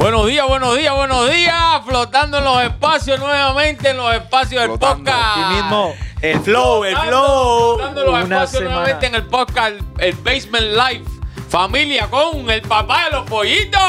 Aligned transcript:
Buenos 0.00 0.26
días, 0.28 0.46
buenos 0.48 0.78
días, 0.78 0.94
buenos 0.94 1.30
días. 1.30 1.82
Flotando 1.86 2.38
en 2.38 2.44
los 2.44 2.62
espacios 2.62 3.20
nuevamente, 3.20 3.90
en 3.90 3.98
los 3.98 4.14
espacios 4.14 4.62
del 4.62 4.70
Flotando. 4.70 5.04
podcast. 5.10 5.36
Aquí 5.36 5.54
mismo, 5.56 5.94
el 6.22 6.40
flow, 6.40 6.84
el 6.84 6.92
Flotando, 6.96 7.10
flow. 7.18 7.76
flotando 7.76 8.00
en 8.00 8.06
los 8.06 8.14
Una 8.14 8.22
espacios 8.36 8.50
semana. 8.62 8.70
nuevamente 8.76 9.06
en 9.06 9.14
el 9.14 9.26
podcast, 9.26 9.68
el, 9.68 9.84
el 9.98 10.14
Basement 10.16 10.66
Live. 10.74 11.04
Familia 11.50 12.06
con 12.08 12.48
el 12.48 12.62
papá 12.62 13.04
de 13.04 13.10
los 13.10 13.26
pollitos. 13.28 13.80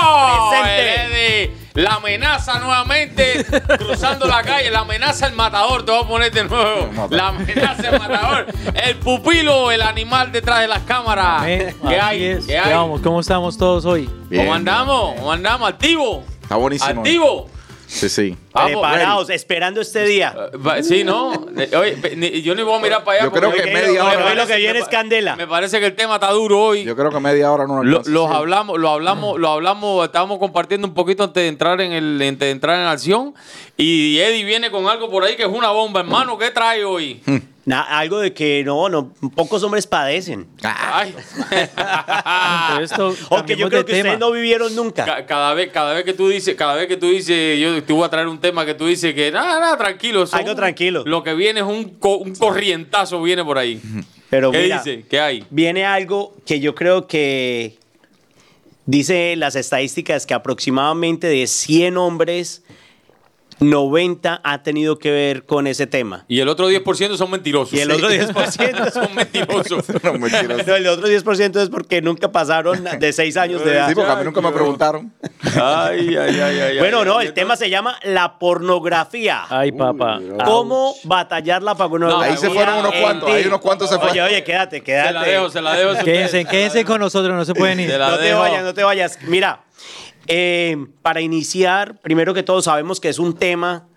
Presente. 0.50 0.94
El 1.06 1.12
Eddie. 1.14 1.61
La 1.74 1.96
amenaza 1.96 2.60
nuevamente, 2.60 3.46
cruzando 3.78 4.28
la 4.28 4.44
calle. 4.44 4.70
La 4.72 4.80
amenaza 4.80 5.28
el 5.28 5.34
matador. 5.34 5.86
Te 5.86 5.92
voy 5.92 6.04
a 6.04 6.08
poner 6.08 6.32
de 6.32 6.44
nuevo. 6.44 7.08
La 7.10 7.28
amenaza 7.30 7.90
el 7.90 8.00
matador. 8.00 8.48
El 8.74 8.96
pupilo, 8.98 9.72
el 9.72 9.82
animal 9.82 10.32
detrás 10.32 10.62
de 10.62 10.68
las 10.68 10.82
cámaras. 10.84 11.42
Amén. 11.44 11.76
¿Qué 11.88 12.00
hay? 12.00 12.24
es. 12.24 12.46
¿Qué 12.46 12.58
hay? 12.58 12.74
Vamos, 12.74 13.02
¿cómo 13.02 13.20
estamos 13.20 13.58
todos 13.58 13.86
hoy? 13.86 14.10
Bien. 14.30 14.44
¿Cómo 14.46 14.56
andamos? 14.56 15.16
¿Cómo 15.16 15.32
andamos? 15.32 15.70
¿Activo? 15.70 16.24
Está 16.42 16.56
buenísimo. 16.56 17.02
¿Activo? 17.02 17.50
Sí, 17.94 18.08
sí. 18.08 18.38
Vamos, 18.54 18.72
Preparados, 18.72 19.30
esperando 19.32 19.82
este 19.82 20.06
día. 20.06 20.34
Va- 20.66 20.82
Sí, 20.82 21.04
¿no? 21.04 21.34
Eh, 21.58 21.70
Oye, 21.76 22.42
yo 22.42 22.56
ni 22.56 22.64
voy 22.64 22.76
a 22.76 22.80
mirar 22.82 23.04
para 23.04 23.18
allá. 23.18 23.26
Yo 23.26 23.32
creo 23.34 23.50
porque 23.50 23.64
que 23.66 23.74
me- 23.74 23.82
media 23.82 24.04
me 24.06 24.16
hora- 24.16 24.26
Hoy 24.28 24.36
lo 24.36 24.48
que 24.48 24.56
viene 24.56 24.80
es 24.80 24.88
candela. 24.88 25.36
Me 25.36 25.46
parece 25.46 25.78
que 25.82 25.88
el 25.88 25.96
tema 25.96 26.14
está 26.16 26.32
duro 26.32 26.58
hoy. 26.58 26.86
Yo 26.86 26.96
creo 26.96 27.10
que 27.12 27.20
media 27.20 27.52
hora 27.52 27.68
no 27.68 27.84
Lo- 27.84 28.02
los 28.06 28.30
Sí. 28.30 28.34
hablamos, 28.34 28.80
lo 28.80 28.90
hablamos, 28.90 29.38
lo 29.38 29.50
hablamos, 29.50 30.06
estábamos 30.06 30.40
compartiendo 30.40 30.88
un 30.88 30.94
poquito 30.94 31.26
antes 31.26 31.44
de 31.44 31.50
entrar 31.50 31.82
en 31.82 31.92
el, 31.92 32.14
antes 32.22 32.40
de 32.40 32.52
entrar 32.52 32.78
en 32.80 32.88
acción. 32.88 33.34
Y 33.76 34.20
Eddie 34.20 34.46
viene 34.46 34.72
con 34.72 34.88
algo 34.88 35.10
por 35.12 35.26
ahí 35.26 35.36
que 35.36 35.44
es 35.44 35.50
una 35.50 35.72
bomba, 35.72 36.00
hermano. 36.00 36.38
¿Qué 36.38 36.50
trae 36.52 36.86
hoy? 36.86 37.22
Na- 37.72 37.84
algo 38.00 38.20
de 38.20 38.34
que 38.34 38.64
no, 38.66 38.90
no, 38.90 39.14
pocos 39.36 39.64
hombres 39.64 39.88
padecen. 39.88 40.46
Ay. 40.62 41.16
Entonces, 42.72 42.92
esto, 42.92 43.16
Aunque 43.30 43.56
yo 43.56 43.70
creo 43.70 43.86
que 43.86 43.94
tema. 43.94 44.00
ustedes 44.10 44.20
no 44.20 44.32
vivieron 44.32 44.76
nunca. 44.76 45.06
Ca- 45.06 45.26
cada 45.26 45.54
vez, 45.54 45.70
cada 45.72 45.94
vez 45.94 46.04
que 46.04 46.14
tú 46.14 46.28
dices, 46.28 46.56
cada 46.56 46.76
vez 46.76 46.88
que 46.88 46.98
tú 46.98 47.08
dices, 47.10 47.60
yo 47.60 47.82
te 47.84 47.94
voy 47.94 48.04
a 48.04 48.10
traer 48.10 48.28
un 48.28 48.40
tema 48.40 48.66
que 48.66 48.74
tú 48.74 48.88
dices 48.88 49.14
que 49.14 49.32
nada, 49.32 49.60
nada, 49.60 49.78
tranquilo. 49.78 50.26
son- 50.28 50.40
Algo 50.40 50.56
tranquilo. 50.56 51.04
Lo 51.06 51.24
que 51.24 51.34
viene 51.34 51.62
es 51.62 51.66
un, 51.66 51.92
co- 51.98 52.18
un 52.18 52.36
corrientazo 52.36 53.22
viene 53.22 53.44
por 53.46 53.58
ahí. 53.58 53.82
Pero 54.30 54.52
¿Qué 54.52 54.64
mira, 54.64 54.78
dice? 54.84 55.06
¿Qué 55.10 55.20
hay? 55.20 55.46
viene 55.50 55.86
algo 55.86 56.36
que 56.46 56.60
yo 56.60 56.76
creo 56.76 57.08
que 57.08 57.78
dice 58.86 59.36
las 59.38 59.56
estadísticas 59.56 60.26
que 60.26 60.34
aproximadamente 60.34 61.28
de 61.28 61.48
100 61.48 61.98
hombres, 61.98 62.64
90 63.62 64.42
ha 64.44 64.64
tenido 64.64 64.98
que 64.98 65.12
ver 65.12 65.46
con 65.46 65.68
ese 65.68 65.86
tema. 65.88 66.26
Y 66.28 66.40
el 66.40 66.50
otro 66.50 66.70
10% 66.70 67.16
son 67.16 67.30
mentirosos. 67.30 67.74
Y 67.74 67.80
el 67.80 67.92
otro 67.92 68.10
10% 68.10 68.92
son 68.94 69.16
mentirosos. 69.16 69.86
No, 70.04 70.14
mentiroso. 70.14 70.64
No, 70.66 70.76
el 70.76 70.88
otro 70.88 71.08
10% 71.08 71.62
es 71.62 71.70
porque 71.70 72.02
nunca 72.02 72.32
pasaron 72.32 72.84
de 72.84 73.14
6 73.14 73.38
años 73.38 73.64
de 73.64 73.74
edad. 73.74 73.88
Sí, 73.88 73.96
porque 73.96 74.12
a 74.12 74.16
mí 74.16 74.26
nunca 74.26 74.42
me 74.42 74.52
preguntaron. 74.52 75.14
Ay, 75.56 76.18
ay, 76.18 76.40
ay, 76.40 76.60
ay. 76.60 76.80
Bueno, 76.80 77.00
ay, 77.00 77.06
no, 77.06 77.22
el 77.22 77.34
tema 77.34 77.56
se 77.56 77.70
llama 77.70 77.98
la 78.04 78.40
pornografía. 78.40 79.44
Ay, 79.50 79.72
papá. 79.72 80.20
¿Cómo 80.44 80.96
batallar 81.04 81.62
la 81.62 81.76
pornografía? 81.76 82.32
Ahí 82.32 82.38
se 82.38 82.50
fueron 82.50 82.80
unos 82.80 82.96
cuantos, 82.96 83.30
ahí 83.30 83.46
unos 83.46 83.62
cuantos 83.62 83.90
se 83.90 83.96
fueron. 83.96 84.12
Oye, 84.12 84.22
oye, 84.22 84.44
quédate, 84.44 84.82
quédate. 84.82 85.08
Se 85.10 85.14
la 85.14 85.24
dejo, 85.24 85.50
se 85.50 85.62
la 85.62 85.74
dejo. 85.74 86.04
Quédense, 86.04 86.46
quédense 86.46 86.84
con 86.84 87.00
nosotros, 87.00 87.36
no 87.36 87.46
se 87.46 87.54
pueden 87.54 87.80
ir. 87.80 87.92
Se 87.92 87.98
la 87.98 88.10
No 88.10 88.18
te 88.18 88.34
vayas, 88.34 88.64
no 88.64 88.74
te 88.74 88.84
vayas. 88.84 89.20
Mira, 89.28 89.62
eh, 90.28 90.78
para 91.02 91.22
iniciar, 91.22 92.00
primero 92.02 92.34
que 92.34 92.44
todo 92.44 92.62
sabemos 92.62 93.00
que 93.00 93.10
es 93.10 93.20
un 93.20 93.36
tema 93.36 93.88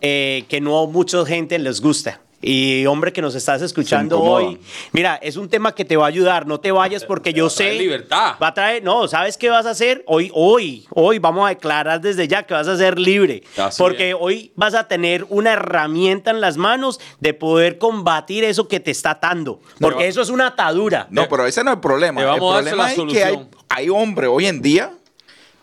eh, 0.00 0.44
que 0.48 0.60
no 0.60 0.82
a 0.82 0.86
mucha 0.86 1.24
gente 1.26 1.58
les 1.58 1.80
gusta. 1.80 2.20
Y 2.42 2.86
hombre 2.86 3.12
que 3.12 3.20
nos 3.20 3.34
estás 3.34 3.60
escuchando 3.60 4.18
hoy, 4.18 4.58
mira, 4.92 5.16
es 5.16 5.36
un 5.36 5.50
tema 5.50 5.74
que 5.74 5.84
te 5.84 5.98
va 5.98 6.06
a 6.06 6.08
ayudar, 6.08 6.46
no 6.46 6.58
te 6.58 6.72
vayas 6.72 7.04
porque 7.04 7.32
yo 7.34 7.44
va 7.44 7.50
a 7.52 7.54
traer 7.54 7.72
sé... 7.74 7.78
libertad. 7.78 8.34
Va 8.42 8.46
a 8.46 8.54
traer, 8.54 8.82
no, 8.82 9.06
¿sabes 9.08 9.36
qué 9.36 9.50
vas 9.50 9.66
a 9.66 9.70
hacer? 9.70 10.02
Hoy, 10.06 10.30
hoy, 10.32 10.86
hoy 10.88 11.18
vamos 11.18 11.44
a 11.44 11.50
declarar 11.50 12.00
desde 12.00 12.26
ya 12.28 12.44
que 12.44 12.54
vas 12.54 12.66
a 12.66 12.78
ser 12.78 12.98
libre. 12.98 13.42
Así 13.58 13.76
porque 13.82 14.10
es. 14.10 14.16
hoy 14.18 14.52
vas 14.56 14.72
a 14.72 14.88
tener 14.88 15.26
una 15.28 15.52
herramienta 15.52 16.30
en 16.30 16.40
las 16.40 16.56
manos 16.56 16.98
de 17.20 17.34
poder 17.34 17.76
combatir 17.76 18.42
eso 18.44 18.68
que 18.68 18.80
te 18.80 18.90
está 18.90 19.10
atando. 19.10 19.60
Porque 19.78 20.04
va- 20.04 20.08
eso 20.08 20.22
es 20.22 20.30
una 20.30 20.46
atadura. 20.46 21.08
No, 21.10 21.28
pero 21.28 21.44
ese 21.46 21.62
no 21.62 21.72
es 21.72 21.74
el 21.74 21.80
problema. 21.82 22.22
Te 22.22 22.24
El 22.24 22.30
vamos 22.30 22.52
a 22.52 22.62
dar 22.62 22.64
problema 22.74 22.90
es 22.90 23.12
que 23.12 23.22
hay, 23.22 23.48
hay 23.68 23.88
hombres 23.90 24.30
hoy 24.32 24.46
en 24.46 24.62
día 24.62 24.94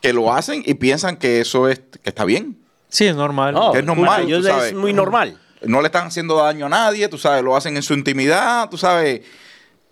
que 0.07 0.13
lo 0.13 0.31
hacen 0.33 0.63
y 0.65 0.75
piensan 0.75 1.17
que 1.17 1.41
eso 1.41 1.67
es 1.67 1.79
que 1.79 2.09
está 2.09 2.23
bien. 2.23 2.57
Sí, 2.87 3.05
es 3.05 3.15
normal. 3.15 3.53
No, 3.53 3.73
es 3.75 3.83
normal, 3.83 4.31
es 4.31 4.73
muy 4.73 4.93
normal. 4.93 5.37
No 5.63 5.81
le 5.81 5.87
están 5.87 6.07
haciendo 6.07 6.37
daño 6.37 6.67
a 6.67 6.69
nadie, 6.69 7.09
tú 7.09 7.17
sabes, 7.17 7.43
lo 7.43 7.57
hacen 7.57 7.75
en 7.75 7.83
su 7.83 7.93
intimidad, 7.93 8.69
tú 8.69 8.77
sabes. 8.77 9.21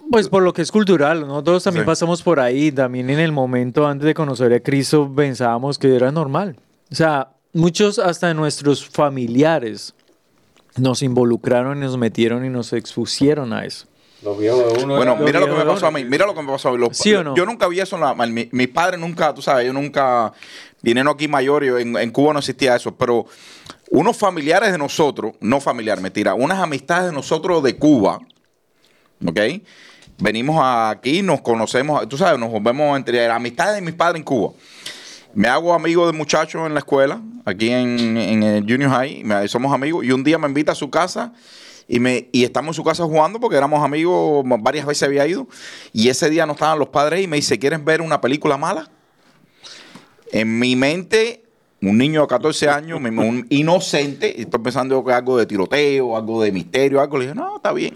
Pues 0.09 0.29
por 0.29 0.41
lo 0.43 0.53
que 0.53 0.61
es 0.61 0.71
cultural, 0.71 1.27
nosotros 1.27 1.63
también 1.63 1.83
Sí. 1.83 1.87
pasamos 1.87 2.21
por 2.21 2.39
ahí, 2.39 2.71
también 2.71 3.09
en 3.09 3.19
el 3.19 3.33
momento 3.33 3.85
antes 3.87 4.05
de 4.05 4.13
conocer 4.13 4.53
a 4.53 4.59
Cristo 4.61 5.11
pensábamos 5.13 5.77
que 5.77 5.93
era 5.93 6.11
normal. 6.11 6.55
O 6.91 6.95
sea, 6.95 7.29
muchos 7.51 7.99
hasta 7.99 8.33
nuestros 8.33 8.87
familiares 8.87 9.95
nos 10.77 11.01
involucraron 11.01 11.79
y 11.79 11.81
nos 11.81 11.97
metieron 11.97 12.45
y 12.45 12.49
nos 12.49 12.71
expusieron 12.71 13.51
a 13.51 13.65
eso. 13.65 13.87
Los 14.23 14.37
viejos 14.39 14.73
de 14.73 14.83
uno. 14.83 14.95
Bueno, 14.95 15.15
mira 15.17 15.39
lo 15.39 15.45
que 15.47 15.51
me 15.53 15.65
pasó 15.65 15.87
a 15.87 15.91
mí, 15.91 16.03
mira 16.05 16.25
lo 16.25 16.33
que 16.33 16.41
me 16.41 16.47
pasó 16.51 16.69
a 16.69 16.71
mí. 16.71 16.77
Los- 16.77 16.97
¿Sí 16.97 17.13
o 17.13 17.23
no? 17.23 17.35
Yo 17.35 17.45
nunca 17.45 17.67
vi 17.67 17.79
eso 17.79 17.95
en 17.95 18.01
la. 18.01 18.13
mi- 18.25 18.49
mis 18.51 18.67
padres 18.69 18.99
nunca, 18.99 19.33
tú 19.33 19.41
sabes, 19.41 19.65
yo 19.65 19.73
nunca. 19.73 20.31
Vinieron 20.81 21.13
aquí 21.13 21.27
mayores, 21.27 21.81
en, 21.81 21.95
en 21.97 22.11
Cuba 22.11 22.33
no 22.33 22.39
existía 22.39 22.75
eso, 22.75 22.95
pero 22.95 23.25
unos 23.89 24.17
familiares 24.17 24.71
de 24.71 24.77
nosotros, 24.77 25.33
no 25.41 25.59
familiar, 25.59 25.99
mentira, 25.99 26.33
unas 26.35 26.59
amistades 26.59 27.07
de 27.07 27.11
nosotros 27.11 27.61
de 27.63 27.75
Cuba, 27.77 28.19
¿ok? 29.25 29.39
Venimos 30.17 30.61
aquí, 30.63 31.21
nos 31.21 31.41
conocemos, 31.41 32.07
tú 32.07 32.17
sabes, 32.17 32.39
nos 32.39 32.49
volvemos 32.51 32.95
entre 32.97 33.27
amistades 33.29 33.75
de 33.75 33.81
mis 33.81 33.95
padres 33.95 34.19
en 34.19 34.23
Cuba. 34.23 34.51
Me 35.33 35.47
hago 35.49 35.73
amigo 35.73 36.05
de 36.07 36.13
muchachos 36.13 36.65
en 36.65 36.73
la 36.73 36.79
escuela, 36.79 37.19
aquí 37.45 37.69
en, 37.69 38.15
en 38.17 38.43
el 38.43 38.61
Junior 38.63 38.89
High, 38.91 39.23
me- 39.23 39.47
somos 39.47 39.73
amigos, 39.73 40.05
y 40.05 40.11
un 40.11 40.23
día 40.23 40.37
me 40.37 40.47
invita 40.47 40.71
a 40.71 40.75
su 40.75 40.89
casa 40.89 41.33
y, 41.87 41.99
me, 41.99 42.29
y 42.31 42.43
estamos 42.43 42.69
en 42.69 42.73
su 42.75 42.83
casa 42.83 43.03
jugando 43.03 43.39
porque 43.39 43.57
éramos 43.57 43.83
amigos, 43.83 44.43
varias 44.59 44.85
veces 44.85 45.03
había 45.03 45.27
ido, 45.27 45.47
y 45.93 46.09
ese 46.09 46.29
día 46.29 46.45
no 46.45 46.53
estaban 46.53 46.79
los 46.79 46.89
padres 46.89 47.21
y 47.23 47.27
me 47.27 47.37
dice, 47.37 47.59
¿quieres 47.59 47.83
ver 47.83 48.01
una 48.01 48.21
película 48.21 48.57
mala? 48.57 48.89
En 50.31 50.57
mi 50.57 50.75
mente, 50.75 51.43
un 51.81 51.97
niño 51.97 52.21
de 52.21 52.27
14 52.27 52.69
años, 52.69 52.99
un 52.99 53.45
inocente, 53.49 54.41
estoy 54.41 54.59
pensando 54.61 55.03
que 55.03 55.13
algo 55.13 55.37
de 55.37 55.45
tiroteo, 55.45 56.17
algo 56.17 56.41
de 56.41 56.51
misterio, 56.51 56.99
algo, 56.99 57.17
le 57.17 57.25
dije, 57.25 57.35
no, 57.35 57.57
está 57.57 57.71
bien. 57.71 57.95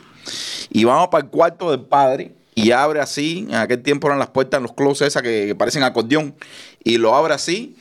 Y 0.69 0.83
vamos 0.83 1.07
para 1.07 1.23
el 1.23 1.29
cuarto 1.31 1.71
del 1.71 1.81
padre 1.81 2.33
y 2.53 2.71
abre 2.71 2.99
así, 2.99 3.47
en 3.49 3.55
aquel 3.55 3.81
tiempo 3.81 4.07
eran 4.07 4.19
las 4.19 4.29
puertas 4.29 4.57
en 4.57 4.63
los 4.63 4.73
closets 4.73 5.07
esas 5.07 5.23
que, 5.23 5.47
que 5.47 5.55
parecen 5.55 5.81
acordeón, 5.81 6.35
y 6.83 6.97
lo 6.97 7.15
abre 7.15 7.33
así, 7.33 7.75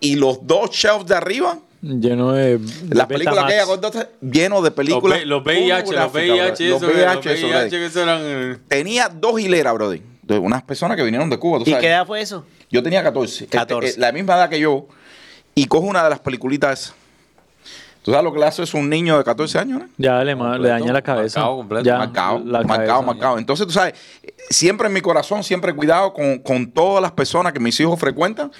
y 0.00 0.16
los 0.16 0.46
dos 0.46 0.70
shelves 0.70 1.06
de 1.06 1.14
arriba, 1.14 1.58
Lleno 1.82 2.32
de... 2.32 2.58
de 2.58 2.94
las 2.94 3.06
películas 3.06 3.46
que 3.46 3.54
Betamax. 3.54 3.86
acordeón, 3.86 4.08
llenos 4.32 4.62
de 4.62 4.70
películas. 4.70 5.20
Los, 5.20 5.28
los 5.28 5.42
VIH, 5.44 5.92
los 5.92 6.12
VIH, 6.12 6.68
los 6.68 6.82
VIH, 6.82 7.70
que 7.70 7.86
eso 7.86 8.02
eran. 8.02 8.20
eh, 8.22 8.58
Tenía 8.68 9.08
dos 9.08 9.40
hileras, 9.40 9.72
brother, 9.74 10.02
de 10.22 10.38
unas 10.38 10.62
personas 10.62 10.96
que 10.98 11.02
vinieron 11.02 11.30
de 11.30 11.38
Cuba, 11.38 11.58
tú 11.58 11.64
¿Y 11.64 11.70
sabes. 11.70 11.80
qué 11.80 11.88
edad 11.88 12.06
fue 12.06 12.20
eso? 12.20 12.44
Yo 12.70 12.82
tenía 12.82 13.02
14. 13.02 13.46
14. 13.46 13.86
Este, 13.88 13.98
eh, 13.98 14.00
la 14.02 14.12
misma 14.12 14.34
edad 14.34 14.50
que 14.50 14.60
yo. 14.60 14.86
Y 15.54 15.66
cojo 15.66 15.86
una 15.86 16.04
de 16.04 16.10
las 16.10 16.20
peliculitas. 16.20 16.94
¿Tú 18.02 18.12
sabes 18.12 18.24
lo 18.24 18.32
que 18.32 18.38
le 18.40 18.46
hace 18.46 18.62
es 18.62 18.72
un 18.72 18.88
niño 18.88 19.18
de 19.18 19.24
14 19.24 19.58
años? 19.58 19.80
¿no? 19.82 19.88
Ya 19.98 20.22
le, 20.24 20.34
le 20.34 20.68
daña 20.68 20.92
la 20.92 21.02
cabeza. 21.02 21.40
Marcado 21.40 21.56
completo. 21.58 21.84
Ya, 21.84 21.98
marcado, 21.98 22.38
la 22.38 22.62
marcado, 22.62 22.86
cabeza. 22.88 23.02
marcado. 23.02 23.38
Entonces, 23.38 23.66
tú 23.66 23.72
sabes, 23.72 23.94
siempre 24.48 24.86
en 24.86 24.94
mi 24.94 25.00
corazón, 25.02 25.44
siempre 25.44 25.74
cuidado 25.74 26.14
con, 26.14 26.38
con 26.38 26.70
todas 26.70 27.02
las 27.02 27.12
personas 27.12 27.52
que 27.52 27.60
mis 27.60 27.78
hijos 27.80 27.98
frecuentan, 28.00 28.50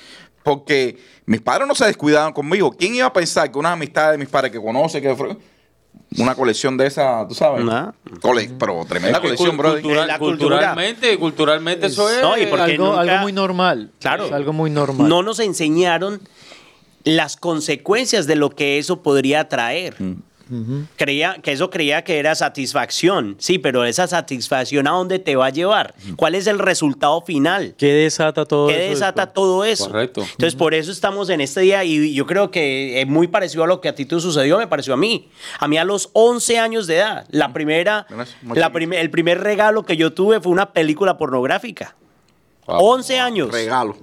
porque 0.54 0.98
mis 1.26 1.40
padres 1.40 1.68
no 1.68 1.74
se 1.74 1.84
descuidaban 1.86 2.32
conmigo. 2.32 2.72
¿Quién 2.72 2.94
iba 2.94 3.06
a 3.06 3.12
pensar 3.12 3.50
que 3.52 3.58
una 3.58 3.72
amistad 3.72 4.10
de 4.12 4.18
mis 4.18 4.28
padres 4.28 4.50
que 4.50 4.60
conoce, 4.60 5.00
que 5.00 5.14
una 6.18 6.34
colección 6.34 6.76
de 6.76 6.86
esa, 6.86 7.26
tú 7.28 7.34
sabes? 7.34 7.64
Nah. 7.64 7.92
Cole- 8.20 8.50
pero 8.58 8.84
tremenda 8.88 9.18
es 9.18 9.22
que 9.22 9.28
colección, 9.28 9.56
cultural- 9.56 9.80
cultura. 9.82 10.18
culturalmente, 10.18 11.18
culturalmente 11.18 11.86
eso 11.86 12.10
es. 12.10 12.20
No, 12.20 12.36
y 12.36 12.46
porque 12.46 12.72
algo, 12.72 12.86
nunca- 12.86 13.00
algo 13.00 13.16
muy 13.22 13.32
normal. 13.32 13.90
Claro. 14.00 14.26
Es 14.26 14.32
algo 14.32 14.52
muy 14.52 14.70
normal. 14.70 15.08
No 15.08 15.22
nos 15.22 15.38
enseñaron 15.38 16.20
las 17.04 17.36
consecuencias 17.36 18.26
de 18.26 18.34
lo 18.36 18.50
que 18.50 18.78
eso 18.78 19.02
podría 19.02 19.48
traer. 19.48 19.96
Creía 20.96 21.36
que 21.42 21.52
eso 21.52 21.70
creía 21.70 22.02
que 22.02 22.18
era 22.18 22.34
satisfacción, 22.34 23.36
sí, 23.38 23.58
pero 23.58 23.84
esa 23.84 24.06
satisfacción 24.06 24.86
a 24.88 24.90
dónde 24.92 25.18
te 25.18 25.36
va 25.36 25.46
a 25.46 25.50
llevar? 25.50 25.94
¿Cuál 26.16 26.34
es 26.34 26.46
el 26.46 26.58
resultado 26.58 27.20
final? 27.22 27.74
¿Qué 27.78 27.92
desata 27.92 28.44
todo 28.44 28.68
¿Qué 28.68 28.86
eso 28.86 28.90
desata 28.90 29.26
después? 29.26 29.34
todo 29.34 29.64
eso? 29.64 29.86
Correcto. 29.86 30.22
Entonces, 30.22 30.54
por 30.54 30.74
eso 30.74 30.90
estamos 30.92 31.30
en 31.30 31.40
este 31.40 31.60
día 31.60 31.84
y 31.84 32.14
yo 32.14 32.26
creo 32.26 32.50
que 32.50 33.00
es 33.00 33.06
muy 33.06 33.28
parecido 33.28 33.64
a 33.64 33.66
lo 33.66 33.80
que 33.80 33.88
a 33.88 33.94
ti 33.94 34.04
te 34.04 34.18
sucedió, 34.20 34.58
me 34.58 34.66
pareció 34.66 34.94
a 34.94 34.96
mí. 34.96 35.28
A 35.58 35.68
mí 35.68 35.78
a 35.78 35.84
los 35.84 36.10
11 36.12 36.58
años 36.58 36.86
de 36.86 36.96
edad, 36.96 37.26
la 37.30 37.52
primera, 37.52 38.06
la 38.54 38.72
el 38.76 39.10
primer 39.10 39.40
regalo 39.40 39.84
que 39.84 39.96
yo 39.96 40.12
tuve 40.12 40.40
fue 40.40 40.52
una 40.52 40.72
película 40.72 41.18
pornográfica. 41.18 41.96
Wow. 42.66 42.78
11 42.80 43.18
años. 43.18 43.52
Regalo. 43.52 43.96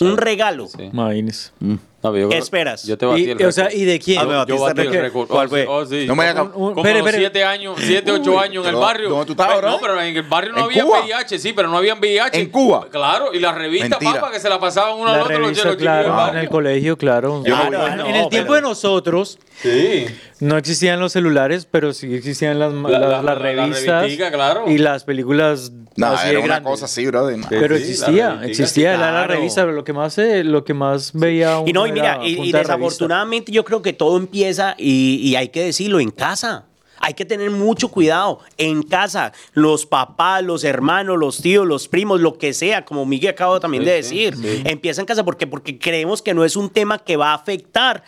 Un 0.00 0.16
regalo. 0.16 0.66
Sí. 0.66 0.84
Imagínese. 0.92 1.50
No, 2.00 2.16
yo- 2.16 2.28
¿Qué 2.28 2.38
esperas? 2.38 2.84
Yo 2.86 2.96
te 2.96 3.06
batí 3.06 3.22
Y- 3.24 3.30
el 3.30 3.44
o 3.44 3.50
sea. 3.50 3.72
¿y 3.74 3.84
de 3.84 3.98
quién? 3.98 4.20
Ah, 4.20 4.22
Yo 4.46 4.56
batiste 4.56 4.62
batí 4.62 4.80
el 4.82 4.94
el 4.94 5.02
récord. 5.02 5.26
¿Cuál 5.26 5.46
Oh, 5.46 5.50
fue? 5.50 5.62
sí, 5.62 5.66
oh, 5.68 5.84
sí. 5.86 6.06
No 6.06 6.14
me 6.14 6.26
hagas- 6.28 6.48
Como 6.50 6.70
espere, 6.76 6.98
espere. 7.00 7.18
siete 7.18 7.42
años, 7.44 7.76
siete, 7.80 8.12
ocho 8.12 8.38
años 8.38 8.64
en 8.64 8.70
el 8.74 8.80
barrio. 8.80 9.08
¿dónde 9.08 9.26
tú 9.26 9.32
estabas 9.32 9.54
ahora? 9.56 9.70
No, 9.70 9.80
pero 9.80 10.00
en 10.00 10.16
el 10.16 10.22
barrio 10.22 10.52
no 10.52 10.58
¿En 10.58 10.64
había 10.66 10.84
Cuba? 10.84 11.00
VIH, 11.00 11.38
sí, 11.40 11.52
pero 11.52 11.68
no 11.68 11.76
había 11.76 11.94
VIH. 11.96 12.38
¿En 12.40 12.50
Cuba? 12.50 12.86
Claro, 12.88 13.34
y 13.34 13.40
las 13.40 13.52
revistas, 13.56 13.98
papá, 13.98 14.30
que 14.30 14.38
se 14.38 14.48
la 14.48 14.60
pasaban 14.60 14.94
uno 14.96 15.08
al 15.10 15.16
La 15.16 15.22
otro 15.24 15.38
los 15.40 15.76
claro, 15.76 16.28
en 16.30 16.36
el 16.38 16.48
colegio, 16.48 16.96
claro. 16.96 17.42
Yo 17.44 17.52
Claro, 17.56 17.78
ah, 17.82 17.96
no, 17.96 18.06
en 18.06 18.14
el 18.14 18.28
tiempo 18.28 18.52
pero- 18.52 18.54
de 18.54 18.62
nosotros 18.62 19.38
Sí. 19.60 20.06
no 20.38 20.56
existían 20.56 21.00
los 21.00 21.10
celulares, 21.12 21.66
pero 21.68 21.92
sí 21.92 22.14
existían 22.14 22.60
las, 22.60 22.72
La- 22.72 22.88
las- 22.90 23.00
la- 23.00 23.08
las 23.08 23.24
la 23.24 23.34
revistas 23.34 24.02
revistica, 24.02 24.30
claro. 24.30 24.64
y 24.68 24.78
las 24.78 25.02
películas 25.02 25.72
No, 25.96 26.06
así 26.12 26.28
era 26.28 26.38
de 26.38 26.44
una 26.44 26.46
grandes. 26.46 26.70
cosa 26.70 26.84
así, 26.84 27.04
brother. 27.06 27.36
Sí. 27.40 27.46
Pero 27.48 27.74
la 27.74 27.80
existía, 27.80 28.40
existía 28.44 28.92
sí, 28.94 29.00
la, 29.00 29.06
la 29.06 29.10
claro. 29.10 29.34
revista, 29.34 29.62
pero 29.62 29.72
lo 29.72 29.82
que 29.82 29.92
más 29.92 30.14
se- 30.14 30.44
lo 30.44 30.62
que 30.64 30.74
más 30.74 31.12
veía 31.12 31.60
Y 31.66 31.72
no, 31.72 31.80
uno 31.82 31.86
y 31.87 31.87
mira, 31.92 32.20
y, 32.22 32.40
y 32.40 32.52
desafortunadamente 32.52 33.52
yo 33.52 33.64
creo 33.64 33.82
que 33.82 33.92
todo 33.92 34.16
empieza, 34.16 34.74
y, 34.78 35.20
y 35.22 35.36
hay 35.36 35.48
que 35.48 35.64
decirlo, 35.64 36.00
en 36.00 36.10
casa. 36.10 36.67
Hay 37.00 37.14
que 37.14 37.24
tener 37.24 37.50
mucho 37.50 37.88
cuidado 37.88 38.40
en 38.56 38.82
casa. 38.82 39.32
Los 39.52 39.86
papás, 39.86 40.42
los 40.42 40.64
hermanos, 40.64 41.18
los 41.18 41.40
tíos, 41.40 41.66
los 41.66 41.88
primos, 41.88 42.20
lo 42.20 42.38
que 42.38 42.52
sea, 42.52 42.84
como 42.84 43.04
Miguel 43.06 43.30
acaba 43.30 43.60
también 43.60 43.82
Sí, 43.84 43.88
de 43.88 43.94
decir. 43.96 44.36
sí. 44.36 44.62
Empieza 44.64 45.00
en 45.00 45.06
casa 45.06 45.24
porque, 45.24 45.46
porque 45.46 45.78
creemos 45.78 46.22
que 46.22 46.34
no 46.34 46.44
es 46.44 46.56
un 46.56 46.70
tema 46.70 46.98
que 46.98 47.16
va 47.16 47.30
a 47.30 47.34
afectar 47.34 48.02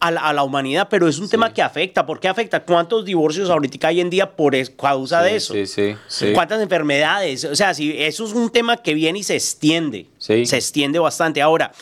a, 0.00 0.10
la, 0.10 0.20
a 0.20 0.32
la 0.32 0.42
humanidad, 0.42 0.88
pero 0.90 1.08
es 1.08 1.18
un 1.18 1.28
tema 1.28 1.52
que 1.52 1.62
afecta. 1.62 2.04
¿Por 2.06 2.20
qué 2.20 2.28
afecta? 2.28 2.62
¿Cuántos 2.64 3.04
divorcios 3.04 3.50
ahorita 3.50 3.88
hay 3.88 4.00
en 4.00 4.10
día 4.10 4.34
por 4.36 4.54
es- 4.54 4.70
causa 4.70 5.22
de 5.22 5.36
eso? 5.36 5.54
Sí, 5.54 5.66
sí, 5.66 5.94
sí. 6.08 6.32
¿Cuántas 6.32 6.60
enfermedades? 6.60 7.44
O 7.44 7.54
sea, 7.56 7.74
si 7.74 7.92
eso 8.02 8.24
es 8.26 8.32
un 8.32 8.50
tema 8.50 8.76
que 8.76 8.94
viene 8.94 9.20
y 9.20 9.22
se 9.22 9.34
extiende. 9.34 10.06
Se 10.18 10.40
extiende 10.42 10.98
bastante. 10.98 11.42
Ahora, 11.42 11.72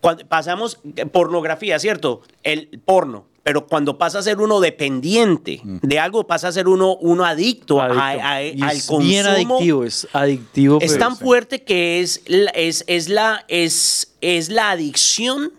cuando 0.00 0.26
pasamos 0.26 0.78
eh, 0.96 1.06
pornografía, 1.06 1.78
¿cierto? 1.78 2.22
El 2.42 2.80
porno. 2.84 3.26
Pero 3.48 3.66
cuando 3.66 3.96
pasa 3.96 4.18
a 4.18 4.22
ser 4.22 4.40
uno 4.42 4.60
dependiente 4.60 5.62
de 5.64 5.98
algo, 5.98 6.26
pasa 6.26 6.48
a 6.48 6.52
ser 6.52 6.68
uno, 6.68 6.96
uno 6.96 7.24
adicto, 7.24 7.80
a- 7.80 7.86
Adicto. 7.86 8.26
a- 8.26 8.42
Y 8.42 8.60
al 8.62 8.76
es 8.76 8.86
consumo. 8.86 9.08
bien 9.08 9.26
adictivo, 9.26 9.84
es 9.84 10.06
adictivo. 10.12 10.78
Es 10.82 10.98
tan 10.98 11.16
sí. 11.16 11.24
fuerte 11.24 11.62
que 11.64 12.00
es, 12.00 12.20
la- 12.26 12.50
es, 12.50 12.84
es, 12.88 13.08
la, 13.08 13.46
es, 13.48 14.14
es 14.20 14.50
la 14.50 14.70
adicción 14.72 15.54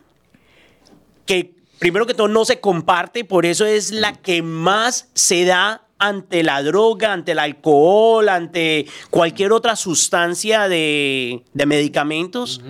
que 1.26 1.56
primero 1.80 2.06
que 2.06 2.14
todo 2.14 2.28
no 2.28 2.46
se 2.46 2.60
comparte, 2.60 3.26
por 3.26 3.48
eso 3.48 3.66
es 3.66 3.90
la 3.90 4.14
que 4.14 4.44
más 4.44 5.08
se 5.16 5.46
da 5.46 5.82
ante 5.98 6.44
la 6.44 6.62
droga, 6.62 7.12
ante 7.12 7.32
el 7.32 7.40
alcohol, 7.40 8.30
ante 8.30 8.86
cualquier 9.10 9.52
otra 9.52 9.76
sustancia 9.76 10.68
de, 10.70 11.44
de 11.56 11.66
medicamentos. 11.66 12.62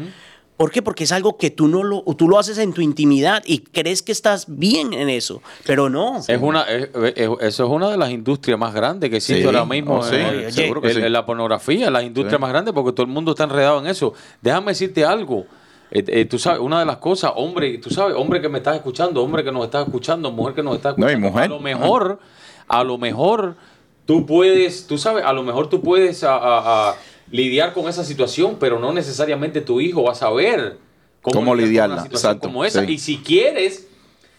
¿Por 0.60 0.72
qué? 0.72 0.82
Porque 0.82 1.06
es 1.06 1.14
algo 1.14 1.38
que 1.38 1.52
tú, 1.52 1.70
no 1.70 1.84
lo, 1.84 2.02
tú 2.18 2.28
lo 2.28 2.38
haces 2.38 2.58
en 2.58 2.74
tu 2.74 2.82
intimidad 2.82 3.42
y 3.46 3.60
crees 3.60 4.02
que 4.02 4.12
estás 4.12 4.44
bien 4.50 4.92
en 4.92 5.08
eso, 5.08 5.42
pero 5.66 5.90
no. 5.90 6.18
Es 6.18 6.42
una, 6.42 6.64
es- 6.64 6.90
es- 7.16 7.30
eso 7.40 7.64
es 7.64 7.70
una 7.70 7.90
de 7.90 7.96
las 7.96 8.10
industrias 8.12 8.60
más 8.60 8.74
grandes 8.74 9.10
que 9.10 9.16
existe 9.16 9.40
Sí, 9.42 9.46
ahora 9.48 9.64
mismo. 9.64 10.00
oh, 10.00 10.04
sí, 10.04 10.18
en, 10.18 10.52
seguro 10.52 10.82
que 10.82 10.90
en- 10.90 10.96
sí. 10.96 11.02
en 11.02 11.14
la 11.14 11.26
pornografía, 11.26 11.90
la 11.90 12.04
industria 12.04 12.38
Sí. 12.38 12.42
más 12.42 12.50
grande, 12.52 12.74
porque 12.74 12.92
todo 12.92 13.06
el 13.06 13.12
mundo 13.14 13.32
está 13.32 13.46
enredado 13.46 13.80
en 13.80 13.88
eso. 13.88 14.14
Déjame 14.42 14.72
decirte 14.74 15.06
algo. 15.06 15.46
Eh, 15.92 16.04
eh, 16.06 16.26
tú 16.26 16.38
sabes, 16.38 16.60
una 16.60 16.82
de 16.82 16.86
las 16.86 16.98
cosas, 16.98 17.32
hombre, 17.38 17.78
tú 17.78 17.90
sabes, 17.90 18.18
hombre 18.18 18.42
que 18.42 18.50
me 18.50 18.58
estás 18.58 18.76
escuchando, 18.76 19.24
hombre 19.24 19.46
que 19.46 19.54
nos 19.54 19.64
está 19.64 19.82
escuchando, 19.84 20.30
mujer 20.30 20.56
que 20.56 20.64
nos 20.64 20.76
está 20.76 20.94
No, 20.98 21.10
y 21.10 21.14
escuchando. 21.14 21.30
mujer. 21.32 21.46
A 21.46 21.48
lo 21.48 21.60
mejor, 21.62 22.20
a 22.68 22.84
lo 22.84 22.98
mejor 22.98 23.56
tú 24.06 24.26
puedes, 24.26 24.88
tú 24.88 24.98
sabes, 24.98 25.24
a 25.24 25.32
lo 25.32 25.42
mejor 25.44 25.70
tú 25.70 25.82
puedes 25.82 26.22
a- 26.26 26.36
a- 26.36 26.90
a 26.90 26.96
lidiar 27.32 27.74
con 27.74 27.88
esa 27.88 28.04
situación, 28.04 28.58
pero 28.60 28.80
no 28.80 28.94
necesariamente 28.94 29.62
tu 29.62 29.82
hijo 29.82 30.04
va 30.04 30.14
a 30.14 30.16
saber 30.16 30.78
Cómo 31.22 31.54
lidiar 31.54 31.58
con 31.58 31.58
lidiarla, 31.58 31.96
una 31.96 32.04
situación 32.04 32.32
exacto, 32.32 32.48
como 32.48 32.66
esa. 32.66 32.86
sí. 32.86 32.94
Y 32.94 32.98
si 32.98 33.18
quieres, 33.18 33.88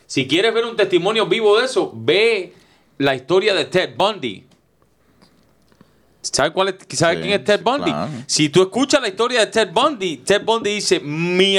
si 0.07 0.27
quieres 0.27 0.55
ver 0.55 0.65
un 0.65 0.77
testimonio 0.77 1.27
vivo 1.27 1.59
de 1.59 1.67
eso, 1.67 1.93
ve 1.95 2.55
la 2.99 3.15
historia 3.15 3.55
de 3.55 3.65
Ted 3.65 3.91
Bundy. 3.97 4.47
¿Sabes 6.23 6.53
cuál 6.53 6.69
es, 6.69 6.75
sabe 6.99 7.17
Sí, 7.17 7.23
quién 7.23 7.33
es 7.35 7.45
Ted 7.45 7.63
Bundy? 7.63 7.91
claro. 7.91 8.11
Si 8.27 8.49
tú 8.51 8.63
escuchas 8.63 9.01
la 9.01 9.09
historia 9.09 9.41
de 9.41 9.47
Ted 9.47 9.71
Bundy, 9.73 10.19
Ted 10.19 10.43
Bundy 10.45 10.75
dice, 10.75 11.01
mi, 11.01 11.57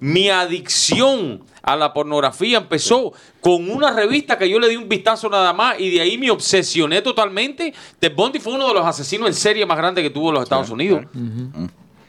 mi 0.00 0.28
adicción 0.30 1.42
a 1.62 1.74
la 1.76 1.92
pornografía 1.92 2.58
empezó 2.58 3.12
con 3.40 3.70
una 3.70 3.90
revista 3.90 4.38
que 4.38 4.48
yo 4.48 4.58
le 4.60 4.68
di 4.68 4.76
un 4.76 4.88
vistazo 4.88 5.28
nada 5.28 5.52
más 5.52 5.80
y 5.80 5.90
de 5.90 6.00
ahí 6.00 6.16
me 6.18 6.30
obsesioné 6.30 7.02
totalmente. 7.02 7.72
Ted 7.98 8.14
Bundy 8.14 8.38
fue 8.38 8.52
uno 8.54 8.68
de 8.68 8.74
los 8.74 8.86
asesinos 8.86 9.26
en 9.28 9.34
serie 9.34 9.66
más 9.66 9.76
grandes 9.78 10.04
que 10.04 10.10
tuvo 10.10 10.30
los 10.30 10.42
Estados 10.42 10.70
Unidos. 10.70 11.04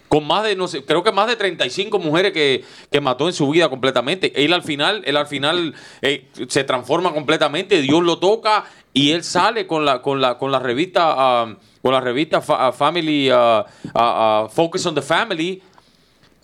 Con 0.08 0.28
más 0.28 0.44
de, 0.44 0.56
no 0.56 0.68
sé, 0.68 0.86
creo 0.86 1.04
que 1.04 1.12
más 1.12 1.28
de 1.28 1.36
35 1.36 1.98
mujeres 2.00 2.32
que, 2.32 2.64
que 2.92 3.02
mató 3.02 3.28
en 3.28 3.34
su 3.34 3.50
vida 3.50 3.70
completamente. 3.70 4.32
Él 4.46 4.54
al 4.54 4.62
final, 4.62 5.02
él 5.06 5.18
al 5.18 5.26
final 5.26 5.74
eh, 6.02 6.28
se 6.48 6.64
transforma 6.64 7.12
completamente, 7.12 7.82
Dios 7.82 8.04
lo 8.04 8.20
toca 8.20 8.66
y 8.96 9.12
él 9.12 9.24
sale 9.24 9.68
con 9.68 9.84
la, 9.86 10.02
con 10.02 10.22
la, 10.22 10.38
con 10.38 10.52
la 10.52 10.58
revista, 10.60 11.14
ah, 11.18 11.56
con 11.82 11.92
la 11.92 12.00
revista 12.00 12.42
Fa- 12.42 12.68
ah, 12.68 12.72
Family, 12.72 13.30
ah, 13.30 13.66
ah, 13.94 14.48
Focus 14.50 14.86
on 14.86 14.96
the 14.96 15.02
Family, 15.02 15.62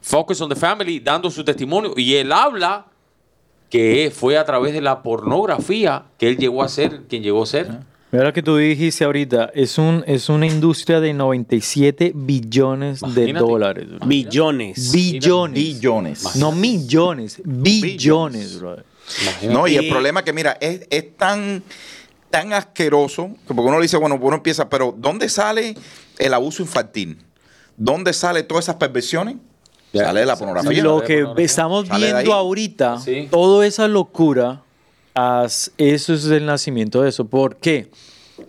Focus 0.01 0.41
on 0.41 0.49
the 0.49 0.55
Family, 0.55 0.99
dando 0.99 1.31
su 1.31 1.43
testimonio. 1.45 1.93
Y 1.95 2.13
él 2.15 2.31
habla 2.31 2.85
que 3.69 4.11
fue 4.13 4.37
a 4.37 4.43
través 4.43 4.73
de 4.73 4.81
la 4.81 5.01
pornografía 5.01 6.03
que 6.17 6.27
él 6.27 6.37
llegó 6.37 6.61
a 6.61 6.67
ser 6.67 7.03
quien 7.07 7.23
llegó 7.23 7.43
a 7.43 7.45
ser. 7.45 7.69
Mira 8.11 8.25
lo 8.25 8.33
que 8.33 8.43
tú 8.43 8.57
dijiste 8.57 9.05
ahorita, 9.05 9.51
es, 9.53 9.77
un, 9.77 10.03
es 10.05 10.27
una 10.27 10.45
industria 10.45 10.99
de 10.99 11.13
97 11.13 12.11
billones 12.13 12.99
de 13.15 13.31
dólares. 13.31 13.87
bro. 13.87 14.05
Billones. 14.05 14.91
Billones. 14.91 15.53
Billones. 15.55 16.35
No 16.35 16.51
millones, 16.51 17.41
billones, 17.45 18.59
brother. 18.59 18.83
No, 19.49 19.65
y 19.67 19.77
el 19.77 19.87
problema 19.87 20.19
es 20.19 20.25
que, 20.25 20.33
mira, 20.33 20.57
es, 20.59 20.85
es 20.89 21.15
tan, 21.15 21.63
tan 22.31 22.53
asqueroso, 22.53 23.29
que 23.47 23.53
porque 23.53 23.67
uno 23.69 23.77
le 23.77 23.83
dice, 23.83 23.97
bueno, 23.97 24.17
uno 24.19 24.37
empieza, 24.37 24.67
pero 24.69 24.95
¿dónde 24.97 25.29
sale 25.29 25.75
el 26.17 26.33
abuso 26.33 26.63
infantil? 26.63 27.19
¿Dónde 27.77 28.13
sale 28.13 28.43
todas 28.43 28.65
esas 28.65 28.75
perversiones? 28.77 29.35
Sale 29.93 30.21
de 30.21 30.25
la 30.25 30.35
pornografía. 30.37 30.81
Lo 30.83 31.01
de 31.01 31.05
que 31.05 31.13
pornografía. 31.15 31.45
estamos 31.45 31.89
viendo 31.89 32.33
ahorita, 32.33 32.99
Sí. 32.99 33.27
toda 33.29 33.67
esa 33.67 33.87
locura, 33.87 34.63
eso 35.77 36.13
es 36.13 36.25
el 36.25 36.45
nacimiento 36.45 37.01
de 37.01 37.09
eso. 37.09 37.25
¿Por 37.25 37.57
qué? 37.57 37.91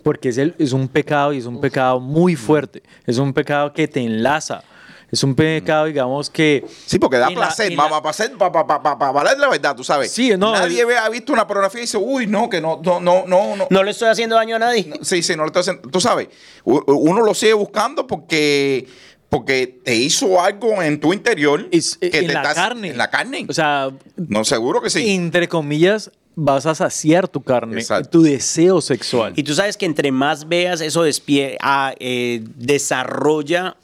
Porque 0.03 0.29
es, 0.29 0.37
el- 0.37 0.55
es 0.57 0.71
un 0.73 0.87
pecado 0.87 1.33
y 1.33 1.37
es 1.39 1.45
un 1.45 1.59
pecado 1.61 1.99
muy 1.99 2.35
fuerte. 2.35 2.81
Es 3.05 3.17
un 3.17 3.33
pecado 3.33 3.73
que 3.73 3.87
te 3.87 3.99
enlaza. 4.01 4.63
Es 5.13 5.23
un 5.23 5.35
pecado, 5.35 5.85
digamos, 5.85 6.27
que... 6.31 6.65
Sí, 6.87 6.97
porque 6.97 7.17
da 7.17 7.27
placer, 7.27 7.71
para 7.77 7.87
pa, 8.01 8.01
pa, 8.01 8.51
pa, 8.51 8.65
pa, 8.65 8.81
pa, 8.81 8.97
pa 8.97 9.11
valer 9.11 9.37
la 9.37 9.47
verdad, 9.47 9.75
tú 9.75 9.83
sabes. 9.83 10.09
Sí, 10.11 10.31
no, 10.35 10.53
Nadie 10.53 10.81
el- 10.81 10.87
ve- 10.87 10.97
ha 10.97 11.07
visto 11.07 11.31
una 11.31 11.45
pornografía 11.45 11.81
y 11.81 11.83
dice, 11.83 11.97
uy, 11.97 12.25
no, 12.25 12.49
que 12.49 12.59
no, 12.59 12.81
no, 12.83 12.99
no, 12.99 13.23
no. 13.27 13.55
no. 13.55 13.67
No 13.69 13.83
le 13.83 13.91
estoy 13.91 14.09
haciendo 14.09 14.35
daño 14.35 14.55
a 14.55 14.59
nadie. 14.59 14.91
Sí, 15.03 15.21
sí, 15.21 15.35
no 15.35 15.43
le 15.43 15.47
estoy 15.49 15.59
haciendo. 15.61 15.87
Tú 15.87 16.01
sabes, 16.01 16.29
uno 16.65 17.21
lo 17.21 17.35
sigue 17.35 17.53
buscando 17.53 18.07
porque, 18.07 18.87
porque 19.29 19.67
te 19.85 19.93
hizo 19.95 20.41
algo 20.41 20.81
en 20.81 20.99
tu 20.99 21.13
interior. 21.13 21.67
es- 21.69 21.95
que 21.97 22.07
en 22.07 22.11
te 22.27 22.33
la 22.33 22.41
estás- 22.41 22.55
carne. 22.55 22.87
En 22.89 22.97
la 22.97 23.11
carne. 23.11 23.45
O 23.47 23.53
sea, 23.53 23.91
no, 24.15 24.43
seguro 24.43 24.81
que 24.81 24.89
sí. 24.89 25.11
entre 25.13 25.47
comillas, 25.47 26.09
vas 26.35 26.65
a 26.65 26.73
saciar 26.73 27.27
tu 27.27 27.43
carne, 27.43 27.79
Exacto. 27.79 28.09
tu 28.09 28.23
deseo 28.23 28.81
sexual. 28.81 29.33
Y 29.35 29.43
tú 29.43 29.53
sabes 29.53 29.77
que 29.77 29.85
entre 29.85 30.11
más 30.11 30.47
veas, 30.49 30.81
eso 30.81 31.05
despie- 31.05 31.55
ah, 31.61 31.93
eh, 31.99 32.41
desarrolla. 32.55 33.75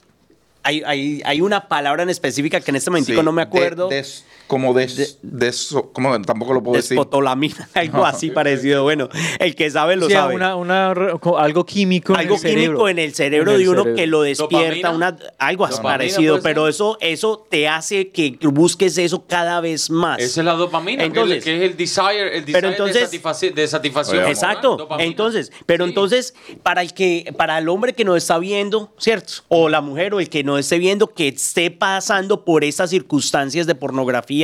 Hay, 0.62 0.82
hay, 0.84 1.22
hay 1.24 1.40
una 1.40 1.68
palabra 1.68 2.02
en 2.02 2.10
específica 2.10 2.60
que 2.60 2.70
en 2.70 2.76
este 2.76 2.90
momentico 2.90 3.20
Sí, 3.20 3.24
no 3.24 3.32
me 3.32 3.42
de- 3.42 3.46
acuerdo. 3.48 3.88
des- 3.88 4.24
como 4.50 4.74
de, 4.74 4.90
de 5.22 5.46
eso, 5.48 5.92
como 5.92 6.20
tampoco 6.22 6.52
lo 6.54 6.60
puedo 6.60 6.74
decir. 6.76 6.96
Despotolamina, 6.96 7.68
algo 7.74 8.04
así 8.04 8.30
parecido. 8.32 8.82
Bueno, 8.82 9.08
el 9.38 9.54
que 9.54 9.70
sabe 9.70 9.94
lo 9.94 10.10
sabe. 10.10 10.34
una- 10.34 10.56
una 10.56 10.92
algo 11.38 11.64
químico 11.64 12.14
algo 12.16 12.34
en 12.34 12.34
el 12.34 12.40
cerebro. 12.40 12.62
químico 12.64 12.88
en 12.88 12.98
el 12.98 13.14
cerebro 13.14 13.50
En 13.52 13.56
el 13.58 13.62
de 13.62 13.68
uno 13.70 13.82
cerebro. 13.82 13.96
que 13.96 14.06
lo 14.08 14.22
despierta, 14.22 14.90
una, 14.90 15.16
algo 15.38 15.64
así 15.64 15.76
¿Dopamina 15.76 15.98
parecido, 15.98 16.34
ser? 16.34 16.42
pero 16.42 16.66
eso, 16.66 16.98
eso 17.00 17.46
te 17.48 17.68
hace 17.68 18.08
que 18.10 18.36
busques 18.42 18.98
eso 18.98 19.24
cada 19.24 19.60
vez 19.60 19.88
más. 19.88 20.18
Esa 20.18 20.40
es 20.40 20.44
la 20.44 20.54
dopamina, 20.54 21.04
Entonces- 21.04 21.44
que, 21.44 21.50
es, 21.54 21.58
que 21.60 21.64
es 21.66 21.70
el 21.70 21.76
desire, 21.76 22.36
el 22.38 22.44
desire 22.44 22.52
Pero 22.52 22.68
entonces- 22.70 23.08
de, 23.12 23.20
satisfac- 23.22 23.54
de 23.54 23.68
satisfacción. 23.68 24.24
Oye, 24.24 24.32
Exacto. 24.32 24.76
Dopamina. 24.76 25.08
Entonces, 25.08 25.52
pero 25.64 25.84
Sí. 25.84 25.90
entonces, 25.90 26.34
para 26.64 26.82
el 26.82 26.92
que, 26.92 27.32
para 27.36 27.56
el 27.58 27.68
hombre 27.68 27.92
que 27.92 28.04
nos 28.04 28.16
está 28.16 28.36
viendo, 28.40 28.92
¿cierto? 28.98 29.32
O 29.46 29.68
la 29.68 29.80
mujer 29.80 30.12
o 30.12 30.18
el 30.18 30.28
que 30.28 30.42
no 30.42 30.58
esté 30.58 30.78
viendo, 30.78 31.06
que 31.14 31.28
esté 31.28 31.70
pasando 31.70 32.44
por 32.44 32.64
estas 32.64 32.90
circunstancias 32.90 33.68
de 33.68 33.76
pornografía, 33.76 34.39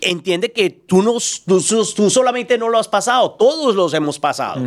entiende 0.00 0.52
que 0.52 0.70
tú, 0.70 1.02
no, 1.02 1.16
tú, 1.46 1.84
tú 1.94 2.10
solamente 2.10 2.58
no 2.58 2.68
lo 2.68 2.78
has 2.78 2.88
pasado, 2.88 3.32
todos 3.32 3.74
los 3.74 3.94
hemos 3.94 4.18
pasado. 4.18 4.60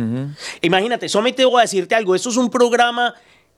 Imagínate, 0.62 1.08
solamente 1.08 1.44
voy 1.44 1.60
a 1.60 1.62
decirte 1.62 1.94
algo, 1.94 2.14
esto 2.14 2.30
es 2.30 2.36
un 2.36 2.50
programa 2.50 3.14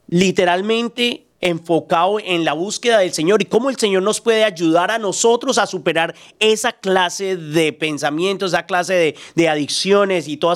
literalmente 0.09 1.27
enfocado 1.41 2.19
en 2.21 2.45
la 2.45 2.53
búsqueda 2.53 2.99
del 2.99 3.13
Señor 3.13 3.41
y 3.41 3.47
cómo 3.47 3.71
el 3.71 3.79
Señor 3.79 4.03
nos 4.03 4.21
puede 4.21 4.45
ayudar 4.45 4.91
a 4.91 4.99
nosotros 4.99 5.57
a 5.59 5.67
superar 5.67 6.15
esa 6.39 6.73
clase 6.73 7.37
de 7.37 7.73
pensamientos, 7.73 8.53
esa 8.53 8.67
clase 8.67 8.95
de, 8.95 9.17
de 9.35 9.49
adicciones 9.49 10.29
y 10.29 10.37
todo 10.37 10.53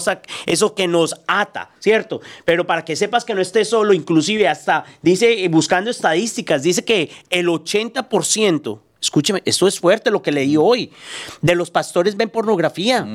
eso 0.46 0.74
que 0.74 0.86
nos 0.86 1.14
ata, 1.26 1.70
¿cierto? 1.78 2.20
Pero 2.44 2.66
para 2.66 2.84
que 2.84 2.96
sepas 2.96 3.24
que 3.24 3.34
no 3.34 3.40
estés 3.40 3.70
solo, 3.70 3.94
inclusive 3.94 4.46
hasta, 4.46 4.84
dice, 5.00 5.48
buscando 5.48 5.90
estadísticas, 5.90 6.62
dice 6.62 6.84
que 6.84 7.10
el 7.30 7.46
80%, 7.48 8.80
Escúcheme, 9.04 9.42
esto 9.44 9.68
es 9.68 9.78
fuerte 9.78 10.10
lo 10.10 10.22
que 10.22 10.32
leí 10.32 10.56
hoy. 10.56 10.90
De 11.42 11.54
los 11.54 11.70
pastores 11.70 12.16
ven 12.16 12.30
pornografía. 12.30 13.06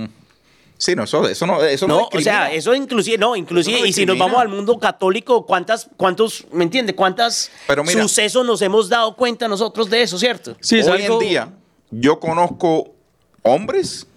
Sí, 0.77 0.96
no, 0.96 1.03
eso, 1.03 1.27
eso 1.27 1.46
no, 1.46 1.62
eso 1.63 1.88
no, 1.88 1.98
No, 2.01 2.10
o 2.13 2.22
sea, 2.22 2.53
eso 2.53 2.74
inclusive, 2.74 3.17
no, 3.17 3.36
inclusive, 3.36 3.79
no 3.81 3.86
y 3.86 3.91
si 3.91 4.05
nos 4.05 4.17
vamos 4.17 4.39
al 4.39 4.48
mundo 4.48 4.79
católico, 4.79 5.46
¿cuántas, 5.46 5.89
cuántos, 5.98 6.46
me 6.53 6.63
entiende? 6.63 6.96
¿Cuántas 6.96 7.51
Pero 7.67 7.84
mira- 7.84 8.01
sucesos 8.01 8.46
nos 8.46 8.62
hemos 8.62 8.88
dado 8.88 9.13
cuenta 9.15 9.48
nosotros 9.50 9.89
de 9.89 10.03
eso, 10.03 10.17
cierto? 10.17 10.55
Sí, 10.62 10.77
es 10.79 10.88
Hoy 10.88 11.01
algo- 11.01 11.22
en 11.22 11.27
día, 11.27 11.53
yo 11.91 12.19
conozco 12.19 12.93
hombres 13.41 14.08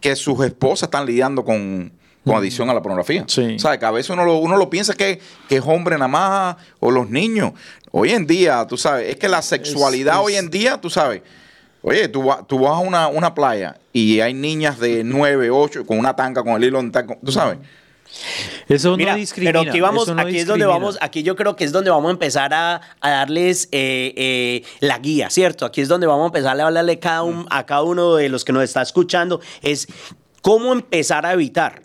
que 0.00 0.14
sus 0.16 0.42
esposas 0.44 0.86
están 0.86 1.04
lidiando 1.04 1.44
con, 1.44 1.92
con 2.26 2.36
adicción 2.36 2.68
a 2.68 2.74
la 2.74 2.82
pornografía. 2.82 3.24
Sí. 3.28 3.54
O 3.54 3.58
sea, 3.58 3.78
que 3.78 3.86
a 3.86 3.90
veces 3.90 4.10
uno 4.10 4.24
lo, 4.24 4.36
uno 4.38 4.56
lo 4.56 4.68
piensa 4.68 4.94
que, 4.94 5.20
que 5.48 5.56
es 5.56 5.62
hombre 5.64 5.94
nada 5.96 6.08
más 6.08 6.56
o 6.80 6.90
los 6.90 7.08
niños. 7.08 7.52
Hoy 7.92 8.10
en 8.10 8.26
día, 8.26 8.66
tú 8.68 8.76
sabes, 8.76 9.08
es 9.10 9.16
que 9.16 9.28
la 9.28 9.40
sexualidad 9.42 10.14
es- 10.16 10.20
hoy 10.20 10.34
en 10.36 10.50
día, 10.50 10.80
tú 10.80 10.90
sabes, 10.90 11.22
oye, 11.82 12.08
tú, 12.08 12.24
vas- 12.24 12.46
tú 12.46 12.58
vas 12.58 12.72
a 12.72 12.78
una, 12.78 13.06
una 13.08 13.32
playa 13.34 13.78
y 13.92 14.20
hay 14.20 14.34
niñas 14.34 14.78
de 14.80 15.04
9, 15.04 15.50
8 15.50 15.86
con 15.86 15.98
una 15.98 16.14
tanga, 16.16 16.42
con 16.42 16.52
el 16.54 16.64
hilo 16.64 16.82
tú 17.24 17.30
sabes. 17.32 17.58
Eso 18.68 18.96
Mira, 18.96 19.12
no 19.12 19.18
discrimina. 19.18 19.52
pero 19.60 19.70
aquí 19.70 19.80
vamos, 19.80 20.08
no 20.08 20.20
aquí 20.20 20.38
es 20.38 20.46
donde 20.46 20.64
vamos, 20.66 20.96
aquí 21.00 21.22
yo 21.22 21.34
creo 21.36 21.56
que 21.56 21.64
es 21.64 21.72
donde 21.72 21.90
vamos 21.90 22.08
a 22.08 22.12
empezar 22.12 22.52
a, 22.54 22.80
a 23.00 23.10
darles 23.10 23.68
eh, 23.72 24.14
eh, 24.16 24.62
la 24.80 24.98
guía, 24.98 25.28
¿cierto? 25.30 25.66
Aquí 25.66 25.80
es 25.80 25.88
donde 25.88 26.06
vamos 26.06 26.24
a 26.24 26.26
empezar 26.26 26.58
a 26.60 26.66
hablarle 26.66 26.98
cada 26.98 27.22
un- 27.22 27.46
a 27.50 27.66
cada 27.66 27.82
uno 27.82 28.14
de 28.14 28.28
los 28.28 28.44
que 28.44 28.52
nos 28.52 28.62
está 28.62 28.80
escuchando, 28.82 29.40
es 29.62 29.86
cómo 30.40 30.72
empezar 30.72 31.26
a 31.26 31.32
evitar 31.32 31.82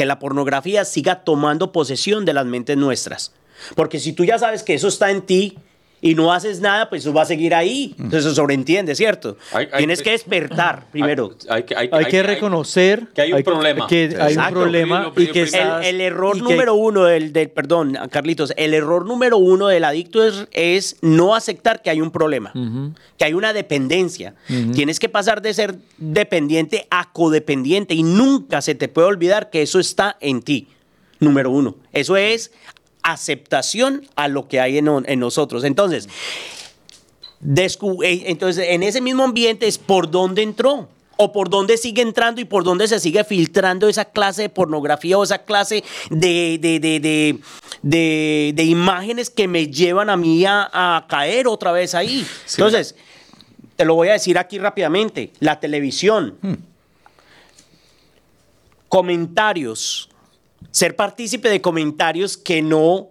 que 0.00 0.06
la 0.06 0.18
pornografía 0.18 0.86
siga 0.86 1.24
tomando 1.24 1.72
posesión 1.72 2.24
de 2.24 2.32
las 2.32 2.46
mentes 2.46 2.74
nuestras. 2.74 3.34
Porque 3.76 4.00
si 4.00 4.14
tú 4.14 4.24
ya 4.24 4.38
sabes 4.38 4.62
que 4.62 4.72
eso 4.72 4.88
está 4.88 5.10
en 5.10 5.20
ti 5.20 5.58
y 6.02 6.14
no 6.14 6.32
haces 6.32 6.60
nada, 6.60 6.88
pues 6.88 7.02
eso 7.02 7.12
va 7.12 7.22
a 7.22 7.26
seguir 7.26 7.54
ahí. 7.54 7.94
Entonces 7.98 8.24
se 8.24 8.34
sobreentiende, 8.34 8.94
¿cierto? 8.94 9.36
Hay- 9.52 9.68
hay- 9.70 9.78
Tienes 9.78 10.02
que 10.02 10.12
despertar 10.12 10.86
primero. 10.90 11.34
Hay, 11.48 11.64
que- 11.64 11.76
hay- 11.76 11.88
Hay 11.92 12.04
hay- 12.04 12.10
que 12.10 12.22
reconocer 12.22 13.08
que 13.14 13.20
hay 13.22 13.32
un 13.32 13.42
problema. 13.42 13.86
Que 13.86 14.16
hay 14.18 14.36
un 14.36 14.48
problema 14.50 15.12
y 15.16 15.26
que 15.28 15.42
El, 15.82 16.00
error 16.00 16.36
número 16.38 16.74
uno 16.74 17.04
del, 17.04 17.32
del- 17.32 17.50
perdón, 17.50 17.98
Carlitos, 18.10 18.52
el 18.56 18.72
error 18.74 19.04
número 19.06 19.36
uno 19.36 19.68
del 19.68 19.84
adicto 19.84 20.24
es, 20.24 20.46
es 20.52 20.96
no 21.02 21.34
aceptar 21.34 21.82
que 21.82 21.90
hay 21.90 22.00
un 22.00 22.10
problema, 22.10 22.52
que 23.18 23.24
hay 23.24 23.34
una 23.34 23.52
dependencia. 23.52 24.34
Tienes 24.72 24.98
que 25.00 25.08
pasar 25.08 25.42
de 25.42 25.52
ser 25.54 25.76
dependiente 25.98 26.86
a 26.90 27.12
codependiente 27.12 27.94
y 27.94 28.02
nunca 28.02 28.62
se 28.62 28.74
te 28.74 28.88
puede 28.88 29.08
olvidar 29.08 29.50
que 29.50 29.62
eso 29.62 29.78
está 29.78 30.16
en 30.20 30.40
ti. 30.42 30.68
Número 31.18 31.50
uno. 31.50 31.76
Eso 31.92 32.16
es 32.16 32.50
aceptación 33.02 34.06
a 34.16 34.28
lo 34.28 34.48
que 34.48 34.60
hay 34.60 34.78
en, 34.78 34.88
en 35.06 35.20
nosotros. 35.20 35.64
Entonces, 35.64 36.08
eh, 37.42 38.22
entonces, 38.26 38.66
en 38.68 38.82
ese 38.82 39.00
mismo 39.00 39.24
ambiente 39.24 39.66
es 39.66 39.78
por 39.78 40.10
dónde 40.10 40.42
entró. 40.42 40.88
O 41.22 41.32
por 41.32 41.50
dónde 41.50 41.76
sigue 41.76 42.00
entrando 42.00 42.40
y 42.40 42.46
por 42.46 42.64
dónde 42.64 42.88
se 42.88 42.98
sigue 42.98 43.22
filtrando 43.24 43.90
esa 43.90 44.06
clase 44.06 44.40
de 44.40 44.48
pornografía 44.48 45.18
o 45.18 45.22
esa 45.22 45.36
clase 45.44 45.84
de, 46.08 46.56
de, 46.58 46.80
de, 46.80 47.38
de, 47.82 48.52
de- 48.56 48.64
imágenes 48.64 49.28
que 49.28 49.46
me 49.46 49.66
llevan 49.66 50.08
a 50.08 50.16
mí 50.16 50.46
a, 50.46 50.70
a 50.72 51.06
caer 51.08 51.46
otra 51.46 51.72
vez 51.72 51.94
ahí. 51.94 52.26
Entonces, 52.52 52.94
te 53.76 53.84
lo 53.84 53.96
voy 53.96 54.08
a 54.08 54.12
decir 54.12 54.38
aquí 54.38 54.58
rápidamente. 54.58 55.30
La 55.40 55.60
televisión. 55.60 56.38
Comentarios. 58.88 60.08
Ser 60.70 60.96
partícipe 60.96 61.48
de 61.48 61.60
comentarios 61.60 62.36
que 62.36 62.62
no 62.62 63.08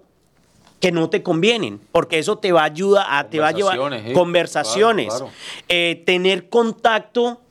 que 0.80 0.94
no 0.94 1.10
te 1.10 1.22
convienen, 1.22 1.82
porque 1.92 2.20
eso 2.20 2.38
te 2.38 2.54
va 2.54 2.62
a 2.62 2.66
ayudar 2.66 3.06
a 3.10 3.30
te 3.30 3.40
va 3.40 3.50
a 3.50 3.52
llevar 3.52 3.78
Conversaciones, 3.78 4.10
¿eh? 4.12 4.14
conversaciones, 4.14 5.08
Claro, 5.08 5.26
claro. 5.26 5.34
eh, 5.68 6.04
tener 6.06 6.48
contacto. 6.50 7.42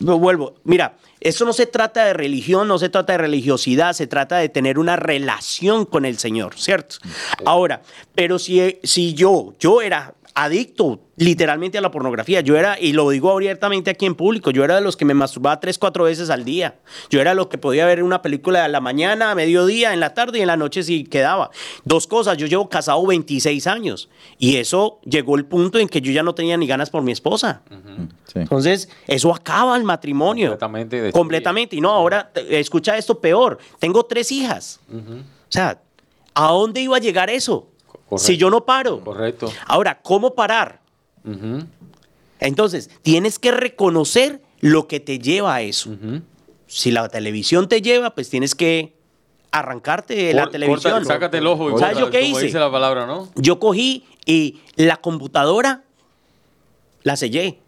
Lo 0.00 0.18
vuelvo, 0.18 0.56
mira, 0.64 0.96
eso 1.20 1.44
no 1.44 1.52
se 1.52 1.66
trata 1.66 2.04
de 2.04 2.12
religión, 2.12 2.66
no 2.66 2.78
se 2.78 2.88
trata 2.88 3.12
de 3.12 3.18
religiosidad, 3.18 3.92
se 3.92 4.08
trata 4.08 4.36
de 4.38 4.48
tener 4.48 4.78
una 4.78 4.96
relación 4.96 5.86
con 5.86 6.04
el 6.04 6.18
Señor, 6.18 6.58
¿cierto? 6.58 6.96
Ahora, 7.44 7.82
pero 8.14 8.40
si, 8.40 8.80
si 8.82 9.14
yo, 9.14 9.54
yo 9.60 9.80
era 9.80 10.12
adicto 10.34 11.00
literalmente 11.16 11.78
a 11.78 11.80
la 11.80 11.90
pornografía, 11.90 12.40
yo 12.40 12.56
era, 12.56 12.80
y 12.80 12.92
lo 12.92 13.08
digo 13.10 13.30
abiertamente 13.30 13.90
aquí 13.90 14.06
en 14.06 14.14
público, 14.14 14.50
yo 14.50 14.64
era 14.64 14.76
de 14.76 14.80
los 14.80 14.96
que 14.96 15.04
me 15.04 15.14
masturbaba 15.14 15.60
tres, 15.60 15.78
cuatro 15.78 16.04
veces 16.04 16.30
al 16.30 16.44
día. 16.44 16.80
Yo 17.10 17.20
era 17.20 17.34
lo 17.34 17.48
que 17.48 17.58
podía 17.58 17.86
ver 17.86 18.02
una 18.02 18.22
película 18.22 18.64
a 18.64 18.68
la 18.68 18.80
mañana, 18.80 19.30
a 19.30 19.34
mediodía, 19.34 19.92
en 19.92 20.00
la 20.00 20.14
tarde 20.14 20.38
y 20.38 20.40
en 20.40 20.48
la 20.48 20.56
noche 20.56 20.82
si 20.82 21.04
quedaba. 21.04 21.50
Dos 21.84 22.06
cosas, 22.06 22.38
yo 22.38 22.46
llevo 22.46 22.68
casado 22.68 23.06
26 23.06 23.66
años 23.66 24.08
y 24.38 24.56
eso 24.56 25.00
llegó 25.04 25.36
el 25.36 25.44
punto 25.44 25.78
en 25.78 25.88
que 25.88 26.00
yo 26.00 26.12
ya 26.12 26.22
no 26.22 26.34
tenía 26.34 26.56
ni 26.56 26.66
ganas 26.66 26.90
por 26.90 27.02
mi 27.02 27.12
esposa. 27.12 27.62
Sí. 28.32 28.40
Entonces, 28.40 28.88
eso 29.06 29.34
acaba 29.34 29.76
el 29.76 29.84
matrimonio. 29.84 30.50
Completamente 30.50 30.96
destruye. 30.96 31.12
Completamente. 31.12 31.76
Y 31.76 31.80
no, 31.80 31.90
ahora, 31.90 32.32
escucha 32.34 32.96
esto 32.96 33.20
peor. 33.20 33.58
Tengo 33.78 34.04
tres 34.04 34.32
hijas. 34.32 34.80
O 34.90 35.22
sea, 35.50 35.80
¿a 36.34 36.48
dónde 36.48 36.80
iba 36.80 36.96
a 36.96 37.00
llegar 37.00 37.28
eso? 37.28 37.68
Correcto. 38.12 38.26
Si 38.26 38.36
yo 38.36 38.50
no 38.50 38.64
paro. 38.66 39.00
Correcto. 39.02 39.50
Ahora, 39.66 39.98
¿cómo 40.02 40.34
parar? 40.34 40.80
Entonces, 42.40 42.90
tienes 43.02 43.38
que 43.38 43.52
reconocer 43.52 44.42
lo 44.60 44.86
que 44.86 45.00
te 45.00 45.18
lleva 45.18 45.54
a 45.54 45.62
eso. 45.62 45.96
Si 46.66 46.90
la 46.90 47.08
televisión 47.08 47.68
te 47.68 47.80
lleva, 47.80 48.10
pues 48.14 48.28
tienes 48.28 48.54
que 48.54 48.94
arrancarte 49.50 50.14
de 50.14 50.34
la 50.34 50.42
Cor- 50.42 50.52
televisión. 50.52 50.92
corta- 50.94 51.06
sácate 51.14 51.38
el 51.38 51.46
ojo 51.46 51.70
y 51.74 51.78
¿Sabes 51.78 51.98
yo 51.98 52.10
qué 52.10 52.22
hice? 52.22 52.42
dice 52.46 52.58
la 52.58 52.70
palabra, 52.70 53.06
¿no? 53.06 53.28
Yo 53.36 53.58
cogí 53.58 54.04
y 54.26 54.60
la 54.76 54.96
computadora 54.98 55.82
la 57.04 57.16
sellé. 57.16 57.60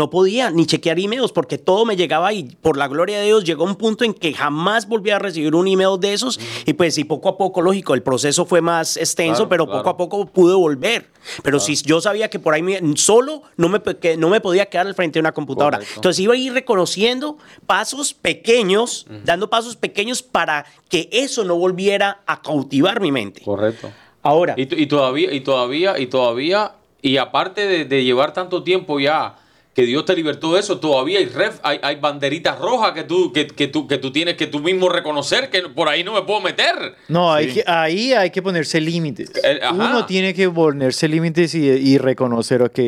No 0.00 0.08
podía 0.08 0.50
ni 0.50 0.64
chequear 0.64 0.98
emails 0.98 1.30
porque 1.30 1.58
todo 1.58 1.84
me 1.84 1.94
llegaba 1.94 2.32
y 2.32 2.44
por 2.44 2.78
la 2.78 2.88
gloria 2.88 3.18
de 3.18 3.26
Dios 3.26 3.44
llegó 3.44 3.64
un 3.64 3.74
punto 3.76 4.02
en 4.02 4.14
que 4.14 4.32
jamás 4.32 4.88
volví 4.88 5.10
a 5.10 5.18
recibir 5.18 5.54
un 5.54 5.68
email 5.68 6.00
de 6.00 6.14
esos 6.14 6.40
y 6.64 6.72
pues 6.72 6.94
sí, 6.94 7.04
poco 7.04 7.28
a 7.28 7.36
poco, 7.36 7.60
lógico, 7.60 7.92
el 7.92 8.02
proceso 8.02 8.46
fue 8.46 8.62
más 8.62 8.96
extenso, 8.96 9.46
Claro, 9.46 9.48
pero 9.50 9.66
claro. 9.66 9.78
poco 9.82 9.90
a 9.90 9.96
poco 9.98 10.24
pude 10.24 10.54
volver. 10.54 11.10
Pero 11.42 11.60
si 11.60 11.74
yo 11.76 12.00
sabía 12.00 12.30
que 12.30 12.38
por 12.38 12.54
ahí 12.54 12.62
me- 12.62 12.80
solo 12.96 13.42
no 13.58 13.68
me, 13.68 13.82
que 13.82 14.16
no 14.16 14.30
me 14.30 14.40
podía 14.40 14.64
quedar 14.64 14.86
al 14.86 14.94
frente 14.94 15.18
de 15.18 15.20
una 15.20 15.32
computadora. 15.32 15.76
Correcto. 15.76 15.96
Entonces 15.96 16.18
iba 16.20 16.32
a 16.32 16.36
ir 16.38 16.54
reconociendo 16.54 17.36
pasos 17.66 18.14
pequeños, 18.14 19.06
dando 19.26 19.50
pasos 19.50 19.76
pequeños 19.76 20.22
para 20.22 20.64
que 20.88 21.10
eso 21.12 21.44
no 21.44 21.56
volviera 21.56 22.22
a 22.26 22.40
cautivar 22.40 23.02
mi 23.02 23.12
mente. 23.12 23.42
Correcto. 23.42 23.90
Ahora, 24.22 24.54
Y, 24.56 24.62
y 24.82 24.86
todavía, 24.86 25.30
y 25.30 25.40
todavía, 25.40 25.98
y 25.98 26.06
todavía, 26.06 26.72
y 27.02 27.18
aparte 27.18 27.66
de, 27.66 27.84
de 27.84 28.02
llevar 28.02 28.32
tanto 28.32 28.62
tiempo 28.62 28.98
ya 28.98 29.36
que 29.74 29.82
Dios 29.82 30.04
te 30.04 30.16
libertó 30.16 30.54
de 30.54 30.60
eso, 30.60 30.80
todavía 30.80 31.20
hay, 31.20 31.26
ref- 31.26 31.60
hay, 31.62 31.78
hay 31.82 31.96
banderitas 31.96 32.58
rojas 32.58 32.92
que 32.92 33.04
tú, 33.04 33.32
que, 33.32 33.46
que 33.46 33.68
tú, 33.68 33.86
que 33.86 33.98
tú 33.98 34.10
tienes 34.12 34.34
que 34.36 34.46
tú 34.48 34.58
mismo 34.60 34.88
reconocer 34.88 35.48
que 35.48 35.62
por 35.62 35.88
ahí 35.88 36.02
no 36.02 36.12
me 36.12 36.22
puedo 36.22 36.40
meter. 36.40 36.96
No, 37.08 37.32
hay 37.32 37.48
Sí. 37.48 37.54
que, 37.54 37.64
ahí 37.70 38.12
hay 38.12 38.30
que 38.30 38.42
ponerse 38.42 38.80
límites. 38.80 39.30
Eh, 39.44 39.60
ajá. 39.62 39.72
Uno 39.74 40.06
tiene 40.06 40.34
que 40.34 40.50
ponerse 40.50 41.06
límites 41.08 41.54
y, 41.54 41.68
y 41.68 41.98
reconocer, 41.98 42.62
ok, 42.62 42.78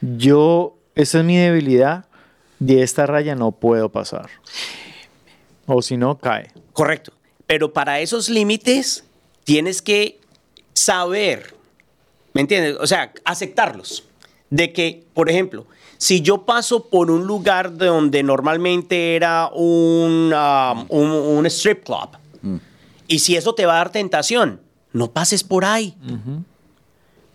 yo, 0.00 0.76
esta 0.94 1.18
es 1.18 1.24
mi 1.24 1.36
debilidad, 1.36 2.04
de 2.60 2.82
esta 2.82 3.06
raya 3.06 3.34
no 3.34 3.52
puedo 3.52 3.88
pasar. 3.88 4.28
O 5.66 5.82
si 5.82 5.96
no, 5.96 6.18
cae. 6.18 6.50
Correcto. 6.72 7.12
Pero 7.46 7.72
para 7.72 8.00
esos 8.00 8.28
límites 8.28 9.04
tienes 9.44 9.82
que 9.82 10.20
saber, 10.74 11.54
¿me 12.34 12.40
entiendes? 12.42 12.76
O 12.80 12.86
sea, 12.86 13.12
aceptarlos. 13.24 14.04
De 14.50 14.72
que, 14.72 15.04
por 15.14 15.30
ejemplo, 15.30 15.66
si 16.02 16.22
yo 16.22 16.46
paso 16.46 16.86
por 16.88 17.10
un 17.10 17.26
lugar 17.26 17.72
de 17.72 17.86
donde 17.86 18.22
normalmente 18.22 19.14
era 19.16 19.50
un, 19.52 20.32
um, 20.32 20.86
un, 20.88 21.10
un 21.10 21.46
strip 21.46 21.84
club, 21.84 22.08
y 23.06 23.18
si 23.18 23.36
eso 23.36 23.54
te 23.54 23.66
va 23.66 23.74
a 23.74 23.76
dar 23.76 23.92
tentación, 23.92 24.60
no 24.94 25.10
pases 25.10 25.44
por 25.44 25.64
ahí. 25.66 25.94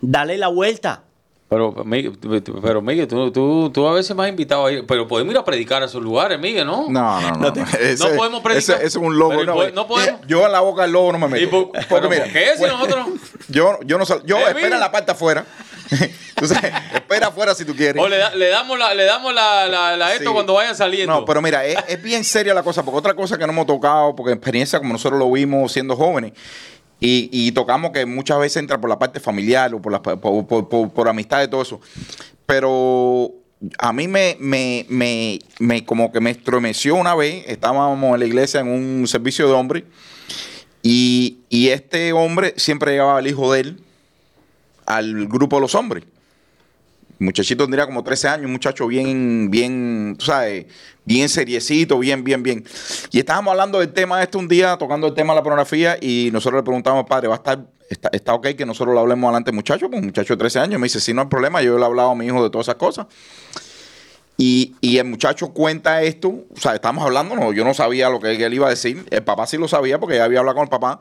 Dale 0.02 0.38
la 0.38 0.48
vuelta. 0.48 1.04
Pero, 1.48 1.74
Miguel, 1.86 2.18
pero 2.62 2.82
Miguel, 2.82 3.08
tú, 3.08 3.32
tú, 3.32 3.70
tú 3.72 3.88
a 3.88 3.94
veces 3.94 4.16
me 4.16 4.24
has 4.24 4.30
invitado 4.30 4.66
a 4.66 4.72
ir, 4.72 4.86
pero 4.88 5.08
podemos 5.08 5.32
ir 5.32 5.38
a 5.38 5.46
predicar 5.46 5.84
a 5.84 5.86
esos 5.86 6.02
lugares, 6.02 6.40
Miguel, 6.40 6.66
¿no? 6.66 6.88
No, 6.90 7.22
no, 7.22 7.32
no. 7.34 7.38
No 7.38 7.54
te- 7.54 7.60
no. 7.62 7.66
Ese- 7.80 8.10
no 8.10 8.16
podemos 8.18 8.42
predicar. 8.42 8.78
Ese, 8.78 8.86
ese 8.86 8.86
es 8.88 8.96
un 8.96 9.18
lobo. 9.18 9.44
No, 9.44 9.64
¿y 9.64 9.68
po- 9.68 9.76
no 9.76 9.88
podemos? 9.88 10.22
Yo 10.28 10.44
en 10.44 10.52
la 10.52 10.62
boca 10.62 10.82
del 10.82 10.92
lobo 10.92 11.12
no 11.12 11.20
me 11.20 11.28
meto. 11.28 11.44
¿Y 11.44 11.48
por, 11.48 11.72
Porque 11.72 11.86
pero 11.88 12.10
mira, 12.10 12.24
¿por 12.24 12.34
qué 12.34 12.46
si 12.54 12.60
pues, 12.60 12.72
nosotros... 12.72 13.08
Yo, 13.48 13.78
yo 13.86 14.00
no 14.00 14.06
sal- 14.08 14.24
yo 14.26 14.40
Eh, 14.40 14.46
espera 14.48 14.74
en 14.74 14.80
la 14.80 14.92
parte 14.92 15.12
afuera. 15.12 15.46
tú 16.36 16.48
sabes, 16.48 16.72
espera 16.94 17.27
afuera 17.27 17.54
si 17.56 17.65
tú 17.65 17.75
quieres. 17.75 18.01
O 18.01 18.08
le, 18.08 18.18
da- 18.18 18.34
le 18.36 18.48
damos 18.50 18.77
la, 18.77 18.94
le 18.94 19.04
damos 19.06 19.34
la, 19.34 19.68
la- 19.68 19.96
la 19.98 20.13
esto 20.13 20.30
Sí. 20.30 20.34
cuando 20.34 20.54
vayan 20.54 20.75
saliendo. 20.75 21.13
No, 21.13 21.25
pero 21.25 21.42
mira, 21.42 21.65
es, 21.65 21.77
es 21.88 22.01
bien 22.01 22.24
seria 22.24 22.54
la 22.54 22.63
cosa, 22.63 22.84
porque 22.84 22.98
otra 22.98 23.13
cosa 23.13 23.38
que 23.38 23.46
no 23.46 23.54
hemos 23.54 23.68
tocado, 23.68 24.15
porque 24.15 24.34
experiencia 24.34 24.80
como 24.80 24.94
nosotros 24.94 25.20
lo 25.20 25.32
vimos 25.32 25.72
siendo 25.72 25.96
jóvenes, 25.96 26.34
y, 27.00 27.30
y 27.32 27.51
tocamos 27.51 27.92
que 27.92 28.06
muchas 28.06 28.39
veces 28.39 28.58
entra 28.58 28.80
por 28.80 28.89
la 28.89 28.98
parte 28.98 29.20
familiar 29.20 29.74
o 29.74 29.82
por, 29.82 29.92
la, 29.92 30.01
por, 30.01 30.48
por, 30.48 30.70
por- 30.70 30.92
por 30.92 31.08
amistad 31.10 31.44
y 31.44 31.48
todo 31.50 31.62
eso. 31.62 31.80
Pero 32.46 33.32
a 33.80 33.92
mí 33.94 34.08
me, 34.08 34.38
me, 34.39 34.86
me, 34.89 35.39
me 35.60 35.86
como 35.86 36.12
que 36.12 36.20
me 36.20 36.32
estremeció 36.32 36.96
una 36.96 37.15
vez, 37.15 37.44
estábamos 37.48 38.13
en 38.13 38.20
la 38.20 38.25
iglesia 38.25 38.60
en 38.62 38.68
un 38.68 39.08
servicio 39.08 39.48
de 39.48 39.54
hombres, 39.54 39.84
y, 40.84 41.39
y 41.50 41.70
este 41.70 42.13
hombre 42.13 42.54
siempre 42.58 42.92
llevaba 42.94 43.18
al 43.18 43.27
hijo 43.27 43.51
de 43.54 43.60
él 43.62 43.82
al 44.86 45.27
grupo 45.27 45.58
de 45.58 45.62
los 45.62 45.75
hombres. 45.75 46.04
Muchachito 47.18 47.63
tendría 47.63 47.86
como 47.86 48.04
13 48.04 48.27
años, 48.27 48.46
un 48.46 48.51
muchacho 48.51 48.88
bien, 48.88 49.50
bien, 49.50 50.15
tú 50.20 50.25
sabes, 50.25 50.65
bien 51.06 51.30
seriecito, 51.30 51.98
bien, 51.98 52.24
bien, 52.24 52.44
bien. 52.44 52.65
Y 53.12 53.20
estábamos 53.20 53.51
hablando 53.51 53.80
del 53.80 53.94
tema 53.94 54.22
este 54.22 54.38
un 54.38 54.50
día, 54.50 54.77
tocando 54.77 55.08
el 55.08 55.13
tema 55.13 55.34
de 55.34 55.39
la 55.39 55.44
pornografía, 55.44 55.98
y 56.01 56.30
nosotros 56.34 56.60
le 56.60 56.63
preguntamos 56.63 57.06
padre, 57.06 57.30
¿va 57.30 57.36
a 57.36 57.38
estar, 57.38 57.65
está, 57.89 58.10
está 58.12 58.34
ok 58.34 58.48
que 58.58 58.65
nosotros 58.65 58.94
lo 58.94 59.00
hablemos 59.00 59.30
adelante, 59.30 59.54
muchacho? 59.54 59.89
Pues 59.89 60.01
un 60.01 60.08
muchacho 60.08 60.34
de 60.34 60.39
13 60.39 60.60
años 60.60 60.80
me 60.80 60.86
dice, 60.86 61.00
sí, 61.00 61.13
no 61.13 61.22
hay 61.22 61.27
problema, 61.27 61.62
yo 61.62 61.77
le 61.77 61.84
he 61.84 61.86
hablado 61.86 62.12
a 62.12 62.15
mi 62.15 62.25
hijo 62.25 62.44
de 62.44 62.50
todas 62.50 62.68
esas 62.68 62.75
cosas. 62.75 63.08
Y, 64.38 64.75
y 64.82 64.98
el 64.98 65.06
muchacho 65.06 65.54
cuenta 65.54 66.01
esto, 66.04 66.27
o 66.27 66.60
sea, 66.60 66.75
estamos 66.75 67.06
hablando, 67.06 67.36
no, 67.36 67.54
yo 67.54 67.63
no 67.63 67.74
sabía 67.74 68.10
lo 68.10 68.20
que 68.20 68.36
él 68.36 68.54
iba 68.54 68.68
a 68.68 68.72
decir, 68.72 69.06
el 69.10 69.24
papá 69.24 69.48
sí 69.48 69.58
lo 69.58 69.70
sabía 69.70 69.98
porque 69.98 70.18
ya 70.18 70.25
había 70.25 70.39
hablado 70.39 70.56
con 70.56 70.63
el 70.63 70.70
papá. 70.70 71.00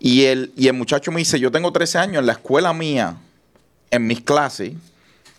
Y 0.00 0.24
el, 0.24 0.52
y 0.56 0.66
el 0.66 0.74
muchacho 0.74 1.10
me 1.12 1.18
dice, 1.18 1.40
yo 1.40 1.50
tengo 1.50 1.72
13 1.72 1.98
años 1.98 2.16
en 2.18 2.26
la 2.26 2.32
escuela 2.32 2.72
mía, 2.72 3.16
en 3.90 4.06
mis 4.06 4.20
clases, 4.20 4.72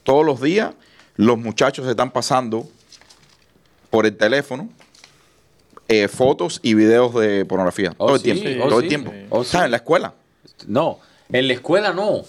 todos 0.03 0.25
los 0.25 0.41
días, 0.41 0.73
los 1.17 1.37
muchachos 1.37 1.85
se 1.85 1.91
están 1.91 2.11
pasando 2.11 2.67
por 3.89 4.05
el 4.05 4.17
teléfono 4.17 4.69
eh, 5.87 6.07
fotos 6.07 6.59
y 6.63 6.73
videos 6.73 7.13
de 7.13 7.45
pornografía. 7.45 7.93
Oh, 7.97 8.07
todo 8.07 8.15
el 8.15 8.21
sí, 8.21 8.31
tiempo. 8.31 8.65
oh, 8.65 8.69
todo 8.69 8.79
sí. 8.79 8.85
el 8.85 8.89
tiempo. 8.89 9.13
Oh, 9.29 9.43
en 9.43 9.71
la 9.71 9.77
escuela. 9.77 10.13
No, 10.67 10.99
en 11.31 11.47
la 11.47 11.53
escuela 11.53 11.93
no. 11.93 12.23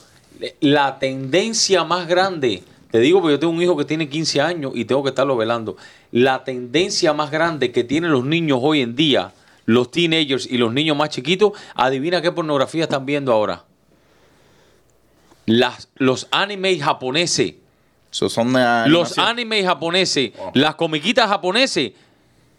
La 0.60 0.98
tendencia 0.98 1.82
más 1.84 2.06
grande, 2.06 2.62
te 2.90 2.98
digo 2.98 3.22
porque 3.22 3.34
yo 3.34 3.38
tengo 3.38 3.54
un 3.54 3.62
hijo 3.62 3.74
que 3.74 3.86
tiene 3.86 4.10
15 4.10 4.40
años 4.42 4.72
y 4.74 4.84
tengo 4.84 5.02
que 5.02 5.08
estarlo 5.08 5.38
velando. 5.38 5.78
La 6.12 6.44
tendencia 6.44 7.14
más 7.14 7.30
grande 7.30 7.72
que 7.72 7.82
tienen 7.82 8.12
los 8.12 8.26
niños 8.26 8.58
hoy 8.60 8.82
en 8.82 8.94
día, 8.94 9.32
los 9.66 9.90
teenagers 9.90 10.46
y 10.50 10.56
los 10.58 10.72
niños 10.72 10.96
más 10.96 11.10
chiquitos, 11.10 11.52
adivina 11.74 12.22
qué 12.22 12.32
pornografía 12.32 12.84
están 12.84 13.04
viendo 13.04 13.32
ahora. 13.32 13.64
Las, 15.46 15.88
los 15.96 16.26
animes 16.30 16.82
japoneses. 16.82 17.54
Eso 18.10 18.28
son 18.28 18.52
de 18.52 18.84
Los 18.88 19.18
animes 19.18 19.64
japoneses, 19.66 20.32
las 20.54 20.74
comiquitas 20.76 21.28
japoneses, 21.28 21.92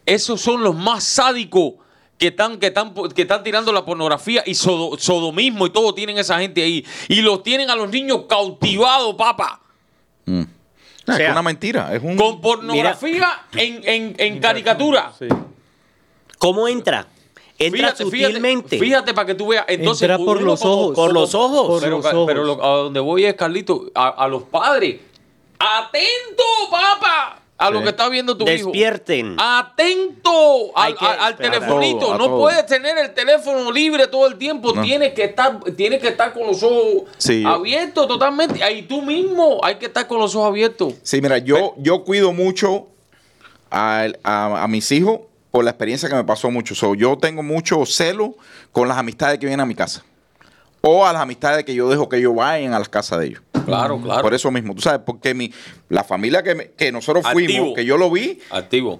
esos 0.06 0.40
son 0.40 0.62
los 0.64 0.76
más 0.76 1.04
sádicos 1.04 1.74
que 2.18 2.28
están, 2.28 2.58
que 2.60 2.68
están, 2.68 2.94
que 3.14 3.24
están 3.24 3.44
tirando 3.44 3.72
la 3.74 3.84
pornografía 3.84 4.44
y 4.46 4.54
sodo- 4.54 4.98
sodomismo 5.00 5.66
y 5.68 5.70
todo 5.72 5.94
tienen 5.94 6.18
esa 6.18 6.40
gente 6.40 6.64
ahí. 6.64 6.86
Y 7.10 7.22
los 7.22 7.44
tienen 7.44 7.70
a 7.70 7.76
los 7.76 7.90
niños 7.90 8.24
cautivados, 8.30 9.16
papá. 9.16 9.62
Mm. 10.26 10.44
Sea, 11.06 11.26
es 11.26 11.32
una 11.32 11.42
mentira. 11.42 11.94
Es 11.96 12.04
un. 12.04 12.16
Con 12.18 12.42
pornografía 12.42 13.28
en, 13.54 13.82
en- 13.84 14.16
en 14.18 14.40
caricatura. 14.40 15.14
Sí. 15.18 15.28
¿Cómo 16.38 16.68
entra? 16.68 17.08
Entra 17.60 17.90
Fíjate, 17.94 18.06
fíjate, 18.06 18.26
sutilmente. 18.34 18.78
fíjate 18.78 19.14
para 19.16 19.26
que 19.26 19.34
tú 19.36 19.48
veas. 19.48 19.66
Entonces, 19.68 20.04
Entra 20.08 20.24
por 20.24 20.42
los 20.42 20.60
como- 20.62 20.74
ojos. 20.74 20.96
Por 20.96 21.14
los 21.14 21.34
ojos. 21.34 21.68
Por 21.68 21.82
pero, 21.82 21.98
los 21.98 22.06
ojos. 22.06 22.24
pero 22.28 22.44
lo- 22.44 22.64
a 22.64 22.68
donde 22.84 23.00
voy 23.00 23.26
es, 23.26 23.34
Carlito, 23.34 23.86
a, 23.96 24.10
a 24.10 24.28
los 24.28 24.44
padres. 24.44 25.00
Atento, 25.60 26.44
papá, 26.70 27.42
a 27.58 27.70
lo 27.72 27.80
Sí. 27.80 27.84
que 27.86 27.90
está 27.90 28.10
viendo 28.10 28.38
tu 28.38 28.48
hijo. 28.48 28.66
Despierten. 28.68 29.36
Atento 29.40 30.32
al, 30.76 30.96
que 30.96 31.04
al- 31.04 31.20
al 31.20 31.32
esperar. 31.32 31.52
telefonito. 31.54 32.00
Todo, 32.06 32.18
no 32.20 32.26
todo. 32.26 32.40
puedes 32.42 32.66
tener 32.68 32.96
el 33.00 33.14
teléfono 33.16 33.72
libre 33.72 34.06
todo 34.06 34.28
el 34.28 34.38
tiempo. 34.38 34.74
No. 34.76 34.84
Tienes 34.84 35.14
que 35.14 35.24
estar, 35.24 35.60
tienes 35.76 36.00
que 36.00 36.10
estar 36.10 36.34
con 36.34 36.46
los 36.46 36.62
ojos 36.62 37.04
Sí, 37.18 37.44
abiertos 37.44 38.08
totalmente. 38.08 38.64
Ahí 38.64 38.84
tú 38.84 39.02
mismo 39.02 39.60
hay 39.64 39.76
que 39.78 39.88
estar 39.88 40.06
con 40.08 40.20
los 40.20 40.36
ojos 40.36 40.50
abiertos. 40.50 40.94
Sí, 41.02 41.20
mira, 41.22 41.40
yo, 41.40 41.74
yo 41.78 42.04
cuido 42.04 42.32
mucho 42.34 42.86
a, 43.72 44.06
a- 44.24 44.64
a 44.64 44.68
mis 44.68 44.92
hijos 44.92 45.22
por 45.52 45.64
la 45.64 45.72
experiencia 45.72 46.10
que 46.10 46.16
me 46.16 46.24
pasó 46.24 46.52
mucho. 46.52 46.76
So, 46.76 46.96
yo 46.96 47.18
tengo 47.18 47.44
mucho 47.44 47.86
celo 47.86 48.36
con 48.72 48.88
las 48.88 48.98
amistades 48.98 49.40
que 49.40 49.46
vienen 49.46 49.62
a 49.62 49.66
mi 49.66 49.76
casa. 49.76 50.04
O 50.82 51.06
a 51.06 51.12
las 51.14 51.22
amistades 51.22 51.66
que 51.66 51.74
yo 51.74 51.90
dejo 51.90 52.08
que 52.08 52.18
ellos 52.18 52.36
vayan 52.36 52.74
a 52.74 52.80
las 52.80 52.88
casas 52.90 53.20
de 53.20 53.28
ellos. 53.28 53.42
Claro, 53.66 54.00
claro. 54.02 54.22
Por 54.22 54.34
eso 54.34 54.52
mismo, 54.52 54.74
tú 54.76 54.82
sabes, 54.82 55.02
porque 55.06 55.34
mi, 55.34 55.52
la 55.90 56.04
familia 56.04 56.44
que, 56.44 56.56
me- 56.56 56.70
que 56.72 56.92
nosotros 56.92 57.26
fuimos, 57.32 57.56
Activo. 57.56 57.74
que 57.74 57.84
yo 57.86 57.98
lo 57.98 58.10
vi, 58.12 58.40
Activo. 58.52 59.00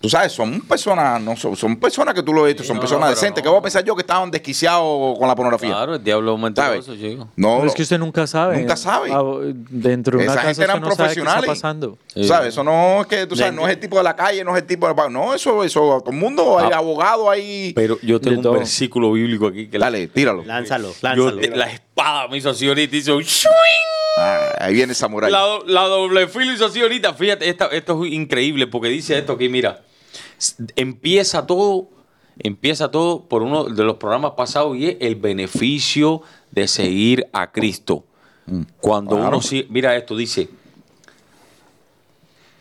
Tú 0.00 0.08
sabes, 0.08 0.32
son 0.32 0.60
personas, 0.60 1.20
no 1.20 1.36
son, 1.36 1.56
son 1.56 1.76
personas 1.76 2.14
que 2.14 2.22
tú 2.22 2.32
lo 2.32 2.44
viste, 2.44 2.62
Sí, 2.62 2.68
son 2.68 2.76
no, 2.76 2.80
personas 2.80 3.08
no, 3.08 3.14
decentes. 3.14 3.42
no. 3.42 3.42
¿Qué 3.42 3.48
voy 3.50 3.58
a 3.58 3.62
pensar 3.62 3.84
yo 3.84 3.94
que 3.96 4.02
estaban 4.02 4.30
desquiciados 4.30 5.18
con 5.18 5.26
la 5.26 5.34
pornografía? 5.34 5.70
Claro, 5.70 5.94
el 5.96 6.04
diablo 6.04 6.36
mentiroso, 6.38 6.94
chico. 6.96 7.28
No, 7.36 7.56
Pero 7.56 7.68
es 7.68 7.74
que 7.74 7.82
usted 7.82 7.98
nunca 7.98 8.26
sabe. 8.26 8.58
Nunca 8.58 8.76
sabe. 8.76 9.10
Ah, 9.12 9.22
Dentro 9.70 10.18
de 10.18 10.24
una 10.24 10.32
Esa 10.32 10.42
casa 10.42 10.48
gente 10.54 10.64
eran 10.64 10.80
no 10.80 10.86
sabe 10.92 10.96
qué 10.96 11.20
está 11.20 11.22
profesionales. 11.24 11.48
pasando. 11.48 11.98
Sí. 12.14 12.24
¿Sabes? 12.24 12.48
Eso 12.48 12.62
no 12.64 13.00
es 13.02 13.06
que, 13.06 13.26
tú 13.26 13.34
sabes, 13.36 13.52
no 13.54 13.66
es 13.66 13.74
el 13.74 13.80
tipo 13.80 13.96
de 13.98 14.04
la 14.04 14.14
calle, 14.16 14.44
no 14.44 14.54
es 14.56 14.62
el 14.62 14.66
tipo 14.68 14.86
de... 14.86 15.10
No, 15.10 15.34
eso, 15.34 15.64
eso, 15.64 15.80
todo 16.04 16.10
el 16.10 16.16
mundo, 16.16 16.58
hay 16.58 16.70
Ah. 16.72 16.76
abogados 16.78 17.28
ahí. 17.28 17.72
Pero 17.74 17.98
yo 18.02 18.20
tengo 18.20 18.36
un 18.36 18.42
todo. 18.42 18.52
versículo 18.54 19.12
bíblico 19.12 19.46
aquí 19.48 19.68
que 19.68 19.78
la- 19.78 19.86
Dale, 19.86 20.06
tíralo. 20.08 20.44
Lánzalo, 20.44 20.88
yo- 20.90 21.30
lánzalo. 21.32 21.56
la 21.56 21.70
espada 21.70 22.28
me 22.28 22.36
hizo 22.36 22.50
así 22.50 22.68
ahorita, 22.68 22.94
hizo 22.94 23.20
¡shuing! 23.20 23.52
Ah, 24.20 24.50
ahí 24.60 24.74
viene 24.74 24.92
el 24.92 24.96
samurái. 24.96 25.30
La, 25.30 25.40
do- 25.40 25.64
la 25.66 25.82
doble 25.82 26.26
filo 26.28 26.52
hizo 26.52 26.66
así 26.66 26.80
ahorita. 26.80 27.14
Fíjate, 27.14 27.48
esta- 27.48 27.66
esto 27.68 28.04
es 28.04 28.12
increíble 28.12 28.66
porque 28.66 28.88
dice 28.88 29.16
esto 29.16 29.32
aquí, 29.34 29.48
mira, 29.48 29.80
empieza 30.76 31.46
todo, 31.46 31.88
empieza 32.38 32.90
todo 32.90 33.24
por 33.24 33.42
uno 33.42 33.64
de 33.64 33.84
los 33.84 33.96
programas 33.96 34.32
pasados 34.32 34.76
y 34.76 34.86
es 34.86 34.96
el 35.00 35.16
beneficio 35.16 36.22
de 36.50 36.68
seguir 36.68 37.26
a 37.32 37.50
Cristo. 37.52 38.04
Cuando 38.80 39.16
Claro. 39.16 39.38
uno 39.38 39.66
mira 39.68 39.94
esto, 39.96 40.16
dice, 40.16 40.48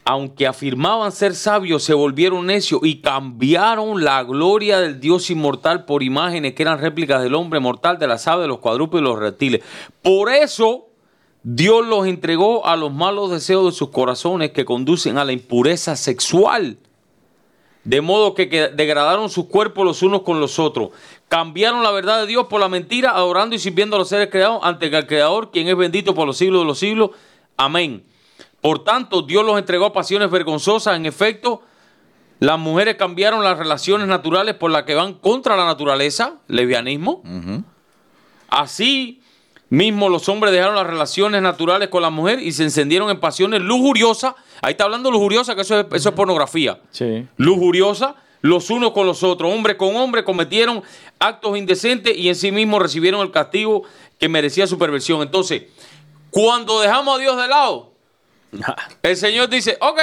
aunque 0.04 0.48
afirmaban 0.48 1.12
ser 1.12 1.36
sabios, 1.36 1.84
se 1.84 1.94
volvieron 1.94 2.46
necios 2.46 2.80
y 2.84 3.02
cambiaron 3.02 4.04
la 4.04 4.24
gloria 4.24 4.80
del 4.80 5.02
Dios 5.02 5.30
inmortal 5.30 5.84
por 5.84 6.02
imágenes 6.02 6.54
que 6.54 6.64
eran 6.64 6.80
réplicas 6.80 7.22
del 7.22 7.36
hombre 7.36 7.60
mortal, 7.60 8.00
de 8.00 8.08
las 8.08 8.26
aves, 8.28 8.44
de 8.44 8.48
los 8.48 8.60
cuadrúpedos 8.60 9.02
y 9.02 9.04
los 9.06 9.20
reptiles. 9.20 9.62
Por 10.02 10.32
eso 10.32 10.88
Dios 11.44 11.86
los 11.86 12.08
entregó 12.08 12.66
a 12.66 12.78
los 12.78 12.94
malos 12.94 13.32
deseos 13.32 13.66
de 13.66 13.72
sus 13.78 13.90
corazones 13.90 14.52
que 14.52 14.64
conducen 14.66 15.18
a 15.18 15.26
la 15.26 15.34
impureza 15.34 15.96
sexual. 15.98 16.78
De 17.88 18.02
modo 18.02 18.34
que, 18.34 18.50
que 18.50 18.68
degradaron 18.68 19.30
sus 19.30 19.46
cuerpos 19.46 19.86
los 19.86 20.04
unos 20.04 20.24
con 20.24 20.42
los 20.42 20.60
otros. 20.60 20.90
Cambiaron 21.30 21.84
la 21.84 21.92
verdad 21.92 22.20
de 22.20 22.28
Dios 22.28 22.48
por 22.48 22.60
la 22.60 22.68
mentira, 22.68 23.12
adorando 23.12 23.56
y 23.56 23.60
sirviendo 23.60 23.96
a 23.96 24.00
los 24.00 24.10
seres 24.10 24.28
creados 24.30 24.60
ante 24.62 24.88
el 24.88 25.08
Creador, 25.08 25.52
quien 25.52 25.70
es 25.70 25.78
bendito 25.78 26.14
por 26.14 26.28
los 26.28 26.38
siglos 26.38 26.64
de 26.64 26.66
los 26.66 26.80
siglos. 26.80 27.12
Amén. 27.56 28.04
Por 28.60 28.84
tanto, 28.84 29.22
Dios 29.22 29.46
los 29.46 29.58
entregó 29.58 29.86
a 29.86 29.94
pasiones 29.94 30.30
vergonzosas. 30.30 30.98
En 30.98 31.06
efecto, 31.06 31.62
las 32.40 32.60
mujeres 32.60 32.98
cambiaron 32.98 33.42
las 33.42 33.58
relaciones 33.58 34.06
naturales 34.06 34.56
por 34.56 34.70
las 34.70 34.84
que 34.84 34.94
van 34.94 35.14
contra 35.14 35.56
la 35.56 35.64
naturaleza, 35.64 36.34
lesbianismo. 36.48 37.24
Así 38.50 39.22
mismo 39.70 40.10
los 40.10 40.28
hombres 40.28 40.52
dejaron 40.52 40.76
las 40.76 40.88
relaciones 40.88 41.42
naturales 41.42 41.88
con 41.88 42.02
la 42.02 42.10
mujer 42.10 42.42
y 42.42 42.52
se 42.52 42.64
encendieron 42.64 43.10
en 43.10 43.22
pasiones 43.22 43.62
lujuriosas. 43.62 44.34
Ahí 44.62 44.72
está 44.72 44.86
hablando 44.86 45.12
lujuriosa, 45.12 45.56
que 45.56 45.62
eso 45.62 45.80
es, 45.80 45.86
eso 45.94 46.10
es 46.10 46.16
pornografía. 46.16 46.80
Sí. 46.92 47.28
Lujuriosa, 47.38 48.16
los 48.42 48.70
unos 48.70 48.92
con 48.92 49.06
los 49.06 49.24
otros. 49.24 49.54
Hombre 49.54 49.78
con 49.78 49.96
hombre 49.96 50.24
cometieron 50.24 50.84
actos 51.20 51.58
indecentes 51.58 52.18
y 52.18 52.30
en 52.30 52.36
sí 52.36 52.52
mismos 52.52 52.82
recibieron 52.82 53.22
el 53.22 53.32
castigo 53.32 53.84
que 54.20 54.30
merecía 54.30 54.68
su 54.68 54.78
perversión. 54.78 55.22
Entonces, 55.22 55.64
cuando 56.30 56.82
dejamos 56.82 57.16
a 57.16 57.20
Dios 57.20 57.38
de 57.38 57.48
lado, 57.48 57.92
el 59.04 59.18
Señor 59.18 59.50
dice, 59.50 59.78
ok, 59.80 60.00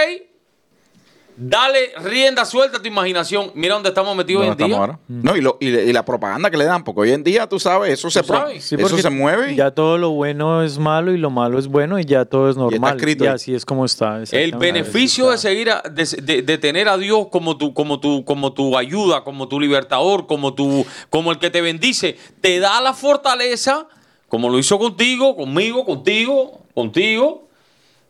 dale 1.37 1.93
rienda 2.03 2.45
suelta 2.45 2.79
a 2.79 2.81
tu 2.83 2.89
imaginación. 2.89 3.51
Mira 3.55 3.75
dónde 3.75 3.89
estamos 3.89 4.15
metidos 4.17 4.43
hoy 4.43 4.49
¿Dónde 4.49 4.65
en 4.65 4.71
estamos 4.73 4.89
día. 4.89 4.97
ahora? 4.97 5.23
No, 5.31 5.37
y, 5.37 5.41
lo- 5.41 5.57
y, 5.61 5.71
le- 5.71 5.85
y 5.87 5.93
la 5.93 6.05
propaganda 6.05 6.51
que 6.51 6.57
le 6.57 6.65
dan, 6.65 6.85
porque 6.85 7.01
hoy 7.03 7.11
en 7.13 7.25
día, 7.25 7.49
tú 7.49 7.59
sabes, 7.59 7.93
eso 7.93 8.11
se, 8.11 8.23
sabes. 8.23 8.65
Sí, 8.65 8.77
eso 8.79 8.97
se 8.99 9.11
mueve. 9.11 9.55
Ya 9.57 9.71
todo 9.73 9.99
lo 9.99 10.11
bueno 10.11 10.63
es 10.63 10.79
malo 10.79 11.13
y 11.13 11.19
lo 11.19 11.31
malo 11.31 11.59
es 11.59 11.67
bueno 11.67 11.99
y 11.99 12.05
ya 12.05 12.25
todo 12.25 12.49
es 12.51 12.57
normal. 12.57 12.97
escrito 12.97 13.25
Y 13.25 13.27
así 13.29 13.55
es 13.55 13.65
como 13.65 13.85
está. 13.85 14.23
El 14.31 14.53
beneficio 14.53 15.31
de 15.31 15.39
seguir, 15.39 15.71
a- 15.71 15.83
de, 15.83 16.05
de- 16.23 16.43
de 16.43 16.59
tener 16.59 16.89
a 16.89 16.97
Dios 16.97 17.27
como 17.31 17.57
tu, 17.59 17.75
como 17.75 17.99
tu, 18.01 18.25
como 18.25 18.53
tu 18.53 18.77
ayuda, 18.79 19.25
como 19.25 19.49
tu 19.49 19.59
libertador, 19.59 20.27
como 20.27 20.55
tu, 20.55 20.87
como 21.11 21.33
el 21.33 21.39
que 21.39 21.51
te 21.51 21.61
bendice, 21.61 22.17
te 22.41 22.61
da 22.61 22.81
la 22.81 22.95
fortaleza, 22.95 23.89
como 24.29 24.49
lo 24.51 24.59
hizo 24.59 24.79
contigo, 24.79 25.37
conmigo, 25.37 25.85
contigo, 25.85 26.61
contigo, 26.75 27.49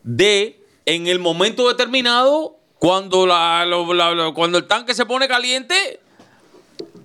de 0.02 0.60
en 0.86 1.06
el 1.06 1.18
momento 1.18 1.66
determinado, 1.68 2.53
cuando 2.84 3.26
la, 3.26 3.64
cuando 4.34 4.58
el 4.58 4.66
tanque 4.66 4.92
se 4.92 5.06
pone 5.06 5.26
caliente, 5.26 6.00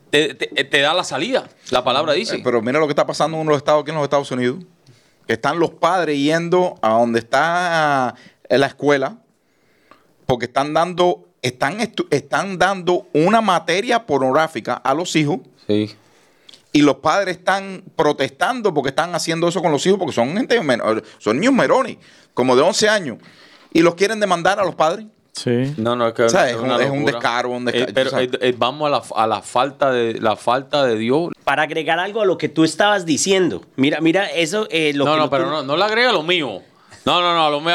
te, 0.10 0.34
te- 0.34 0.64
te 0.66 0.80
da 0.82 0.94
la 0.94 1.06
salida. 1.06 1.48
La 1.72 1.84
palabra 1.86 2.12
dice. 2.14 2.36
Eh, 2.36 2.42
Pero 2.44 2.62
mira 2.62 2.80
lo 2.80 2.86
que 2.88 2.92
está 2.92 3.06
pasando 3.06 3.40
en 3.40 3.48
los 3.48 3.56
estados 3.56 3.84
aquí 3.84 3.92
en 3.92 3.96
los 3.96 4.04
Estados 4.04 4.30
Unidos. 4.32 4.58
Están 5.30 5.58
los 5.58 5.70
padres 5.72 6.18
yendo 6.18 6.76
a 6.82 6.90
donde 6.90 7.20
está 7.20 8.14
eh, 8.50 8.58
la 8.58 8.68
escuela 8.68 9.20
porque 10.26 10.46
están 10.46 10.74
dando, 10.74 11.30
están, 11.42 11.78
están 12.10 12.58
dando 12.58 13.08
una 13.14 13.40
materia 13.40 14.06
pornográfica 14.06 14.74
a 14.74 14.94
los 14.94 15.16
hijos 15.16 15.40
Sí. 15.66 15.96
y 16.74 16.82
los 16.82 16.96
padres 16.96 17.38
están 17.38 17.84
protestando 17.96 18.74
porque 18.74 18.90
están 18.90 19.16
haciendo 19.16 19.48
eso 19.48 19.62
con 19.62 19.72
los 19.72 19.86
hijos 19.86 19.98
porque 20.00 20.14
son 20.14 20.36
gente 20.36 20.60
son 21.20 21.40
niños 21.40 21.54
merones, 21.54 21.98
como 22.34 22.56
de 22.58 22.64
11 22.64 22.90
años, 22.90 23.18
y 23.72 23.82
los 23.82 23.96
quieren 23.96 24.20
demandar 24.20 24.60
a 24.60 24.64
los 24.66 24.76
padres. 24.76 25.06
Sí. 25.34 25.74
No, 25.78 25.96
no, 25.96 26.08
es 26.10 26.14
que 26.14 26.24
O 26.24 26.30
sea, 26.30 26.50
es 26.50 26.56
es 26.56 26.62
un- 26.62 26.72
es 26.82 26.90
un 26.90 27.06
descaro, 27.06 27.50
un 27.50 27.66
desca- 27.66 27.88
Eh, 27.90 27.92
pero 27.94 28.18
eh, 28.20 28.30
eh, 28.42 28.54
vamos 28.58 28.88
a 28.88 28.90
la, 28.90 29.24
a 29.24 29.28
la 29.28 29.42
falta 29.42 29.92
de 29.92 30.20
la 30.20 30.36
falta 30.36 30.86
de 30.86 30.98
Dios. 30.98 31.30
Para 31.44 31.64
agregar 31.64 31.98
algo 32.00 32.22
a 32.22 32.26
lo 32.26 32.38
que 32.38 32.50
tú 32.50 32.64
estabas 32.64 33.06
diciendo. 33.06 33.62
Mira, 33.78 34.02
mira, 34.02 34.26
eso, 34.26 34.68
eh, 34.70 34.92
lo 34.94 35.06
no, 35.06 35.12
que 35.14 35.18
no, 35.18 35.24
lo 35.26 35.30
pero 35.30 35.44
tú- 35.46 35.50
no, 35.52 35.64
no 35.64 35.78
le 35.78 35.84
agrega 35.86 36.12
lo 36.12 36.24
mío. 36.24 36.62
No, 37.06 37.22
no, 37.22 37.34
no, 37.34 37.50
lo 37.50 37.62
me, 37.62 37.74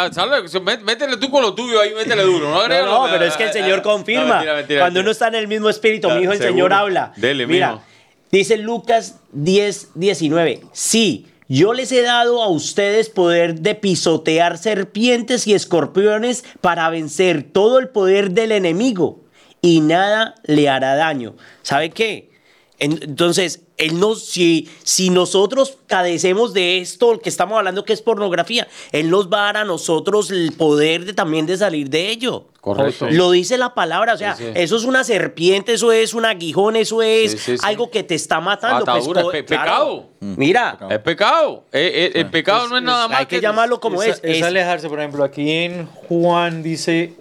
métele 0.79 1.17
tú 1.17 1.31
con 1.31 1.43
lo 1.43 1.55
tuyo 1.55 1.81
ahí, 1.81 1.95
métele 1.95 2.23
duro. 2.25 2.49
No, 2.49 2.55
No, 2.57 2.61
agregues 2.61 2.85
no, 2.85 3.07
lo- 3.07 3.13
pero 3.13 3.25
es 3.25 3.37
que 3.37 3.45
el 3.45 3.49
eh, 3.49 3.53
Señor 3.55 3.83
confirma. 3.83 4.25
no, 4.25 4.35
mentira, 4.35 4.55
mentira, 4.55 4.81
Cuando 4.81 4.99
mentira. 4.99 5.03
uno 5.03 5.11
está 5.11 5.29
en 5.29 5.35
el 5.37 5.49
mismo 5.49 5.69
espíritu, 5.71 6.11
mi 6.11 6.23
hijo, 6.23 6.33
el 6.33 6.39
seguro. 6.39 6.53
Señor 6.53 6.73
habla. 6.75 7.13
Dele, 7.17 7.47
Mira, 7.47 7.73
mijo. 7.73 7.83
dice 8.31 8.59
Lucas 8.59 9.21
10, 9.33 9.89
19. 9.95 10.61
Sí, 10.73 11.27
yo 11.49 11.75
les 11.75 11.93
he 11.93 12.03
dado 12.03 12.43
a 12.43 12.49
ustedes 12.49 13.11
poder 13.11 13.61
de 13.61 13.75
pisotear 13.75 14.57
serpientes 14.59 15.47
y 15.47 15.55
escorpiones 15.55 16.45
para 16.61 16.89
vencer 16.91 17.43
todo 17.53 17.79
el 17.79 17.89
poder 17.89 18.31
del 18.31 18.53
enemigo 18.53 19.21
y 19.61 19.81
nada 19.81 20.35
le 20.45 20.69
hará 20.69 20.95
daño. 20.97 21.35
¿Sabe 21.63 21.91
qué? 21.91 22.31
En- 22.79 22.99
Entonces, 23.03 23.61
él 23.77 23.99
nos, 24.01 24.25
si, 24.25 24.69
si 24.83 25.11
nosotros 25.11 25.79
cadecemos 25.87 26.55
de 26.55 26.79
esto, 26.79 27.19
que 27.21 27.29
estamos 27.29 27.59
hablando 27.59 27.85
que 27.85 27.93
es 27.93 28.03
pornografía, 28.03 28.69
Él 28.93 29.11
nos 29.11 29.29
va 29.29 29.43
a 29.43 29.53
dar 29.53 29.57
a 29.59 29.65
nosotros 29.65 30.31
el 30.31 30.53
poder 30.53 31.05
de, 31.05 31.13
también 31.13 31.47
de 31.47 31.57
salir 31.57 31.91
de 31.91 32.11
ello. 32.11 32.47
Correcto. 32.65 33.09
Lo 33.11 33.31
dice 33.31 33.59
la 33.59 33.75
palabra, 33.75 34.15
o 34.15 34.17
sea, 34.17 34.35
Sí, 34.37 34.45
sí. 34.45 34.53
eso 34.55 34.77
es 34.79 34.85
una 34.85 35.05
serpiente, 35.05 35.75
eso 35.75 35.93
es 35.93 36.15
un 36.15 36.25
aguijón, 36.25 36.77
eso 36.77 37.03
es 37.03 37.33
Sí, 37.33 37.39
sí, 37.39 37.59
sí. 37.59 37.63
algo 37.67 37.91
que 37.91 38.03
te 38.03 38.15
está 38.15 38.41
matando. 38.41 38.87
pues, 38.87 39.05
co- 39.07 39.31
pe- 39.31 39.45
claro. 39.45 39.65
pecado. 39.65 40.07
Mira, 40.21 40.79
Es 40.89 40.99
pecado. 41.01 41.65
El 41.73 42.31
pecado 42.31 42.67
no 42.69 42.79
es 42.79 42.83
nada 42.83 43.07
más 43.07 43.21
hay 43.21 43.27
que 43.27 43.43
llamarlo 43.43 43.81
como 43.81 44.03
es. 44.03 44.21
es, 44.23 44.39
es- 44.39 44.43
alejarse, 44.43 44.89
por 44.89 44.99
ejemplo, 44.99 45.23
aquí 45.25 45.51
en 45.51 45.87
Juan 45.87 46.63
dice, 46.63 47.13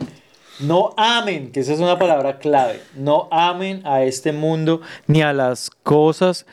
no 0.60 0.94
amen, 0.96 1.52
que 1.52 1.60
esa 1.60 1.74
es 1.74 1.80
una 1.80 2.00
palabra 2.00 2.38
clave, 2.40 2.80
no 2.96 3.28
amen 3.30 3.82
a 3.86 4.04
este 4.04 4.32
mundo 4.32 4.80
ni 5.08 5.22
a 5.24 5.34
las 5.34 5.70
cosas 5.70 6.46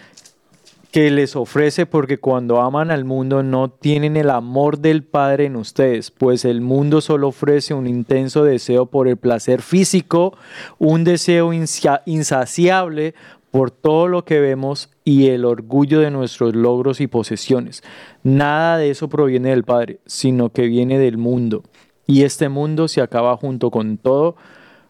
que 0.90 1.10
les 1.10 1.36
ofrece, 1.36 1.86
porque 1.86 2.18
cuando 2.18 2.60
aman 2.60 2.90
al 2.90 3.04
mundo 3.04 3.42
no 3.42 3.70
tienen 3.70 4.16
el 4.16 4.30
amor 4.30 4.78
del 4.78 5.04
Padre 5.04 5.46
en 5.46 5.56
ustedes, 5.56 6.10
pues 6.10 6.44
el 6.44 6.60
mundo 6.60 7.00
solo 7.00 7.28
ofrece 7.28 7.74
un 7.74 7.86
intenso 7.86 8.42
deseo 8.44 8.86
por 8.86 9.06
el 9.06 9.16
placer 9.16 9.62
físico, 9.62 10.36
un 10.78 11.04
deseo 11.04 11.52
insaciable 11.52 13.14
por 13.50 13.70
todo 13.70 14.08
lo 14.08 14.24
que 14.24 14.40
vemos 14.40 14.90
y 15.04 15.28
el 15.28 15.44
orgullo 15.44 16.00
de 16.00 16.10
nuestros 16.10 16.54
logros 16.54 17.00
y 17.00 17.06
posesiones. 17.06 17.82
Nada 18.22 18.76
de 18.76 18.90
eso 18.90 19.08
proviene 19.08 19.50
del 19.50 19.64
Padre, 19.64 20.00
sino 20.06 20.50
que 20.50 20.62
viene 20.66 20.98
del 20.98 21.18
mundo. 21.18 21.62
Y 22.06 22.22
este 22.22 22.48
mundo 22.48 22.88
se 22.88 23.00
acaba 23.00 23.36
junto 23.36 23.70
con 23.70 23.96
todo 23.96 24.36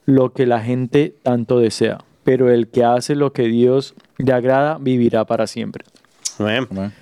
lo 0.06 0.32
que 0.32 0.46
la 0.46 0.60
gente 0.60 1.14
tanto 1.22 1.58
desea. 1.58 1.98
Pero 2.24 2.50
el 2.50 2.68
que 2.68 2.84
hace 2.84 3.14
lo 3.14 3.32
que 3.32 3.44
Dios 3.44 3.94
le 4.18 4.32
agrada 4.32 4.78
vivirá 4.80 5.24
para 5.24 5.46
siempre. 5.46 5.84
Bueno, 6.38 6.92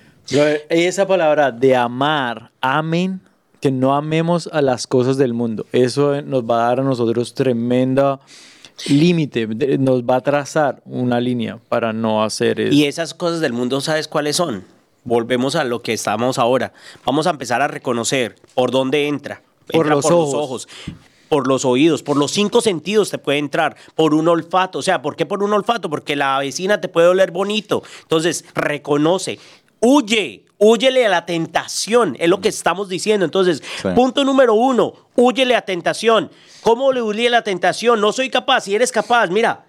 Esa 0.69 1.07
palabra 1.07 1.51
de 1.51 1.75
amar, 1.75 2.51
amen, 2.61 3.21
que 3.59 3.71
no 3.71 3.95
amemos 3.95 4.49
a 4.51 4.61
las 4.61 4.87
cosas 4.87 5.17
del 5.17 5.33
mundo. 5.33 5.65
Eso 5.71 6.21
nos 6.21 6.43
va 6.43 6.63
a 6.63 6.67
dar 6.69 6.79
a 6.79 6.83
nosotros 6.83 7.33
tremenda 7.33 8.19
límite, 8.87 9.47
nos 9.77 10.03
va 10.03 10.17
a 10.17 10.21
trazar 10.21 10.81
una 10.85 11.19
línea 11.19 11.59
para 11.69 11.91
no 11.93 12.23
hacer 12.23 12.59
eso. 12.59 12.73
Y 12.73 12.85
esas 12.85 13.13
cosas 13.13 13.41
del 13.41 13.53
mundo, 13.53 13.81
¿sabes 13.81 14.07
cuáles 14.07 14.35
son? 14.37 14.63
Volvemos 15.03 15.55
a 15.55 15.63
lo 15.63 15.81
que 15.81 15.93
estamos 15.93 16.37
ahora. 16.37 16.73
Vamos 17.05 17.27
a 17.27 17.31
empezar 17.31 17.61
a 17.61 17.67
reconocer 17.67 18.35
por 18.53 18.71
dónde 18.71 19.07
entra. 19.07 19.41
Por 19.67 19.85
Entra 19.85 19.95
los 19.95 20.03
por 20.03 20.13
ojos. 20.13 20.33
los 20.33 20.43
ojos, 20.43 20.67
por 21.29 21.47
los 21.47 21.63
oídos, 21.63 22.03
por 22.03 22.17
los 22.17 22.31
cinco 22.31 22.59
sentidos 22.59 23.09
te 23.11 23.17
puede 23.19 23.37
entrar, 23.37 23.75
por 23.95 24.13
un 24.13 24.27
olfato. 24.27 24.79
O 24.79 24.81
sea, 24.81 25.01
¿por 25.01 25.15
qué 25.15 25.25
por 25.25 25.43
un 25.43 25.53
olfato? 25.53 25.89
Porque 25.89 26.15
la 26.15 26.37
vecina 26.39 26.81
te 26.81 26.89
puede 26.89 27.07
oler 27.07 27.31
bonito. 27.31 27.83
Entonces, 28.01 28.43
reconoce. 28.55 29.39
Huye, 29.79 30.45
huyele 30.57 31.05
a 31.05 31.09
la 31.09 31.25
tentación, 31.25 32.17
es 32.19 32.27
lo 32.27 32.41
que 32.41 32.49
estamos 32.49 32.89
diciendo. 32.89 33.25
Entonces, 33.25 33.63
Sí. 33.81 33.87
punto 33.95 34.25
número 34.25 34.53
uno, 34.55 34.93
huyele 35.15 35.55
a 35.55 35.61
tentación. 35.61 36.29
¿Cómo 36.61 36.91
le 36.91 37.01
huye 37.01 37.27
a 37.27 37.31
la 37.31 37.43
tentación? 37.43 38.01
No 38.01 38.11
soy 38.11 38.29
capaz, 38.29 38.61
si 38.61 38.75
eres 38.75 38.91
capaz, 38.91 39.29
mira, 39.29 39.65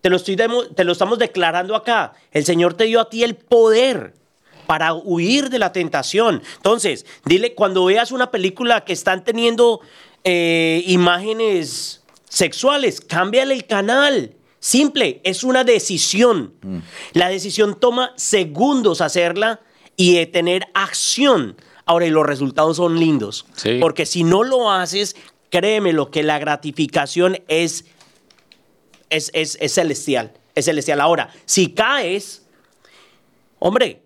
te 0.00 0.08
lo, 0.08 0.16
estoy 0.16 0.36
te 0.74 0.84
lo 0.84 0.92
estamos 0.92 1.18
declarando 1.18 1.76
acá. 1.76 2.14
El 2.32 2.44
Señor 2.46 2.72
te 2.74 2.84
dio 2.84 3.00
a 3.00 3.10
ti 3.10 3.22
el 3.22 3.34
poder 3.36 4.14
para 4.66 4.94
huir 4.94 5.50
de 5.50 5.58
la 5.58 5.72
tentación. 5.72 6.42
Entonces, 6.56 7.04
dile, 7.24 7.54
cuando 7.54 7.84
veas 7.84 8.12
una 8.12 8.30
película 8.30 8.84
que 8.84 8.92
están 8.92 9.24
teniendo 9.24 9.80
eh, 10.24 10.82
imágenes 10.86 12.02
sexuales, 12.28 13.00
cámbiale 13.00 13.54
el 13.54 13.66
canal. 13.66 14.34
Simple, 14.58 15.20
es 15.24 15.42
una 15.42 15.64
decisión. 15.64 16.52
La 17.12 17.28
decisión 17.28 17.78
toma 17.80 18.12
segundos 18.16 19.00
hacerla 19.00 19.60
y 19.96 20.16
eh, 20.18 20.26
tener 20.26 20.66
acción. 20.74 21.56
Ahora, 21.86 22.06
y 22.06 22.10
los 22.10 22.26
resultados 22.26 22.76
son 22.76 23.00
lindos. 23.00 23.46
Sí. 23.56 23.78
Porque 23.80 24.04
si 24.06 24.22
no 24.22 24.44
lo 24.44 24.70
haces, 24.70 25.16
créeme 25.50 25.92
lo 25.94 26.10
que 26.10 26.22
la 26.22 26.38
gratificación 26.38 27.38
es 27.48 27.86
es, 29.08 29.30
es, 29.34 29.56
es 29.60 29.74
celestial. 29.74 30.32
Es 30.54 30.66
celestial. 30.66 31.00
Ahora, 31.00 31.30
si 31.46 31.72
caes, 31.72 32.46
hombre, 33.58 34.02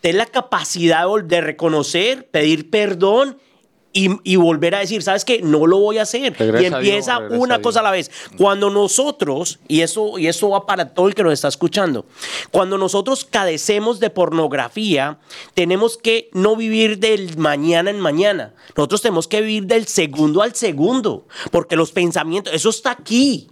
ten 0.00 0.16
la 0.18 0.26
capacidad 0.26 1.06
de- 1.08 1.22
de 1.22 1.40
reconocer, 1.40 2.28
pedir 2.30 2.70
perdón 2.70 3.38
y, 3.94 4.10
y 4.24 4.36
volver 4.36 4.74
a 4.74 4.80
decir, 4.80 5.02
¿sabes 5.02 5.24
qué? 5.24 5.40
No 5.40 5.66
lo 5.66 5.78
voy 5.78 5.98
a 5.98 6.02
hacer. 6.02 6.36
Regresa 6.36 6.58
y 6.58 6.60
Dios, 6.60 6.74
empieza 6.74 7.18
regresa 7.20 7.40
una 7.40 7.62
cosa 7.62 7.78
a 7.78 7.82
Dios. 7.82 7.84
la 7.84 7.90
vez. 7.92 8.10
Cuando 8.36 8.68
nosotros, 8.68 9.60
y 9.68 9.80
eso, 9.80 10.18
y 10.18 10.26
eso 10.26 10.50
va 10.50 10.66
para 10.66 10.92
todo 10.92 11.06
el 11.06 11.14
que 11.14 11.22
nos 11.22 11.32
está 11.32 11.48
escuchando, 11.48 12.04
cuando 12.50 12.76
nosotros 12.76 13.24
cadecemos 13.24 14.00
de 14.00 14.10
pornografía, 14.10 15.18
tenemos 15.54 15.96
que 15.96 16.28
no 16.32 16.56
vivir 16.56 16.98
del 16.98 17.38
mañana 17.38 17.88
en 17.88 18.00
mañana. 18.00 18.52
Nosotros 18.76 19.00
tenemos 19.00 19.28
que 19.28 19.40
vivir 19.40 19.66
del 19.66 19.86
segundo 19.86 20.42
al 20.42 20.56
segundo, 20.56 21.26
porque 21.52 21.76
los 21.76 21.92
pensamientos, 21.92 22.52
eso 22.52 22.70
está 22.70 22.90
aquí. 22.90 23.48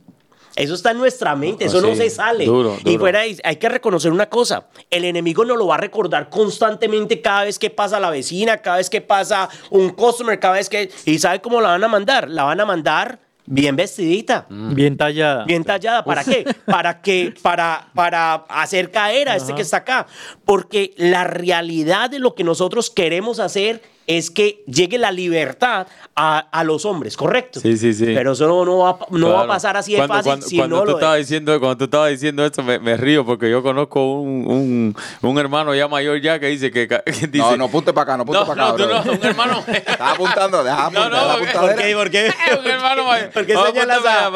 Eso 0.57 0.75
está 0.75 0.91
en 0.91 0.99
nuestra 0.99 1.35
mente, 1.35 1.65
eso 1.65 1.79
Ah, 1.79 1.83
no 1.83 1.95
se 1.95 2.11
sale. 2.11 2.45
duro, 2.45 2.77
Y 2.85 2.99
fuera 2.99 3.21
de 3.21 3.25
ahí, 3.25 3.39
hay 3.43 3.57
que 3.57 3.69
reconocer 3.69 4.13
una 4.13 4.29
cosa, 4.29 4.67
el 4.91 5.05
enemigo 5.05 5.45
nos 5.45 5.57
lo 5.57 5.67
va 5.67 5.77
a 5.77 5.79
recordar 5.79 6.29
constantemente 6.29 7.21
cada 7.21 7.45
vez 7.45 7.59
que 7.59 7.71
pasa 7.71 7.99
la 7.99 8.11
vecina, 8.11 8.59
cada 8.59 8.77
vez 8.77 8.91
que 8.91 9.01
pasa 9.01 9.49
un 9.71 9.91
customer, 9.91 10.39
cada 10.39 10.55
vez 10.55 10.69
que... 10.69 10.91
¿Y 11.07 11.19
sabe 11.19 11.41
cómo 11.41 11.61
la 11.61 11.71
van 11.71 11.85
a 11.85 11.89
mandar? 11.89 12.29
La 12.29 12.45
van 12.45 12.61
a 12.61 12.65
mandar 12.67 13.19
bien 13.45 13.75
vestidita. 13.77 14.47
Bien 14.51 14.97
tallada. 14.97 15.45
Bien 15.45 15.65
tallada, 15.65 16.05
¿para 16.05 16.23
qué? 16.23 16.45
Para 16.67 17.01
que, 17.03 17.35
para, 17.43 17.89
para 17.95 18.35
hacer 18.49 18.91
caer 18.91 19.29
a 19.29 19.37
este 19.37 19.55
que 19.55 19.63
está 19.63 19.79
acá. 19.79 20.07
Porque 20.45 20.93
la 20.97 21.25
realidad 21.25 22.11
de 22.11 22.19
lo 22.19 22.35
que 22.35 22.45
nosotros 22.45 22.89
queremos 22.91 23.41
hacer 23.41 23.83
es 24.19 24.31
que 24.31 24.63
llegue 24.67 24.99
la 24.99 25.11
libertad 25.13 25.87
a, 26.17 26.39
a 26.39 26.65
los 26.65 26.85
hombres, 26.85 27.17
¿correcto? 27.17 27.61
Sí, 27.61 27.77
sí, 27.77 27.93
sí. 27.95 28.07
Pero 28.07 28.33
eso 28.33 28.47
no, 28.49 28.65
no 28.65 28.79
va, 28.79 28.91
a- 28.91 28.99
no 29.11 29.27
va 29.29 29.33
a 29.33 29.37
Claro. 29.37 29.49
pasar 29.49 29.77
así 29.77 29.93
de 29.93 29.99
Cuando- 29.99 30.15
fácil 30.15 30.31
Cuando, 30.31 30.47
si 30.47 30.57
cuando 30.59 30.77
no 30.77 30.83
tú 30.83 30.89
lo 30.91 30.97
estabas 30.99 31.19
diciendo, 31.19 31.59
cuando 31.61 31.77
tú 31.79 31.85
estabas 31.85 32.11
diciendo 32.11 32.45
esto, 32.45 32.63
me, 32.63 32.79
me 32.79 32.97
río 32.97 33.25
porque 33.25 33.51
yo 33.51 33.63
conozco 33.63 34.21
un, 34.21 34.47
un, 34.47 34.97
un 35.31 35.39
hermano 35.39 35.75
ya 35.75 35.89
mayor 35.89 36.21
ya 36.21 36.39
que 36.39 36.47
dice 36.47 36.71
que, 36.71 36.87
que 36.89 37.03
dice, 37.29 37.39
No, 37.39 37.57
no 37.57 37.65
apunte 37.67 37.93
para 37.93 38.03
acá, 38.03 38.17
no 38.17 38.23
apunte 38.23 38.41
no, 38.41 38.47
para 38.47 38.69
acá. 38.69 38.79
no, 38.79 39.05
no, 39.05 39.13
un 39.13 39.25
hermano. 39.25 39.65
Estás 39.69 40.01
apuntando, 40.01 40.63
deja 40.65 40.77
No, 40.77 40.83
apuntar, 41.03 41.11
no, 41.11 41.27
la 41.29 41.35
porque-. 41.39 41.59
¿Por 41.59 41.75
qué? 41.77 41.95
¿Por 41.95 42.11
qué? 42.11 42.33
un 42.61 42.67
hermano 42.67 43.05
mayor. 43.05 43.31
¿Por 43.31 43.47
qué 43.47 43.55
Vamos, 43.55 43.71
señalas 43.71 44.05
a-. 44.05 44.31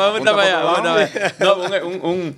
No, 1.41 1.55
un, 2.03 2.37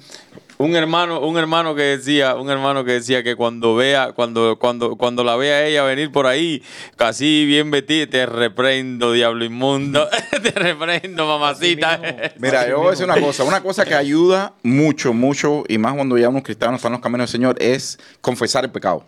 un, 0.58 0.76
hermano, 0.76 1.20
un 1.20 1.38
hermano 1.38 1.74
que 1.74 1.82
decía, 1.82 2.34
un 2.34 2.50
hermano 2.50 2.84
que 2.84 2.92
decía 2.92 3.22
que 3.22 3.36
cuando 3.36 3.74
vea, 3.74 4.12
cuando, 4.12 4.58
cuando, 4.58 4.96
cuando 4.96 5.24
la 5.24 5.36
vea 5.36 5.66
ella 5.66 5.84
venir 5.84 6.10
por 6.10 6.26
ahí, 6.26 6.62
casi 6.96 7.46
bien 7.46 7.70
vestida, 7.70 8.06
te 8.06 8.26
reprendo, 8.26 9.12
diablo 9.12 9.44
inmundo, 9.44 10.08
te 10.42 10.50
reprendo, 10.50 11.26
mamacita. 11.26 12.00
Mira, 12.38 12.68
yo 12.68 12.78
voy 12.78 12.88
a 12.88 12.90
decir 12.90 13.04
una 13.04 13.20
cosa, 13.20 13.44
una 13.44 13.62
cosa 13.62 13.84
que 13.84 13.94
ayuda 13.94 14.54
mucho, 14.62 15.12
mucho, 15.12 15.64
y 15.68 15.78
más 15.78 15.94
cuando 15.94 16.18
ya 16.18 16.28
unos 16.28 16.42
cristianos 16.42 16.78
están 16.78 16.90
en 16.90 16.94
los 16.94 17.02
caminos 17.02 17.30
del 17.30 17.40
Señor, 17.40 17.56
es 17.60 17.98
confesar 18.20 18.64
el 18.64 18.70
pecado. 18.70 19.04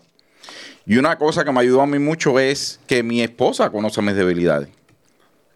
Y 0.87 0.97
una 0.97 1.17
cosa 1.19 1.45
que 1.45 1.53
me 1.53 1.61
ayudó 1.61 1.83
a 1.83 1.87
mí 1.87 1.99
mucho 1.99 2.39
es 2.39 2.81
que 2.87 3.03
mi 3.03 3.23
esposa 3.23 3.71
conoce 3.71 4.01
mis 4.03 4.15
debilidades. 4.15 4.69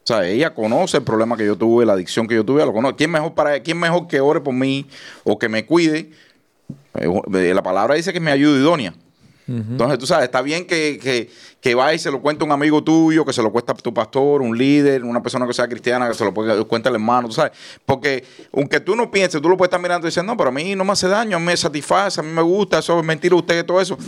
O 0.04 0.06
sea, 0.06 0.26
ella 0.28 0.52
conoce 0.52 0.98
el 0.98 1.02
problema 1.02 1.34
que 1.36 1.46
yo 1.46 1.56
tuve, 1.56 1.86
la 1.86 1.94
adicción 1.94 2.26
que 2.28 2.34
yo 2.34 2.44
tuve, 2.44 2.64
lo 2.64 2.74
conoce. 2.74 2.94
¿Quién 2.96 3.10
mejor, 3.10 3.32
para, 3.34 3.58
quién 3.60 3.78
mejor 3.78 4.06
que 4.06 4.20
ore 4.20 4.40
por 4.40 4.52
mí 4.52 4.86
o 5.24 5.38
que 5.38 5.48
me 5.48 5.64
cuide? 5.64 6.10
Eh, 6.94 7.52
La 7.54 7.62
palabra 7.62 7.94
dice 7.94 8.12
que 8.12 8.20
me 8.20 8.30
ayuda 8.30 8.58
idónea. 8.60 8.94
Entonces, 9.46 9.98
tú 9.98 10.06
sabes, 10.06 10.24
está 10.24 10.40
bien 10.40 10.66
que, 10.66 10.98
que, 11.02 11.30
que 11.60 11.74
vaya 11.74 11.92
y 11.94 11.98
se 11.98 12.10
lo 12.10 12.22
cuente 12.22 12.44
un 12.44 12.52
amigo 12.52 12.82
tuyo, 12.82 13.26
que 13.26 13.32
se 13.34 13.42
lo 13.42 13.52
cuesta 13.52 13.74
tu 13.74 13.92
pastor, 13.92 14.40
un 14.40 14.56
líder, 14.56 15.04
una 15.04 15.22
persona 15.22 15.46
que 15.46 15.52
sea 15.52 15.68
cristiana, 15.68 16.08
que 16.08 16.14
se 16.14 16.24
lo 16.24 16.32
puede- 16.32 16.64
cuente 16.64 16.88
el 16.88 16.94
hermano, 16.94 17.28
tú 17.28 17.34
sabes. 17.34 17.52
Porque 17.84 18.24
aunque 18.54 18.80
tú 18.80 18.96
no 18.96 19.10
pienses, 19.10 19.42
tú 19.42 19.48
lo 19.50 19.56
puedes 19.58 19.68
estar 19.68 19.80
mirando 19.80 20.06
y 20.06 20.08
diciendo, 20.08 20.32
no, 20.32 20.36
pero 20.38 20.48
a 20.48 20.52
mí 20.52 20.74
no 20.74 20.84
me 20.84 20.92
hace 20.92 21.08
daño, 21.08 21.36
a 21.36 21.40
mí 21.40 21.44
me 21.46 21.56
satisface, 21.58 22.20
a 22.20 22.22
mí 22.22 22.30
me 22.30 22.40
gusta, 22.42 22.78
eso 22.78 22.98
es 22.98 23.04
mentira 23.04 23.36
usted, 23.36 23.64
todo 23.66 23.80
eso. 23.82 23.98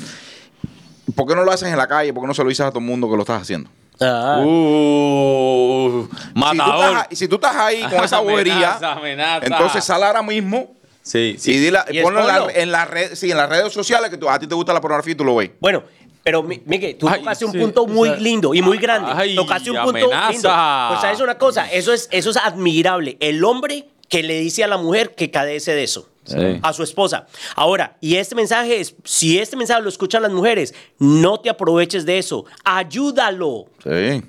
¿Por 1.15 1.27
qué 1.27 1.35
no 1.35 1.45
lo 1.45 1.53
haces 1.53 1.69
en 1.69 1.77
la 1.77 1.87
calle? 1.87 2.13
¿Por 2.15 2.23
qué 2.23 2.29
no 2.29 2.35
se 2.35 2.43
lo 2.43 2.49
dices 2.49 2.65
a 2.65 2.71
todo 2.71 2.81
el 2.81 2.87
mundo 2.87 3.09
que 3.11 3.17
lo 3.17 3.23
estás 3.23 3.43
haciendo? 3.43 3.69
Ah. 4.01 4.43
Uh, 4.45 6.03
Si 6.09 6.09
tú, 6.09 6.39
matador. 6.39 6.85
estás, 6.85 7.07
ahí- 7.11 7.17
si 7.17 7.29
tú 7.29 7.35
estás 7.37 7.57
ahí 7.57 7.83
con 7.85 8.05
esa 8.05 8.21
bobería, 8.21 8.55
Amenaza, 8.75 8.93
amenaza. 8.93 9.47
entonces 9.47 9.85
sal 9.85 10.03
ahora 10.05 10.23
mismo 10.23 10.75
Sí, 11.03 11.37
sí. 11.39 11.53
y, 11.53 11.59
dile, 11.59 11.79
Y 11.91 12.01
ponlo 12.03 12.21
en, 12.21 12.27
la- 12.27 12.47
en 12.55 12.73
las 12.73 12.89
redes, 12.91 13.19
sí, 13.19 13.31
en 13.31 13.37
las 13.37 13.49
redes 13.49 13.73
sociales 13.73 14.11
que 14.11 14.17
tú- 14.17 14.29
a 14.29 14.39
ti 14.39 14.47
te 14.47 14.55
gusta 14.55 14.73
la 14.73 14.81
pornografía 14.81 15.13
y 15.13 15.17
tú 15.17 15.25
lo 15.25 15.37
ves. 15.37 15.51
Bueno, 15.61 15.83
Pero, 16.25 16.43
Mi- 16.43 16.61
Miguel, 16.67 16.97
tú 16.99 17.09
Ay, 17.09 17.21
tocaste 17.21 17.45
un 17.45 17.53
sí, 17.53 17.59
punto 17.59 17.83
o 17.83 17.87
muy 17.87 18.09
sea, 18.09 18.19
lindo 18.19 18.53
y 18.53 18.61
muy 18.61 18.79
grande. 18.79 19.13
ay, 19.15 19.37
tocaste 19.37 19.71
un 19.71 19.77
punto 19.81 20.07
amenaza. 20.13 20.31
lindo. 20.33 20.49
Pues, 20.89 21.01
¿sabes 21.01 21.21
una 21.21 21.39
cosa? 21.39 21.71
Eso 21.71 21.93
es, 21.93 22.09
eso 22.11 22.31
es 22.31 22.37
admirable. 22.37 23.17
El 23.21 23.45
hombre 23.45 23.87
que 24.09 24.25
le 24.25 24.41
dice 24.41 24.65
a 24.65 24.67
la 24.67 24.77
mujer 24.77 25.15
que 25.15 25.31
cadece 25.31 25.73
de 25.77 25.85
eso. 25.85 26.09
Sí. 26.27 26.59
A 26.63 26.73
su 26.73 26.83
esposa. 26.83 27.27
Ahora, 27.55 27.97
y 28.01 28.17
este 28.17 28.35
mensaje 28.35 28.81
es, 28.81 28.95
si 29.05 29.39
este 29.39 29.57
mensaje 29.57 29.81
lo 29.83 29.89
escuchan 29.89 30.23
las 30.23 30.33
mujeres, 30.33 30.75
no 30.99 31.39
te 31.41 31.49
aproveches 31.51 32.05
de 32.05 32.19
eso. 32.19 32.45
Ayúdalo. 32.65 33.67
Sí. 33.83 34.23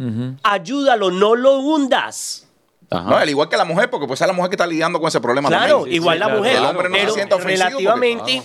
Ayúdalo, 0.43 1.11
no 1.11 1.35
lo 1.35 1.59
hundas. 1.59 2.43
Ajá. 2.89 3.09
No, 3.09 3.17
al 3.17 3.29
igual 3.29 3.49
que 3.49 3.57
la 3.57 3.65
mujer, 3.65 3.89
porque 3.89 4.07
pues 4.07 4.21
es 4.21 4.27
la 4.27 4.31
mujer 4.31 4.49
que 4.49 4.55
está 4.55 4.65
lidiando 4.65 4.97
con 4.99 5.09
ese 5.09 5.19
problema 5.19 5.49
Claro, 5.49 5.79
también. 5.79 5.95
igual 5.95 6.15
sí, 6.15 6.19
la 6.19 6.25
claro. 6.27 6.39
mujer. 6.39 6.55
El 6.55 6.63
hombre 6.65 6.89
no 6.89 6.95
se 6.95 7.01
pero 7.01 7.13
siente 7.13 7.35
ofensivo 7.35 7.69
porque- 7.69 7.75
relativamente, 7.81 8.43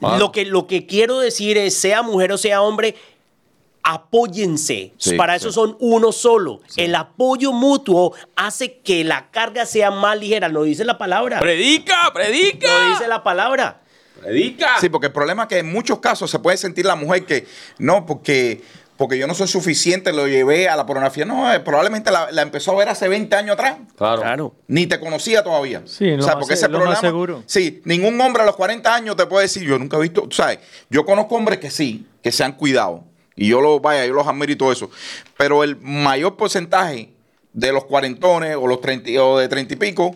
claro. 0.00 0.16
lo, 0.18 0.32
que, 0.32 0.44
lo 0.46 0.66
que 0.66 0.86
quiero 0.86 1.18
decir 1.18 1.58
es, 1.58 1.74
sea 1.76 2.00
mujer 2.02 2.32
o 2.32 2.38
sea 2.38 2.62
hombre, 2.62 2.96
apóyense. 3.82 4.92
Sí, 4.98 5.16
Para 5.16 5.38
sí. 5.38 5.44
eso 5.46 5.52
son 5.52 5.76
uno 5.80 6.12
solo. 6.12 6.60
El 6.76 6.94
apoyo 6.94 7.52
mutuo 7.52 8.14
hace 8.36 8.78
que 8.80 9.04
la 9.04 9.30
carga 9.30 9.66
sea 9.66 9.90
más 9.90 10.18
ligera. 10.18 10.48
No 10.48 10.62
dice 10.62 10.84
la 10.84 10.98
palabra. 10.98 11.40
Predica, 11.40 11.96
predica. 12.12 12.68
No 12.68 12.90
dice 12.90 13.08
la 13.08 13.22
palabra. 13.22 13.80
Predica. 14.20 14.78
Sí, 14.80 14.88
porque 14.88 15.08
el 15.08 15.12
problema 15.12 15.42
es 15.42 15.48
que 15.48 15.58
en 15.58 15.72
muchos 15.72 15.98
casos 15.98 16.30
se 16.30 16.38
puede 16.38 16.56
sentir 16.56 16.86
la 16.86 16.94
mujer 16.94 17.24
que 17.26 17.46
no, 17.78 18.06
porque, 18.06 18.62
porque 18.96 19.18
yo 19.18 19.26
no 19.26 19.34
soy 19.34 19.48
suficiente, 19.48 20.12
lo 20.12 20.28
llevé 20.28 20.68
a 20.68 20.76
la 20.76 20.86
pornografía. 20.86 21.24
No, 21.24 21.52
eh, 21.52 21.58
probablemente 21.58 22.12
la, 22.12 22.30
la 22.30 22.42
empezó 22.42 22.70
a 22.72 22.76
ver 22.76 22.88
hace 22.88 23.08
20 23.08 23.34
años 23.34 23.54
atrás. 23.54 23.78
Claro. 23.96 24.22
Claro. 24.22 24.54
Ni 24.68 24.86
te 24.86 25.00
conocía 25.00 25.42
todavía. 25.42 25.82
Sí, 25.86 26.10
lo 26.16 26.24
más 26.24 26.46
se- 26.58 26.68
lo 26.68 26.84
más 26.84 27.00
seguro. 27.00 27.42
Sí, 27.46 27.82
ningún 27.84 28.20
hombre 28.20 28.42
a 28.42 28.46
los 28.46 28.54
40 28.54 28.94
años 28.94 29.16
te 29.16 29.26
puede 29.26 29.46
decir, 29.46 29.64
yo 29.64 29.76
nunca 29.78 29.96
he 29.96 30.00
visto, 30.00 30.22
tú 30.22 30.36
sabes, 30.36 30.60
yo 30.88 31.04
conozco 31.04 31.34
hombres 31.34 31.58
que 31.58 31.70
sí, 31.70 32.06
que 32.22 32.30
se 32.30 32.44
han 32.44 32.52
cuidado. 32.52 33.04
Y 33.36 33.48
yo 33.48 33.60
los, 33.60 33.80
vaya, 33.80 34.04
yo 34.06 34.12
los 34.12 34.26
admiro 34.26 34.52
y 34.52 34.56
todo 34.56 34.72
eso. 34.72 34.90
Pero 35.36 35.64
el 35.64 35.76
mayor 35.80 36.36
porcentaje 36.36 37.12
de 37.52 37.72
los 37.72 37.84
cuarentones 37.84 38.56
o 38.56 38.66
los 38.66 38.80
30 38.80 39.10
y- 39.10 39.18
o 39.18 39.38
de 39.38 39.48
30 39.48 39.74
y 39.74 39.76
pico 39.76 40.14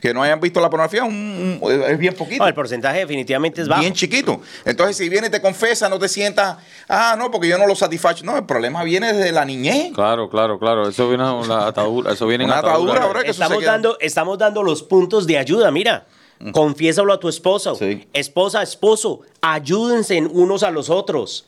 que 0.00 0.12
no 0.12 0.22
hayan 0.22 0.38
visto 0.38 0.60
la 0.60 0.68
pornografía 0.68 1.02
un- 1.04 1.58
un- 1.62 1.82
es 1.82 1.98
bien 1.98 2.14
poquito. 2.14 2.42
No, 2.42 2.48
el 2.48 2.52
porcentaje 2.52 2.98
definitivamente 2.98 3.62
es 3.62 3.68
bajo. 3.68 3.80
Bien 3.80 3.94
chiquito. 3.94 4.38
Entonces, 4.66 4.98
si 4.98 5.08
viene 5.08 5.28
y 5.28 5.30
te 5.30 5.40
confesa, 5.40 5.88
no 5.88 5.98
te 5.98 6.08
sientas, 6.08 6.58
ah, 6.88 7.14
no, 7.18 7.30
porque 7.30 7.48
yo 7.48 7.56
no 7.56 7.66
lo 7.66 7.74
satisfacho. 7.74 8.22
No, 8.24 8.36
el 8.36 8.44
problema 8.44 8.84
viene 8.84 9.14
desde 9.14 9.32
la 9.32 9.46
niñez. 9.46 9.92
Claro, 9.94 10.28
claro, 10.28 10.58
claro. 10.58 10.86
Eso 10.88 11.08
viene 11.08 11.24
la 11.48 11.68
atadura. 11.68 12.12
Eso 12.12 12.26
viene 12.26 12.44
en 12.44 12.50
Una 12.50 12.58
atadura, 12.58 12.98
atadura. 13.00 13.22
que 13.24 13.30
Estamos 13.30 13.64
dando, 13.64 13.96
estamos 14.00 14.36
dando 14.38 14.62
los 14.62 14.82
puntos 14.82 15.26
de 15.26 15.38
ayuda, 15.38 15.70
mira. 15.70 16.06
Confiésalo 16.52 17.10
a 17.12 17.18
tu 17.20 17.28
esposo. 17.30 17.74
Sí. 17.74 18.06
Esposa, 18.12 18.62
esposo, 18.62 19.20
ayúdense 19.40 20.20
unos 20.20 20.62
a 20.64 20.70
los 20.70 20.90
otros. 20.90 21.46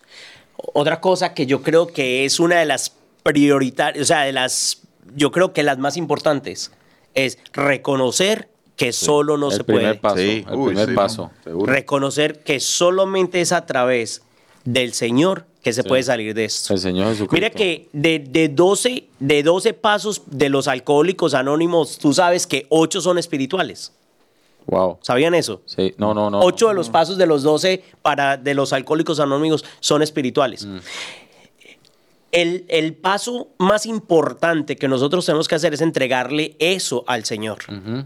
Otra 0.57 1.01
cosa 1.01 1.35
que 1.35 1.47
yo 1.47 1.63
creo 1.63 1.87
que 1.87 2.25
es 2.25 2.41
una 2.41 2.59
de 2.59 2.67
las 2.67 2.93
prioritarias, 3.23 4.03
o 4.03 4.07
sea, 4.07 4.23
de 4.23 4.33
las, 4.33 4.83
yo 5.15 5.31
creo 5.31 5.53
que 5.53 5.63
las 5.63 5.79
más 5.79 5.97
importantes, 5.97 6.73
es 7.15 7.39
reconocer 7.53 8.49
que 8.77 8.93
solo 8.93 9.37
no 9.39 9.51
el 9.51 9.57
se 9.57 9.65
primer 9.65 10.01
puede. 10.01 10.01
paso. 10.01 10.17
Sí, 10.17 10.45
el 10.49 10.55
uy, 10.55 10.67
primer 10.69 10.89
sí, 10.89 10.95
paso. 10.95 11.31
seguro. 11.45 11.73
Reconocer 11.73 12.43
que 12.43 12.61
solamente 12.61 13.41
es 13.41 13.53
a 13.53 13.65
través 13.67 14.23
del 14.65 14.93
Señor 14.93 15.47
que 15.63 15.73
se 15.73 15.83
puede 15.83 16.03
salir 16.03 16.35
de 16.35 16.45
esto. 16.45 16.75
El 16.75 16.79
Señor 16.81 17.09
Jesucristo. 17.09 17.35
Mira 17.35 17.51
que 17.51 17.89
de, 17.93 18.19
de 18.21 18.49
12, 18.49 19.05
de 19.19 19.43
12 19.43 19.73
pasos 19.75 20.23
de 20.27 20.49
los 20.49 20.69
alcohólicos 20.69 21.35
anónimos, 21.35 21.99
tú 21.99 22.13
sabes 22.13 22.47
que 22.47 22.67
8 22.69 23.01
son 23.01 23.19
espirituales. 23.19 23.93
Wow. 24.67 24.99
¿Sabían 25.03 25.35
eso? 25.35 25.63
Sí. 25.67 25.95
No, 25.99 26.13
no, 26.13 26.31
no. 26.31 26.41
8 26.41 26.69
de 26.69 26.75
los 26.75 26.91
pasos 26.91 27.17
de 27.19 27.27
los 27.27 27.43
12 27.43 27.85
para, 28.03 28.37
de 28.37 28.55
los 28.55 28.73
alcohólicos 28.73 29.21
anónimos 29.21 29.65
son 29.81 30.03
espirituales. 30.03 30.67
Mm. 30.67 30.79
El, 32.37 32.65
el 32.69 32.93
paso 32.95 33.49
más 33.59 33.87
importante 33.87 34.77
que 34.77 34.89
nosotros 34.89 35.25
tenemos 35.25 35.49
que 35.49 35.55
hacer 35.55 35.73
es 35.73 35.81
entregarle 35.81 36.55
eso 36.59 37.03
al 37.07 37.25
Señor 37.25 37.59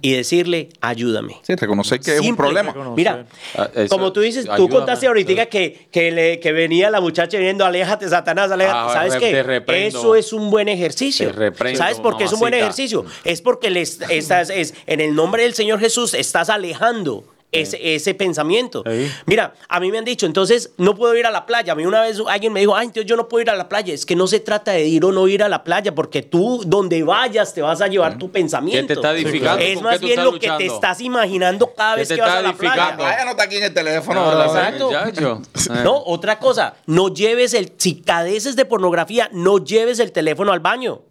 y 0.02 0.12
decirle, 0.12 0.68
ayúdame. 0.80 1.36
Sí, 1.42 1.54
reconocer 1.56 1.98
que 2.00 2.14
es 2.16 2.20
un 2.20 2.36
problema. 2.36 2.70
Reconocer. 2.72 2.96
Mira, 2.96 3.26
Ah, 3.56 3.68
eso, 3.74 3.88
como 3.94 4.12
tú 4.12 4.20
dices, 4.20 4.46
tú 4.56 4.68
contaste 4.68 5.06
ahorita 5.08 5.46
que, 5.46 5.88
que, 5.90 6.10
le- 6.12 6.38
que 6.40 6.52
venía 6.52 6.90
la 6.90 7.00
muchacha 7.00 7.38
viendo, 7.38 7.64
aléjate, 7.64 8.08
Satanás, 8.08 8.50
aléjate. 8.52 8.78
Ah, 8.78 8.90
¿Sabes 8.92 9.14
re- 9.14 9.20
qué? 9.64 9.86
Eso 9.86 10.14
es 10.14 10.32
un 10.32 10.50
buen 10.50 10.68
ejercicio. 10.68 11.26
Te 11.26 11.32
reprendo, 11.32 11.78
¿Sabes 11.78 11.98
por 11.98 12.16
qué 12.16 12.24
es 12.24 12.32
un 12.32 12.38
buen 12.40 12.54
ejercicio? 12.54 13.04
Es 13.24 13.42
porque 13.42 13.70
le 13.70 13.80
est- 13.82 14.02
estás, 14.10 14.50
es, 14.50 14.74
en 14.86 15.00
el 15.00 15.14
nombre 15.14 15.42
del 15.42 15.54
Señor 15.54 15.80
Jesús 15.80 16.14
estás 16.14 16.50
alejando. 16.50 17.24
Ese, 17.52 17.96
ese 17.96 18.14
pensamiento. 18.14 18.84
Sí. 18.86 19.10
Mira, 19.26 19.54
a 19.68 19.80
mí 19.80 19.90
me 19.90 19.98
han 19.98 20.04
dicho, 20.04 20.24
entonces 20.24 20.70
no 20.76 20.94
puedo 20.94 21.16
ir 21.16 21.26
a 21.26 21.32
la 21.32 21.46
playa. 21.46 21.72
A 21.72 21.76
mí 21.76 21.84
una 21.84 22.00
vez 22.00 22.20
alguien 22.28 22.52
me 22.52 22.60
dijo, 22.60 22.76
ay, 22.76 22.86
entonces 22.86 23.06
yo 23.06 23.16
no 23.16 23.28
puedo 23.28 23.42
ir 23.42 23.50
a 23.50 23.56
la 23.56 23.68
playa. 23.68 23.92
Es 23.92 24.06
que 24.06 24.14
no 24.14 24.28
se 24.28 24.38
trata 24.38 24.70
de 24.72 24.86
ir 24.86 25.04
o 25.04 25.10
no 25.10 25.26
ir 25.26 25.42
a 25.42 25.48
la 25.48 25.64
playa, 25.64 25.92
porque 25.94 26.22
tú, 26.22 26.62
donde 26.64 27.02
vayas, 27.02 27.52
te 27.52 27.60
vas 27.60 27.80
a 27.80 27.88
llevar 27.88 28.18
tu 28.18 28.30
pensamiento. 28.30 28.82
¿Qué 28.82 28.86
te 28.86 28.92
está 28.94 29.12
edificando? 29.12 29.64
Es 29.64 29.74
¿Con 29.74 29.82
más 29.84 30.00
bien 30.00 30.22
lo 30.22 30.38
que 30.38 30.48
te 30.58 30.66
estás 30.66 31.00
imaginando 31.00 31.74
cada 31.74 31.94
¿Qué 31.94 32.00
vez 32.00 32.08
te 32.08 32.14
que 32.14 32.20
vas 32.20 32.30
a 32.30 32.42
la 32.42 32.52
playa. 32.52 32.96
Vaya, 32.96 33.24
no 33.24 33.30
está 33.32 33.42
aquí 33.42 33.56
en 33.56 33.64
el 33.64 33.74
teléfono. 33.74 34.32
No, 34.32 34.44
Exacto. 34.44 35.42
No, 35.84 36.02
otra 36.04 36.38
cosa, 36.38 36.74
no 36.86 37.12
lleves 37.12 37.54
el, 37.54 37.72
si 37.76 38.00
cadeces 38.00 38.56
de 38.56 38.64
pornografía, 38.64 39.28
no 39.32 39.58
lleves 39.58 39.98
el 39.98 40.12
teléfono 40.12 40.52
al 40.52 40.60
baño. 40.60 41.02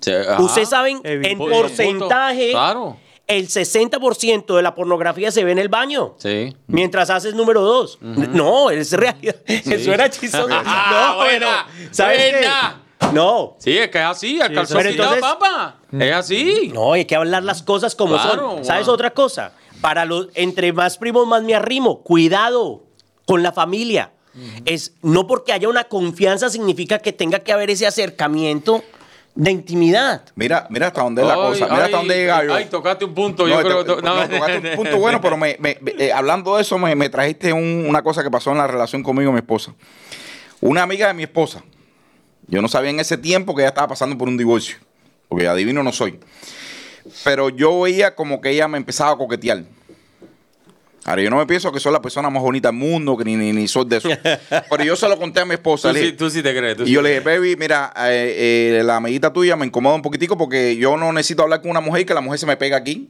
Sí. 0.00 0.12
Ustedes 0.38 0.68
saben, 0.68 1.00
en 1.04 1.38
porcentaje, 1.38 2.50
Claro. 2.50 2.96
El 3.38 3.48
60% 3.48 4.56
de 4.56 4.62
la 4.62 4.74
pornografía 4.74 5.30
se 5.30 5.44
ve 5.44 5.52
en 5.52 5.58
el 5.58 5.68
baño. 5.68 6.14
Sí. 6.18 6.56
Mientras 6.66 7.10
haces 7.10 7.34
número 7.34 7.60
dos. 7.62 7.98
No, 8.00 8.70
es 8.70 8.92
realidad. 8.92 9.36
Eso 9.46 9.92
era 9.92 10.10
chistoso. 10.10 10.48
Ah, 10.64 11.14
no, 11.16 11.24
bueno, 11.24 11.46
¿sabes 11.90 12.18
qué? 12.18 12.46
No. 13.12 13.56
Sí, 13.58 13.76
es 13.76 13.88
que 13.90 13.98
es 13.98 14.04
así, 14.04 14.40
el 14.40 14.48
Sí, 14.48 14.54
calzón 14.54 14.86
entonces- 14.86 15.20
papá. 15.20 15.76
Es 15.98 16.12
así. 16.14 16.70
No, 16.72 16.92
hay 16.92 17.04
que 17.04 17.16
hablar 17.16 17.42
las 17.42 17.62
cosas 17.62 17.94
como 17.94 18.14
Claro, 18.14 18.52
son. 18.56 18.64
¿Sabes 18.64 18.86
wow. 18.86 18.94
otra 18.94 19.10
cosa? 19.10 19.52
Para 19.80 20.04
los 20.04 20.28
entre 20.34 20.72
más 20.72 20.98
primos 20.98 21.26
más 21.26 21.42
me 21.42 21.54
arrimo. 21.54 22.02
Cuidado 22.02 22.84
con 23.26 23.42
la 23.42 23.52
familia. 23.52 24.12
Es 24.64 24.94
no 25.02 25.26
porque 25.26 25.52
haya 25.52 25.68
una 25.68 25.84
confianza 25.84 26.48
significa 26.48 27.00
que 27.00 27.12
tenga 27.12 27.40
que 27.40 27.52
haber 27.52 27.68
ese 27.70 27.86
acercamiento 27.86 28.82
de 29.34 29.50
intimidad. 29.50 30.22
Mira, 30.34 30.66
mira 30.70 30.88
hasta 30.88 31.02
dónde 31.02 31.22
es 31.22 31.28
la 31.28 31.34
Ay, 31.34 31.40
cosa. 31.40 31.64
Mira 31.64 31.76
ay, 31.76 31.82
hasta 31.84 31.96
dónde 31.96 32.14
llega 32.16 32.44
yo. 32.44 32.54
Ay, 32.54 32.64
tocaste 32.66 33.04
un 33.04 33.14
punto. 33.14 33.46
No, 33.46 33.48
yo 33.48 33.60
creo 33.62 33.84
te- 33.84 33.96
que. 33.96 34.02
no, 34.02 34.28
tocaste 34.28 34.70
un 34.70 34.76
punto 34.76 34.98
bueno, 34.98 35.20
pero 35.20 35.36
me, 35.36 35.56
me- 35.58 35.78
me- 35.80 35.94
eh, 35.98 36.12
hablando 36.12 36.56
de 36.56 36.62
eso, 36.62 36.78
me, 36.78 36.94
me 36.94 37.08
trajiste 37.08 37.52
un- 37.52 37.86
una 37.88 38.02
cosa 38.02 38.22
que 38.22 38.30
pasó 38.30 38.50
en 38.52 38.58
la 38.58 38.66
relación 38.66 39.02
conmigo 39.02 39.30
y 39.30 39.32
mi 39.32 39.38
esposa. 39.38 39.74
Una 40.60 40.82
amiga 40.82 41.08
de 41.08 41.14
mi 41.14 41.22
esposa. 41.22 41.62
Yo 42.46 42.60
no 42.60 42.68
sabía 42.68 42.90
en 42.90 43.00
ese 43.00 43.16
tiempo 43.16 43.54
que 43.54 43.62
ella 43.62 43.68
estaba 43.70 43.88
pasando 43.88 44.18
por 44.18 44.28
un 44.28 44.36
divorcio, 44.36 44.76
porque 45.28 45.48
adivino 45.48 45.82
no 45.82 45.92
soy. 45.92 46.20
Pero 47.24 47.48
yo 47.48 47.80
veía 47.80 48.14
como 48.14 48.40
que 48.40 48.50
ella 48.50 48.68
me 48.68 48.76
empezaba 48.78 49.12
a 49.12 49.16
coquetear. 49.16 49.64
Ahora, 51.04 51.22
yo 51.22 51.30
no 51.30 51.36
me 51.36 51.46
pienso 51.46 51.72
que 51.72 51.80
soy 51.80 51.92
la 51.92 52.00
persona 52.00 52.30
más 52.30 52.42
bonita 52.42 52.68
del 52.68 52.76
mundo, 52.76 53.16
que 53.16 53.24
ni, 53.24 53.34
ni, 53.34 53.52
ni 53.52 53.66
soy 53.66 53.86
de 53.86 53.96
eso. 53.96 54.08
Pero 54.70 54.84
yo 54.84 54.94
se 54.94 55.08
lo 55.08 55.18
conté 55.18 55.40
a 55.40 55.44
mi 55.44 55.54
esposa. 55.54 55.88
Tú 55.88 55.94
le 55.94 56.00
sí, 56.00 56.06
dije, 56.06 56.16
tú 56.16 56.30
sí 56.30 56.42
te 56.42 56.56
crees. 56.56 56.76
tú 56.76 56.84
y 56.84 56.86
sí 56.86 56.92
yo 56.92 57.02
le 57.02 57.08
dije, 57.08 57.20
baby, 57.20 57.56
mira, 57.56 57.92
eh, 57.96 58.76
eh, 58.78 58.82
la 58.84 58.96
amiguita 58.96 59.32
tuya 59.32 59.56
me 59.56 59.66
incomoda 59.66 59.96
un 59.96 60.02
poquitico 60.02 60.38
porque 60.38 60.76
yo 60.76 60.96
no 60.96 61.12
necesito 61.12 61.42
hablar 61.42 61.60
con 61.60 61.70
una 61.72 61.80
mujer 61.80 62.02
y 62.02 62.04
que 62.04 62.14
la 62.14 62.20
mujer 62.20 62.38
se 62.38 62.46
me 62.46 62.56
pega 62.56 62.76
aquí 62.76 63.08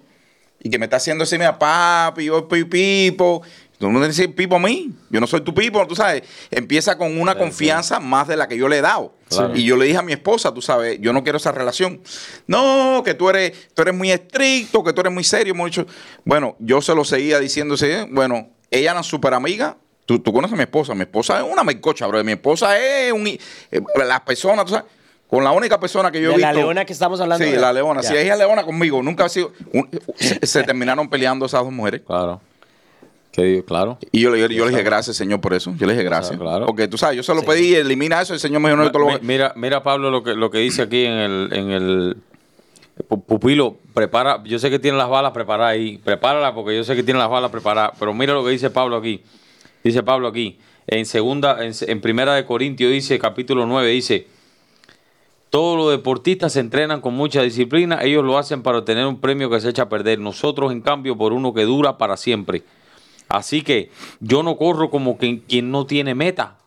y 0.65 0.71
que 0.71 0.79
me 0.79 0.87
está 0.87 0.97
haciendo 0.97 1.25
así, 1.25 1.37
mira, 1.37 1.59
papi, 1.59 2.27
yo 2.27 2.47
soy 2.49 2.65
pipo. 2.65 3.43
Tú 3.83 3.91
no 3.91 3.99
decir 3.99 4.33
pipo 4.33 4.55
a 4.55 4.59
mí. 4.61 4.93
Yo 5.11 5.19
no 5.21 5.27
soy 5.27 5.41
tu 5.41 5.53
pipo, 5.53 5.85
tú 5.89 5.97
sabes. 5.97 6.23
Empieza 6.53 6.97
con 6.97 7.21
una 7.21 7.35
confianza 7.37 7.99
más 7.99 8.29
de 8.29 8.37
la 8.37 8.47
que 8.47 8.57
yo 8.57 8.69
le 8.69 8.79
he 8.79 8.81
dado. 8.81 9.13
Claro. 9.29 9.57
Y 9.57 9.65
yo 9.65 9.77
le 9.77 9.87
dije 9.87 9.99
a 9.99 10.03
mi 10.03 10.13
esposa, 10.13 10.55
tú 10.55 10.63
sabes, 10.63 11.01
yo 11.01 11.13
no 11.13 11.25
quiero 11.25 11.39
esa 11.39 11.51
relación. 11.51 12.01
No, 12.47 13.03
que 13.05 13.15
tú 13.15 13.29
eres, 13.29 13.71
tú 13.75 13.83
eres 13.83 13.93
muy 13.93 14.13
estricto, 14.13 14.85
que 14.85 14.93
tú 14.93 15.01
eres 15.01 15.13
muy 15.13 15.25
serio. 15.25 15.53
Mucho. 15.57 15.85
Bueno, 16.25 16.55
yo 16.61 16.81
se 16.81 16.95
lo 16.95 17.05
seguía 17.05 17.41
diciéndose, 17.41 18.07
bueno, 18.09 18.51
ella 18.71 18.93
era 18.93 19.03
súper 19.03 19.35
amiga. 19.35 19.77
Tú, 20.07 20.21
tú 20.21 20.33
conoces 20.33 20.55
a 20.55 20.57
mi 20.57 20.63
esposa. 20.63 20.95
Mi 20.95 21.01
esposa 21.03 21.39
es 21.41 21.45
una 21.53 21.65
mercocha, 21.65 22.07
bro. 22.07 22.23
Mi 22.23 22.33
esposa 22.33 22.79
es 22.79 23.13
un. 23.13 23.27
eh, 23.27 23.39
las 24.07 24.21
personas, 24.21 24.65
tú 24.65 24.75
sabes. 24.75 24.89
Con 25.29 25.43
la 25.43 25.51
única 25.51 25.81
persona 25.81 26.13
que 26.13 26.21
yo 26.21 26.29
he 26.29 26.31
De 26.33 26.37
visto. 26.37 26.47
la 26.47 26.53
leona 26.53 26.85
que 26.85 26.93
estamos 26.93 27.21
hablando 27.21 27.45
Sí, 27.45 27.51
ahora. 27.51 27.61
la 27.63 27.73
leona. 27.73 28.03
Si 28.05 28.15
ella 28.15 28.35
es 28.35 28.39
leona 28.39 28.63
conmigo, 28.65 29.03
nunca 29.03 29.25
ha 29.25 29.29
sido. 29.29 29.53
un- 29.73 29.89
se, 30.19 30.47
se 30.47 30.63
terminaron 30.63 31.09
peleando 31.11 31.47
esas 31.47 31.63
dos 31.65 31.73
mujeres. 31.73 32.03
Claro. 32.07 32.41
Que 33.33 33.43
digo, 33.45 33.65
claro. 33.65 33.99
Y 34.13 34.21
yo, 34.21 34.31
le- 34.31 34.41
yo, 34.55 34.65
le 34.67 34.71
dije 34.71 34.83
gracias, 34.83 35.17
Señor, 35.17 35.41
por 35.41 35.55
eso. 35.55 35.73
Yo 35.79 35.87
le 35.87 35.95
dije 35.95 36.05
gracias. 36.05 36.39
Claro. 36.39 36.67
Porque 36.67 36.87
tú 36.87 36.99
sabes, 36.99 37.17
yo 37.17 37.23
se 37.23 37.35
lo 37.35 37.43
pedí, 37.43 37.75
elimina 37.75 38.21
eso. 38.21 38.35
El 38.35 38.41
Señor 38.41 38.61
me 38.61 38.69
dijo, 38.71 38.83
no, 38.83 38.91
lo 38.91 39.19
Mira, 39.23 39.53
mira 39.57 39.83
Pablo 39.83 40.11
lo 40.11 40.23
que, 40.23 40.35
lo 40.35 40.51
que 40.51 40.59
dice 40.59 40.83
aquí 40.83 41.05
en 41.07 41.13
el, 41.15 41.49
en 41.53 41.71
el 41.71 42.17
Pu- 43.09 43.25
pupilo, 43.25 43.77
prepara, 43.95 44.43
yo 44.45 44.59
sé 44.59 44.69
que 44.69 44.79
tiene 44.79 44.99
las 44.99 45.09
balas 45.09 45.33
preparadas 45.33 45.73
ahí, 45.73 45.97
prepárala 45.97 46.55
porque 46.55 46.77
yo 46.77 46.85
sé 46.85 46.95
que 46.95 47.03
tiene 47.03 47.19
las 47.19 47.31
balas 47.31 47.51
preparadas, 47.51 47.93
pero 47.99 48.13
mira 48.13 48.35
lo 48.35 48.45
que 48.45 48.51
dice 48.51 48.69
Pablo 48.69 48.97
aquí. 48.97 49.23
Dice 49.83 50.03
Pablo 50.03 50.29
aquí, 50.29 50.59
en 50.87 51.07
segunda, 51.07 51.65
en, 51.65 51.73
en 51.81 52.01
primera 52.03 52.35
de 52.35 52.45
Corintios 52.45 52.93
dice, 52.93 53.19
capítulo 53.19 53.65
9, 53.65 53.89
dice, 53.89 54.27
todos 55.49 55.77
los 55.77 55.91
deportistas 55.91 56.53
se 56.53 56.61
entrenan 56.61 57.01
con 57.01 57.15
mucha 57.15 57.41
disciplina, 57.43 58.01
ellos 58.03 58.25
lo 58.25 58.37
hacen 58.37 58.63
para 58.63 58.79
obtener 58.79 59.07
un 59.07 59.21
premio 59.21 59.49
que 59.51 59.59
se 59.61 59.71
echa 59.71 59.83
a 59.85 59.89
perder, 59.89 60.19
nosotros 60.19 60.71
en 60.71 60.83
cambio 60.83 61.17
por 61.17 61.33
uno 61.33 61.55
que 61.55 61.63
dura 61.65 61.97
para 61.97 62.19
siempre. 62.19 62.63
Así 63.33 63.63
que 63.63 63.91
yo 64.21 64.43
no 64.43 64.57
corro 64.57 64.91
como 64.91 65.17
quien, 65.17 65.39
quien 65.41 65.71
no 65.71 65.87
tiene 65.87 66.15
meta. 66.15 66.59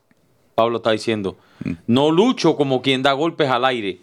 Pablo 0.55 0.77
está 0.77 0.91
diciendo. 0.91 1.37
No 1.85 2.09
lucho 2.11 2.55
como 2.55 2.81
quien 2.81 3.03
da 3.03 3.13
golpes 3.13 3.49
al 3.49 3.65
aire. 3.65 3.99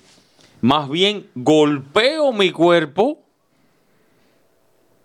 Más 0.60 0.88
bien 0.88 1.26
golpeo 1.34 2.32
mi 2.32 2.50
cuerpo, 2.52 3.18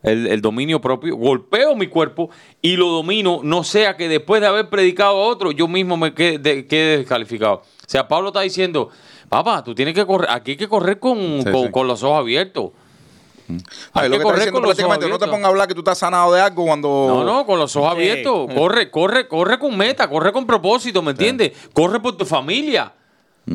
el, 0.04 0.28
el 0.28 0.42
dominio 0.42 0.80
propio, 0.80 1.16
golpeo 1.16 1.76
mi 1.76 1.88
cuerpo 1.88 2.30
y 2.62 2.76
lo 2.76 2.88
domino, 2.90 3.40
no 3.44 3.64
sea 3.64 3.98
que 3.98 4.08
después 4.08 4.40
de 4.42 4.48
haber 4.48 4.70
predicado 4.70 5.18
a 5.18 5.26
otro, 5.28 5.52
yo 5.52 5.68
mismo 5.68 5.98
me 5.98 6.14
quede, 6.14 6.38
de- 6.38 6.68
quede 6.68 6.98
descalificado. 7.00 7.56
O 7.56 7.90
sea, 7.90 8.08
Pablo 8.08 8.28
está 8.30 8.42
diciendo, 8.42 8.90
papá, 9.30 9.64
tú 9.64 9.74
tienes 9.74 9.96
que 9.96 10.06
correr, 10.06 10.30
aquí 10.30 10.52
hay 10.52 10.58
que 10.58 10.68
correr 10.68 11.00
con, 11.00 11.18
Sí, 11.44 11.52
con- 11.52 11.66
sí. 11.66 11.72
con 11.72 11.88
los 11.88 12.04
ojos 12.04 12.20
abiertos. 12.20 12.72
Ay, 13.48 13.56
lo 13.56 13.62
que 13.62 14.10
que 14.10 14.16
está 14.16 14.24
correr 14.24 14.36
diciendo 14.40 14.52
con 14.60 14.62
los 14.64 14.70
ojos 14.72 14.76
prácticamente, 14.76 15.10
no 15.10 15.18
te 15.20 15.26
pongas 15.28 15.46
a 15.46 15.48
hablar 15.50 15.68
que 15.68 15.74
tú 15.74 15.80
estás 15.82 15.98
sanado 15.98 16.34
de 16.34 16.42
algo 16.42 16.66
cuando... 16.66 16.88
No, 17.08 17.24
no, 17.24 17.46
con 17.46 17.58
los 17.60 17.76
ojos 17.76 17.90
Sí. 17.94 17.96
abiertos. 17.98 18.54
Corre, 18.54 18.92
corre, 18.92 19.28
corre 19.28 19.58
con 19.60 19.78
meta, 19.78 20.10
corre 20.10 20.32
con 20.34 20.46
propósito, 20.46 21.02
¿me 21.02 21.12
entiendes? 21.12 21.52
Corre 21.74 22.00
por 22.00 22.18
tu 22.18 22.26
familia. 22.26 22.94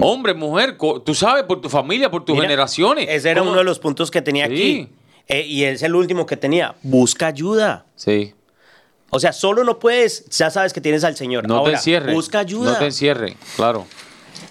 Hombre, 0.00 0.32
mujer, 0.32 0.78
tú 1.04 1.14
sabes, 1.14 1.44
por 1.44 1.60
tu 1.60 1.68
familia, 1.68 2.10
por 2.10 2.24
tus 2.24 2.34
Mira, 2.34 2.46
generaciones. 2.46 3.06
Ese 3.10 3.30
era 3.30 3.40
¿Cómo? 3.40 3.50
uno 3.50 3.58
de 3.58 3.64
los 3.64 3.78
puntos 3.78 4.10
que 4.10 4.22
tenía 4.22 4.46
Sí. 4.46 4.52
aquí. 4.52 4.88
Eh, 5.28 5.46
y 5.46 5.64
es 5.64 5.82
el 5.82 5.94
último 5.94 6.24
que 6.26 6.36
tenía. 6.36 6.74
Busca 6.82 7.26
ayuda. 7.26 7.84
Sí. 7.94 8.34
O 9.10 9.20
sea, 9.20 9.32
solo 9.34 9.62
no 9.62 9.78
puedes, 9.78 10.24
ya 10.30 10.48
sabes 10.50 10.72
que 10.72 10.80
tienes 10.80 11.04
al 11.04 11.14
Señor. 11.16 11.46
No 11.46 11.56
Ahora, 11.58 11.72
te 11.72 11.76
encierres. 11.76 12.14
Busca 12.14 12.38
ayuda. 12.38 12.72
No 12.72 12.78
te 12.78 12.86
encierres, 12.86 13.36
claro. 13.56 13.86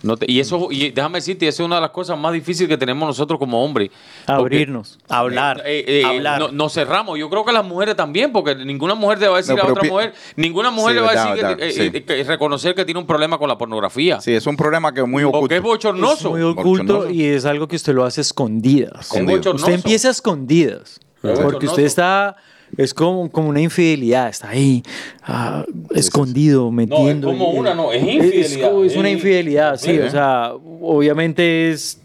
No 0.03 0.17
te- 0.17 0.25
y 0.31 0.39
eso, 0.39 0.67
y 0.71 0.89
déjame 0.91 1.19
decirte, 1.19 1.47
eso 1.47 1.61
es 1.63 1.67
una 1.67 1.75
de 1.75 1.81
las 1.81 1.91
cosas 1.91 2.17
más 2.17 2.33
difíciles 2.33 2.67
que 2.69 2.77
tenemos 2.77 3.07
nosotros 3.07 3.37
como 3.39 3.63
hombres. 3.63 3.89
Porque, 4.25 4.41
Abrirnos. 4.57 4.97
Hablar. 5.09 5.61
eh, 5.65 5.83
eh, 5.87 6.03
hablar. 6.05 6.39
no- 6.39 6.51
nos 6.51 6.73
cerramos. 6.73 7.19
Yo 7.19 7.29
creo 7.29 7.45
que 7.45 7.51
las 7.51 7.63
mujeres 7.65 7.95
también, 7.95 8.31
porque 8.31 8.55
ninguna 8.55 8.95
mujer 8.95 9.19
le 9.19 9.27
va 9.27 9.35
a 9.35 9.37
decir 9.37 9.55
No, 9.55 9.61
a 9.63 9.67
otra 9.67 9.83
mujer, 9.87 10.13
ninguna 10.35 10.71
mujer 10.71 10.91
Sí, 10.91 10.95
le 10.95 11.01
va 11.01 11.07
a 11.07 11.11
verdad, 11.13 11.25
decir 11.31 11.39
que- 11.41 11.47
verdad, 11.55 11.67
eh, 11.67 11.71
sí. 11.71 11.97
eh, 11.97 12.03
que 12.03 12.23
reconocer 12.23 12.73
que 12.75 12.85
tiene 12.85 12.99
un 12.99 13.05
problema 13.05 13.37
con 13.37 13.47
la 13.47 13.57
pornografía. 13.57 14.19
Sí, 14.21 14.33
es 14.33 14.47
un 14.47 14.57
problema 14.57 14.93
que 14.93 15.01
es 15.01 15.07
muy 15.07 15.23
oculto. 15.23 15.39
Porque 15.41 15.57
es 15.57 15.61
bochornoso. 15.61 16.15
Es 16.29 16.31
muy 16.31 16.41
oculto 16.41 16.63
Bochornoso. 16.93 17.09
y 17.11 17.25
es 17.25 17.45
algo 17.45 17.67
que 17.67 17.75
usted 17.75 17.93
lo 17.93 18.03
hace 18.03 18.21
escondidas. 18.21 19.01
Escondido. 19.11 19.53
Usted 19.53 19.73
empieza 19.73 20.07
a 20.07 20.11
escondidas. 20.11 20.99
Es 21.23 21.39
Porque 21.39 21.67
usted 21.67 21.83
está, 21.83 22.35
es 22.77 22.93
como, 22.93 23.29
como 23.31 23.49
una 23.49 23.61
infidelidad, 23.61 24.29
está 24.29 24.49
ahí, 24.49 24.83
ah, 25.23 25.65
escondido, 25.95 26.71
metiendo. 26.71 27.27
como 27.27 27.53
y- 27.53 27.57
una, 27.59 27.73
no, 27.73 27.91
es 27.91 28.01
Es, 28.03 28.09
infidelidad. 28.13 28.69
como- 28.71 28.83
es 28.83 28.95
una 28.95 29.09
infidelidad, 29.09 29.77
sí, 29.77 29.97
o 29.99 30.09
sea, 30.09 30.53
obviamente 30.81 31.71
es 31.71 31.99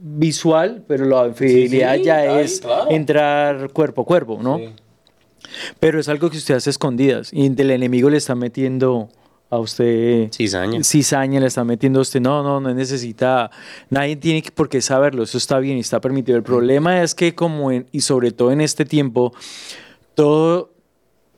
visual, 0.00 0.84
pero 0.86 1.04
la 1.06 1.26
infidelidad 1.26 1.92
Sí, 1.94 1.98
sí, 2.00 2.04
ya 2.04 2.16
ahí, 2.18 2.44
es 2.44 2.60
claro. 2.60 2.90
entrar 2.90 3.70
cuerpo 3.70 4.02
a 4.02 4.04
cuerpo, 4.04 4.38
¿no? 4.42 4.58
Sí. 4.58 4.68
Pero 5.80 6.00
es 6.00 6.08
algo 6.08 6.30
que 6.30 6.38
usted 6.38 6.54
hace 6.54 6.70
escondidas 6.70 7.32
y 7.32 7.46
el 7.46 7.70
enemigo 7.70 8.08
le 8.08 8.16
está 8.16 8.34
metiendo 8.34 9.08
a 9.50 9.58
usted 9.58 10.30
Cizaña. 10.32 10.82
cizaña, 10.82 11.38
le 11.40 11.46
está 11.46 11.62
metiendo 11.62 11.98
a 11.98 12.02
usted. 12.02 12.20
No, 12.22 12.42
no, 12.42 12.58
no 12.58 12.72
necesita. 12.72 13.50
Nadie 13.90 14.16
tiene 14.16 14.42
por 14.54 14.70
qué 14.70 14.80
saberlo. 14.80 15.24
Eso 15.24 15.36
está 15.36 15.58
bien 15.58 15.76
y 15.76 15.80
está 15.80 16.00
permitido. 16.00 16.38
El 16.38 16.42
problema 16.42 17.02
es 17.02 17.14
que, 17.14 17.34
como 17.34 17.70
en- 17.70 17.86
y 17.92 18.00
sobre 18.00 18.30
todo 18.30 18.50
en 18.50 18.62
este 18.62 18.86
tiempo, 18.86 19.34
todo, 20.14 20.70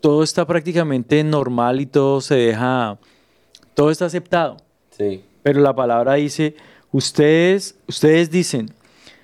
todo 0.00 0.22
está 0.22 0.46
prácticamente 0.46 1.22
normal 1.24 1.80
y 1.80 1.86
todo 1.86 2.20
se 2.20 2.34
deja. 2.36 2.98
Todo 3.74 3.90
está 3.90 4.06
aceptado. 4.06 4.56
Sí. 4.90 5.22
Pero 5.42 5.60
la 5.60 5.74
palabra 5.74 6.14
dice: 6.14 6.54
ustedes, 6.92 7.76
ustedes 7.88 8.30
dicen, 8.30 8.70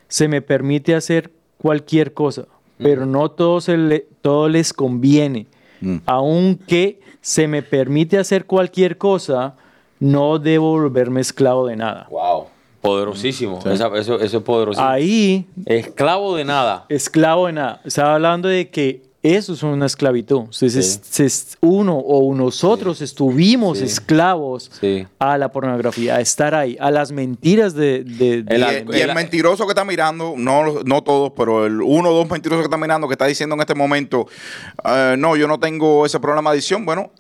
se 0.09 0.29
me 0.29 0.43
permite 0.43 0.95
hacer 0.95 1.31
cualquier 1.59 2.13
cosa, 2.15 2.47
pero 2.79 3.07
no 3.07 3.31
todo, 3.31 3.61
se 3.61 3.77
le- 3.77 4.07
todo 4.23 4.49
les 4.49 4.73
conviene. 4.73 5.47
Mm. 5.81 5.99
Aunque 6.07 7.01
se 7.21 7.47
me 7.49 7.63
permite 7.63 8.19
hacer 8.19 8.47
cualquier 8.47 8.99
cosa, 8.99 9.55
no 9.99 10.39
debo 10.39 10.71
volverme 10.73 11.21
esclavo 11.21 11.67
de 11.67 11.77
nada. 11.77 12.07
Wow. 12.11 12.47
Poderosísimo. 12.81 13.59
Esa- 13.67 13.95
eso, 13.99 14.19
eso 14.21 14.39
es 14.39 14.43
poderosísimo. 14.43 14.89
Ahí, 14.89 15.47
Esclavo 15.67 16.35
de 16.37 16.45
nada. 16.47 16.87
esclavo 16.89 17.47
de 17.47 17.53
nada. 17.53 17.81
Estaba 17.85 18.15
hablando 18.15 18.49
de 18.49 18.71
que 18.71 19.03
eso 19.23 19.53
es 19.53 19.63
una 19.63 19.85
esclavitud. 19.87 20.39
Entonces, 20.41 20.73
Sí. 20.73 20.79
es- 20.79 21.21
es- 21.21 21.59
uno 21.61 21.97
o 21.99 22.35
nosotros 22.35 23.03
estuvimos 23.03 23.79
Sí. 23.79 23.85
esclavos 23.85 24.71
Sí. 24.81 25.07
a 25.19 25.37
la 25.37 25.53
pornografía, 25.53 26.17
a 26.17 26.21
estar 26.21 26.55
ahí, 26.55 26.77
a 26.81 26.91
las 26.91 27.13
mentiras 27.13 27.75
de... 27.75 28.03
de- 28.05 28.43
de- 28.43 28.55
El 28.57 28.61
Y 28.61 28.65
el, 28.65 28.89
y 28.97 29.01
el 29.01 29.11
el- 29.11 29.15
mentiroso 29.15 29.67
que 29.67 29.73
está 29.73 29.85
mirando, 29.85 30.35
no, 30.37 30.83
no 30.85 31.03
todos, 31.03 31.33
pero 31.37 31.67
el 31.67 31.83
uno 31.83 32.11
o 32.11 32.15
dos 32.15 32.31
mentirosos 32.31 32.63
que 32.63 32.67
está 32.67 32.79
mirando, 32.79 33.09
que 33.09 33.15
está 33.15 33.27
diciendo 33.27 33.55
en 33.55 33.61
este 33.61 33.75
momento, 33.75 34.27
eh, 34.85 35.17
no, 35.19 35.37
yo 35.37 35.47
no 35.47 35.59
tengo 35.61 36.07
ese 36.07 36.19
problema 36.19 36.51
de 36.51 36.55
adicción, 36.55 36.87
bueno, 36.87 37.11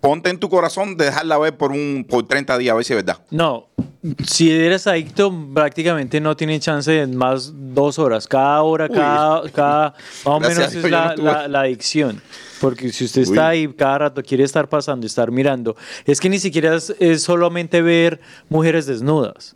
ponte 0.00 0.30
en 0.30 0.38
tu 0.38 0.48
corazón 0.48 0.96
de 0.96 1.06
dejarla 1.06 1.38
ver 1.38 1.56
por 1.56 1.72
un 1.72 2.06
por 2.08 2.26
30 2.26 2.56
días, 2.58 2.72
a 2.72 2.76
ver 2.76 2.84
si 2.84 2.92
es 2.94 3.04
verdad. 3.04 3.22
No, 3.30 3.68
si 4.24 4.50
eres 4.50 4.86
adicto, 4.86 5.32
prácticamente 5.54 6.20
no 6.20 6.36
tiene 6.36 6.58
chance 6.60 6.90
de 6.90 7.06
más 7.06 7.52
dos 7.54 7.98
horas. 7.98 8.26
Cada 8.26 8.62
hora, 8.62 8.86
Uy. 8.88 8.96
cada, 8.96 9.50
cada, 9.50 9.90
más 10.24 10.26
o 10.26 10.40
menos 10.40 10.56
Dios 10.72 10.84
es 10.84 10.90
la, 10.90 11.14
no 11.16 11.22
la- 11.24 11.48
la 11.48 11.60
adicción. 11.60 12.22
Porque 12.60 12.90
si 12.92 13.04
usted 13.04 13.22
Uy. 13.22 13.28
está 13.28 13.48
ahí 13.48 13.68
cada 13.74 13.98
rato, 13.98 14.22
quiere 14.22 14.44
estar 14.44 14.68
pasando, 14.68 15.06
estar 15.06 15.30
mirando, 15.30 15.76
es 16.06 16.20
que 16.20 16.28
ni 16.28 16.38
siquiera 16.38 16.74
es, 16.76 16.94
es 16.98 17.22
solamente 17.22 17.82
ver 17.82 18.20
mujeres 18.48 18.86
desnudas. 18.86 19.54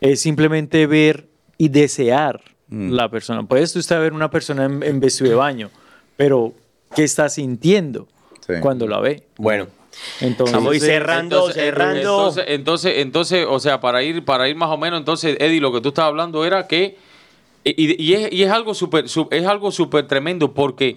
Es 0.00 0.20
simplemente 0.20 0.86
ver 0.86 1.28
y 1.58 1.68
desear 1.68 2.40
Mm. 2.68 2.90
la 2.90 3.08
persona. 3.08 3.44
Puedes 3.44 3.76
usted 3.76 3.96
ver 4.00 4.12
una 4.12 4.28
persona 4.28 4.64
en, 4.64 4.82
en 4.82 4.98
vestido 4.98 5.30
de 5.30 5.36
baño, 5.36 5.70
pero 6.16 6.52
¿qué 6.96 7.04
está 7.04 7.28
sintiendo 7.28 8.08
Sí. 8.46 8.54
cuando 8.60 8.86
la 8.86 9.00
ve? 9.00 9.24
Bueno, 9.36 9.66
Entonces, 10.20 10.54
Vamos 10.54 10.72
a 10.72 10.76
ir 10.76 10.82
cerrando, 10.82 11.50
cerrando. 11.52 11.98
Entonces, 12.00 12.44
entonces, 12.48 12.92
entonces, 12.98 13.46
o 13.48 13.58
sea, 13.58 13.80
para 13.80 14.02
ir, 14.02 14.24
para 14.24 14.48
ir 14.48 14.54
más 14.56 14.68
o 14.70 14.76
menos, 14.76 14.98
entonces, 15.00 15.36
Eddie, 15.40 15.60
lo 15.60 15.72
que 15.72 15.80
tú 15.80 15.88
estabas 15.88 16.10
hablando 16.10 16.44
era 16.44 16.66
que, 16.66 16.98
y, 17.64 18.02
y 18.02 18.14
es, 18.14 18.32
y 18.32 18.42
es 18.42 18.50
algo 18.50 18.74
súper, 18.74 19.06
es 19.06 19.46
algo 19.46 19.70
súper 19.72 20.06
tremendo 20.06 20.52
porque 20.52 20.96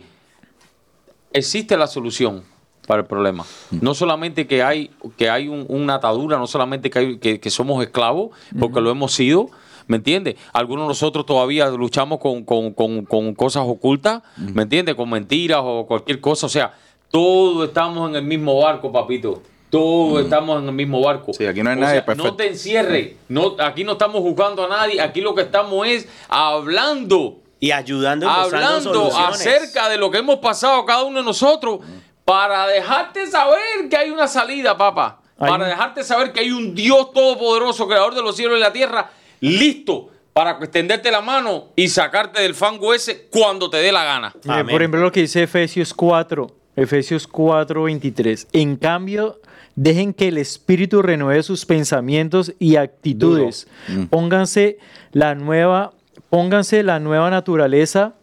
existe 1.34 1.78
la 1.78 1.88
solución 1.88 2.44
para 2.88 3.02
el 3.02 3.08
problema. 3.08 3.46
No 3.72 3.94
solamente 3.94 4.48
que 4.48 4.64
hay, 4.64 4.90
que 5.18 5.30
hay 5.30 5.48
un- 5.48 5.66
una 5.70 5.96
atadura, 5.96 6.38
no 6.38 6.48
solamente 6.48 6.90
que, 6.90 7.00
hay- 7.00 7.18
que, 7.20 7.40
que 7.40 7.50
somos 7.50 7.82
esclavos, 7.84 8.32
porque 8.60 8.82
lo 8.82 8.90
hemos 8.90 9.14
sido, 9.14 9.50
¿me 9.88 9.98
entiendes? 9.98 10.36
Algunos 10.54 10.86
de 10.86 10.88
nosotros 10.90 11.26
todavía 11.26 11.70
luchamos 11.70 12.20
con, 12.20 12.44
con- 12.44 12.74
con- 12.74 13.06
con 13.06 13.36
cosas 13.36 13.64
ocultas, 13.66 14.24
¿me 14.38 14.64
entiendes? 14.64 14.96
Con 14.96 15.10
mentiras 15.10 15.62
o 15.64 15.86
cualquier 15.88 16.20
cosa. 16.20 16.48
O 16.48 16.50
sea, 16.50 16.74
todos 17.12 17.68
estamos 17.68 18.10
en 18.10 18.16
el 18.16 18.24
mismo 18.24 18.60
barco, 18.62 18.92
papito. 18.92 19.42
Todos 19.70 20.24
estamos 20.24 20.60
en 20.62 20.68
el 20.68 20.74
mismo 20.74 21.00
barco. 21.02 21.32
Sí, 21.34 21.46
aquí 21.46 21.62
no 21.62 21.70
hay 21.70 21.78
O 21.78 21.80
nadie 21.80 21.96
sea, 21.98 22.06
perfecto. 22.06 22.30
No 22.32 22.36
te 22.36 22.48
encierres. 22.48 23.14
No, 23.28 23.56
aquí 23.60 23.84
no 23.84 23.92
estamos 23.94 24.22
juzgando 24.22 24.64
a 24.66 24.68
nadie. 24.68 25.00
Aquí 25.00 25.22
lo 25.22 25.36
que 25.36 25.44
estamos 25.44 25.88
es 25.88 26.08
hablando 26.30 27.38
y 27.60 27.72
ayudando 27.72 28.26
y 28.26 28.30
hablando 28.30 28.82
soluciones. 29.12 29.36
acerca 29.42 29.90
de 29.90 29.98
lo 29.98 30.10
que 30.10 30.20
hemos 30.20 30.38
pasado 30.40 30.86
cada 30.86 31.04
uno 31.04 31.20
de 31.20 31.26
nosotros 31.26 31.80
para 32.26 32.68
dejarte 32.68 33.28
saber 33.28 33.90
que 33.90 33.98
hay 33.98 34.10
una 34.10 34.28
salida, 34.28 34.78
papá. 34.78 35.22
Hay 35.38 35.50
Para 35.52 35.64
un- 35.66 35.70
dejarte 35.70 36.04
saber 36.04 36.32
que 36.34 36.40
hay 36.42 36.52
un 36.52 36.74
Dios 36.76 37.12
todopoderoso, 37.14 37.88
creador 37.88 38.14
de 38.16 38.22
los 38.22 38.36
cielos 38.36 38.58
y 38.58 38.62
la 38.62 38.74
tierra, 38.74 39.10
listo 39.40 40.10
para 40.34 40.52
extenderte 40.52 41.12
la 41.12 41.22
mano 41.22 41.68
y 41.76 41.88
sacarte 41.90 42.42
del 42.42 42.56
fango 42.56 42.94
ese 42.94 43.28
cuando 43.30 43.70
te 43.70 43.78
dé 43.78 43.92
la 43.92 44.04
gana. 44.04 44.34
Amén. 44.48 44.68
por 44.68 44.82
ejemplo, 44.82 45.00
lo 45.02 45.12
que 45.12 45.22
dice 45.22 45.44
Efesios 45.44 45.94
4, 45.94 46.48
Efesios 46.76 47.28
4, 47.28 47.84
23. 47.84 48.48
En 48.54 48.76
cambio, 48.78 49.40
dejen 49.76 50.14
que 50.14 50.28
el 50.30 50.38
Espíritu 50.38 51.02
renueve 51.02 51.44
sus 51.44 51.66
pensamientos 51.66 52.54
y 52.60 52.76
actitudes. 52.78 53.68
Pónganse 54.10 54.78
la 55.12 55.36
nueva, 55.36 55.94
pónganse 56.30 56.84
la 56.84 57.00
nueva 57.00 57.30
naturaleza 57.30 58.16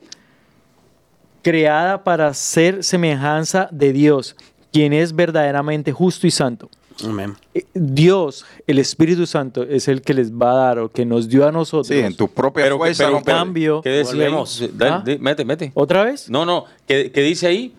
creada 1.43 2.03
para 2.03 2.33
ser 2.35 2.83
semejanza 2.83 3.69
de 3.71 3.93
Dios, 3.93 4.37
quien 4.73 4.93
es 4.93 5.15
verdaderamente 5.15 5.93
justo 5.93 6.27
y 6.27 6.31
santo. 6.31 6.69
Amén. 7.05 7.35
Eh, 7.55 7.65
Dios, 7.75 8.47
el 8.67 8.79
Espíritu 8.79 9.27
Santo, 9.27 9.63
es 9.63 9.87
el 9.87 10.01
que 10.01 10.15
les 10.15 10.33
va 10.33 10.53
a 10.53 10.55
dar 10.55 10.79
o 10.79 10.91
que 10.91 11.05
nos 11.05 11.29
dio 11.29 11.47
a 11.47 11.53
nosotros. 11.53 11.89
Sí, 11.89 11.99
en 11.99 12.17
tu 12.17 12.27
propia 12.29 12.65
Pero, 12.65 12.79
fuerza. 12.79 13.05
pero- 13.05 13.23
cambio, 13.23 13.83
¿Qué 13.83 13.91
decía 13.91 14.13
ahí? 14.13 14.19
volvemos. 14.19 14.65
Da- 14.73 14.97
¿Ah? 14.97 15.05
mete, 15.21 15.45
mete. 15.45 15.73
¿Otra 15.75 16.05
vez? 16.05 16.31
No, 16.31 16.47
no. 16.47 16.65
¿Qué, 16.87 17.13
qué 17.13 17.21
dice 17.21 17.47
ahí? 17.49 17.75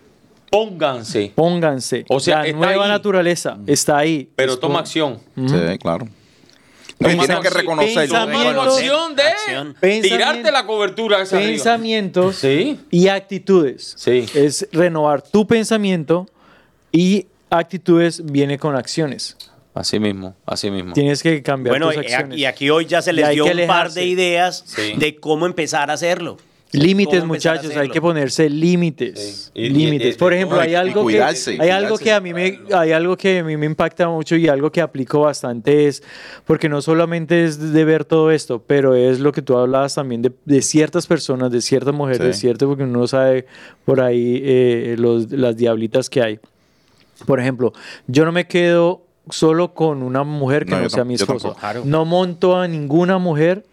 Pónganse. 0.49 1.31
Pónganse. 1.35 2.05
O 2.09 2.19
sea, 2.19 2.37
la 2.39 2.45
está 2.47 2.57
nueva 2.57 2.85
ahí. 2.85 2.89
naturaleza 2.89 3.57
está 3.67 3.97
ahí. 3.97 4.29
Pero 4.35 4.53
Es 4.53 4.59
toma 4.59 4.79
acción. 4.79 5.19
Sí, 5.35 5.77
claro. 5.79 6.07
Tienes 6.97 7.27
que 7.27 7.49
reconocerlo. 7.49 8.25
De 9.15 9.21
Acción. 9.23 9.75
Tirarte 9.79 10.51
la 10.51 10.65
cobertura 10.65 11.21
esa 11.21 11.37
pensamientos 11.37 12.37
Sí. 12.37 12.79
y 12.89 13.07
actitudes. 13.09 13.93
Sí. 13.97 14.25
Es 14.33 14.67
renovar 14.71 15.21
tu 15.21 15.45
pensamiento 15.45 16.27
y 16.91 17.27
actitudes 17.49 18.23
viene 18.25 18.57
con 18.57 18.75
acciones. 18.75 19.37
Así 19.75 19.99
mismo, 19.99 20.35
así 20.47 20.71
mismo. 20.71 20.93
Tienes 20.93 21.21
que 21.21 21.43
cambiar 21.43 21.73
Bueno, 21.73 21.87
tus 21.87 21.97
y 21.97 21.99
acciones. 21.99 22.25
aquí, 22.31 22.41
y 22.41 22.45
aquí 22.45 22.69
hoy 22.71 22.87
ya 22.87 23.03
se 23.03 23.13
les 23.13 23.29
dio 23.29 23.45
un 23.45 23.67
par 23.67 23.91
de 23.91 24.05
ideas 24.05 24.63
Sí. 24.65 24.93
de 24.97 25.17
cómo 25.17 25.45
empezar 25.45 25.91
a 25.91 25.93
hacerlo. 25.93 26.37
Límites, 26.73 27.23
muchachos, 27.25 27.75
hay 27.77 27.89
que 27.89 28.01
ponerse 28.01 28.49
límites. 28.49 29.51
Sí. 29.55 29.69
Límites. 29.69 30.17
Por 30.17 30.33
ejemplo, 30.33 30.59
hay 30.59 30.75
algo 30.75 31.07
que 31.07 31.21
hay 31.23 31.69
algo 31.69 31.97
que 31.97 32.11
a 32.11 32.19
mí 32.19 32.33
me 32.33 32.59
hay 32.73 32.91
algo 32.91 33.15
que 33.15 33.39
a 33.39 33.43
mí 33.43 33.55
me 33.55 33.65
impacta 33.65 34.09
mucho 34.09 34.35
y 34.35 34.49
algo 34.49 34.69
que 34.71 34.81
aplico 34.81 35.21
bastante 35.21 35.87
es 35.87 36.03
porque 36.45 36.67
no 36.67 36.81
solamente 36.81 37.45
es 37.45 37.71
de 37.71 37.85
ver 37.85 38.03
todo 38.03 38.31
esto, 38.31 38.61
pero 38.67 38.95
es 38.95 39.19
lo 39.19 39.31
que 39.31 39.41
tú 39.41 39.57
hablabas 39.57 39.95
también 39.95 40.21
de, 40.21 40.31
de 40.43 40.61
ciertas 40.61 41.07
personas, 41.07 41.51
de 41.51 41.61
ciertas 41.61 41.93
mujeres, 41.93 42.35
Sí. 42.35 42.41
cierto, 42.41 42.67
porque 42.67 42.83
uno 42.83 43.07
sabe 43.07 43.45
por 43.85 44.01
ahí 44.01 44.41
eh, 44.43 44.95
los, 44.99 45.31
las 45.31 45.55
diablitas 45.55 46.09
que 46.09 46.21
hay. 46.21 46.39
Por 47.25 47.39
ejemplo, 47.39 47.71
yo 48.07 48.25
no 48.25 48.31
me 48.33 48.45
quedo 48.45 49.03
solo 49.29 49.73
con 49.73 50.03
una 50.03 50.23
mujer 50.23 50.65
que 50.65 50.71
No, 50.71 50.81
no, 50.81 50.89
sea 50.89 51.03
tam- 51.03 51.07
mi 51.07 51.15
yo 51.15 51.23
esposo. 51.23 51.47
tampoco. 51.53 51.59
Claro. 51.61 51.81
No 51.85 52.03
monto 52.05 52.57
a 52.57 52.67
ninguna 52.67 53.17
mujer 53.19 53.63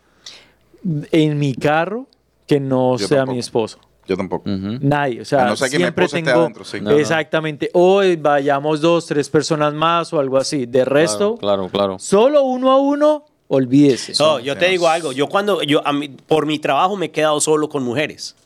en 1.13 1.39
mi 1.39 1.55
carro 1.55 2.07
que 2.47 2.61
no 2.61 2.97
Yo 2.99 3.07
sea 3.09 3.19
tampoco. 3.19 3.33
mi 3.35 3.39
esposo. 3.41 3.79
Yo 4.07 4.17
tampoco. 4.19 4.45
Nadie, 4.51 5.23
o 5.23 5.25
sea, 5.25 5.47
A 5.47 5.49
no 5.51 5.57
que 5.57 5.69
siempre 5.71 6.07
tengo 6.09 6.31
adentro, 6.31 6.63
sí. 6.65 6.79
No, 6.81 6.91
no. 6.91 6.97
exactamente, 6.99 7.71
o 7.73 8.03
eh, 8.03 8.17
vayamos 8.17 8.83
dos, 8.83 9.07
tres 9.07 9.31
personas 9.31 9.73
más 9.73 10.13
o 10.13 10.21
algo 10.21 10.37
así. 10.37 10.67
De 10.67 10.85
resto, 10.85 11.37
Claro, 11.37 11.69
claro. 11.71 11.99
solo 11.99 12.43
uno 12.43 12.71
a 12.71 12.79
uno, 12.79 13.25
olvídese. 13.49 14.13
No, 14.19 14.41
yo 14.41 14.59
te 14.59 14.69
digo 14.69 14.89
algo. 14.89 15.13
Yo 15.13 15.27
cuando, 15.29 15.63
yo 15.63 15.81
a 15.87 15.93
mí- 15.95 16.09
por 16.11 16.45
mi 16.45 16.59
trabajo 16.59 16.97
me 16.97 17.07
he 17.07 17.11
quedado 17.13 17.41
solo 17.41 17.71
con 17.71 17.83
mujeres. 17.83 18.37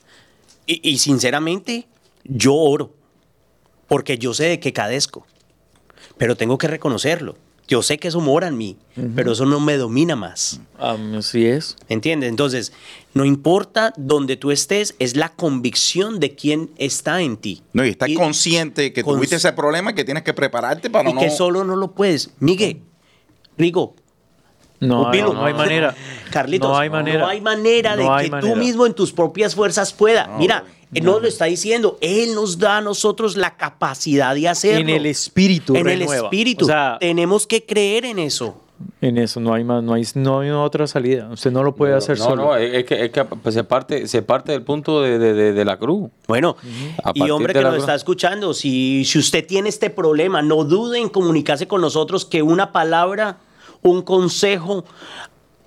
Y, 0.67 0.81
y 0.89 0.99
sinceramente, 0.99 1.89
yo 2.23 2.55
oro. 2.55 2.93
Porque 3.89 4.17
yo 4.19 4.35
sé 4.35 4.45
de 4.45 4.61
qué 4.61 4.73
cadezco. 4.73 5.27
Pero 6.19 6.37
tengo 6.37 6.57
que 6.59 6.69
reconocerlo. 6.69 7.37
Yo 7.69 7.83
sé 7.83 7.99
que 7.99 8.09
eso 8.09 8.21
mora 8.23 8.49
en 8.49 8.57
mí, 8.57 8.79
pero 9.15 9.33
eso 9.33 9.45
no 9.45 9.61
me 9.61 9.77
domina 9.77 10.17
más. 10.17 10.59
Así 10.79 11.45
es. 11.47 11.77
¿Entiendes? 11.91 12.31
Entonces, 12.31 12.73
no 13.13 13.27
importa 13.27 13.93
donde 13.99 14.37
tú 14.39 14.51
estés, 14.51 14.95
es 14.99 15.17
la 15.17 15.29
convicción 15.29 16.19
de 16.19 16.35
quién 16.35 16.71
está 16.79 17.21
en 17.21 17.37
ti. 17.37 17.63
No, 17.75 17.85
y 17.85 17.91
estás 17.91 18.09
Y- 18.09 18.15
consciente 18.15 18.95
que 18.95 19.05
cons- 19.05 19.17
tuviste 19.17 19.37
ese 19.37 19.53
problema 19.53 19.91
y 19.91 19.95
que 19.95 20.05
tienes 20.05 20.23
que 20.23 20.33
prepararte 20.33 20.89
para 20.89 21.11
y 21.11 21.13
no. 21.13 21.21
que 21.21 21.29
solo 21.31 21.63
no 21.63 21.77
lo 21.77 21.93
puedes. 21.93 22.31
Miguel, 22.41 22.81
Rigo, 23.59 23.95
No, 24.81 25.11
no 25.13 25.45
hay 25.45 25.55
manera. 25.55 25.95
Carlitos, 26.31 26.71
no 26.71 26.79
hay 26.79 26.91
manera. 26.91 27.21
no 27.21 27.29
hay 27.29 27.41
manera 27.41 27.97
de 27.97 28.05
No 28.05 28.15
hay 28.15 28.27
que 28.27 28.31
manera. 28.31 28.53
tú 28.55 28.59
mismo 28.59 28.87
en 28.87 28.95
tus 28.95 29.13
propias 29.13 29.55
fuerzas 29.55 29.93
pueda. 29.93 30.29
Mira, 30.39 30.65
él 30.95 31.05
nos 31.05 31.21
lo 31.21 31.29
está 31.29 31.47
diciendo. 31.47 31.99
Él 32.01 32.35
nos 32.35 32.59
da 32.59 32.79
a 32.79 32.81
nosotros 32.81 33.37
la 33.37 33.57
capacidad 33.57 34.35
de 34.35 34.49
hacerlo. 34.49 34.81
En 34.81 34.89
el 34.91 35.07
espíritu 35.07 35.75
En 35.75 35.89
el 35.89 36.03
espíritu. 36.03 36.65
O 36.65 36.69
sea, 36.69 36.97
Tenemos 37.01 37.47
que 37.47 37.65
creer 37.65 38.05
en 38.05 38.19
eso. 38.21 38.63
en 39.01 39.19
eso 39.19 39.41
no 39.41 39.53
hay 39.55 39.65
más, 39.65 39.83
no 39.83 39.95
hay, 39.95 40.05
no 40.15 40.41
hay 40.41 40.51
otra 40.51 40.87
salida. 40.87 41.29
Usted 41.33 41.51
no 41.51 41.63
lo 41.65 41.75
puede 41.75 41.95
hacer 41.95 42.17
no, 42.19 42.25
solo. 42.25 42.43
no, 42.45 42.57
es 42.57 42.73
es 42.75 42.85
que, 42.85 43.05
es 43.07 43.11
que 43.11 43.25
pues, 43.25 43.55
se, 43.55 43.65
parte, 43.65 44.07
se 44.07 44.23
parte 44.23 44.53
del 44.53 44.63
punto 44.63 45.03
de, 45.03 45.19
de- 45.19 45.35
de- 45.35 45.53
de 45.53 45.65
la 45.65 45.77
cruz. 45.79 46.11
Bueno, 46.29 46.57
A 47.03 47.11
y 47.15 47.19
partir 47.21 47.31
hombre 47.33 47.53
que 47.53 47.61
nos 47.63 47.71
cruz. 47.73 47.83
está 47.83 47.95
escuchando, 47.97 48.55
si, 48.55 49.05
si 49.05 49.19
usted 49.19 49.45
tiene 49.47 49.69
este 49.71 49.91
problema, 49.91 50.41
no 50.43 50.63
dude 50.63 50.99
en 51.01 51.09
comunicarse 51.09 51.67
con 51.67 51.81
nosotros 51.81 52.25
que 52.25 52.43
una 52.43 52.71
palabra, 52.71 53.39
un 53.83 54.03
consejo, 54.03 54.85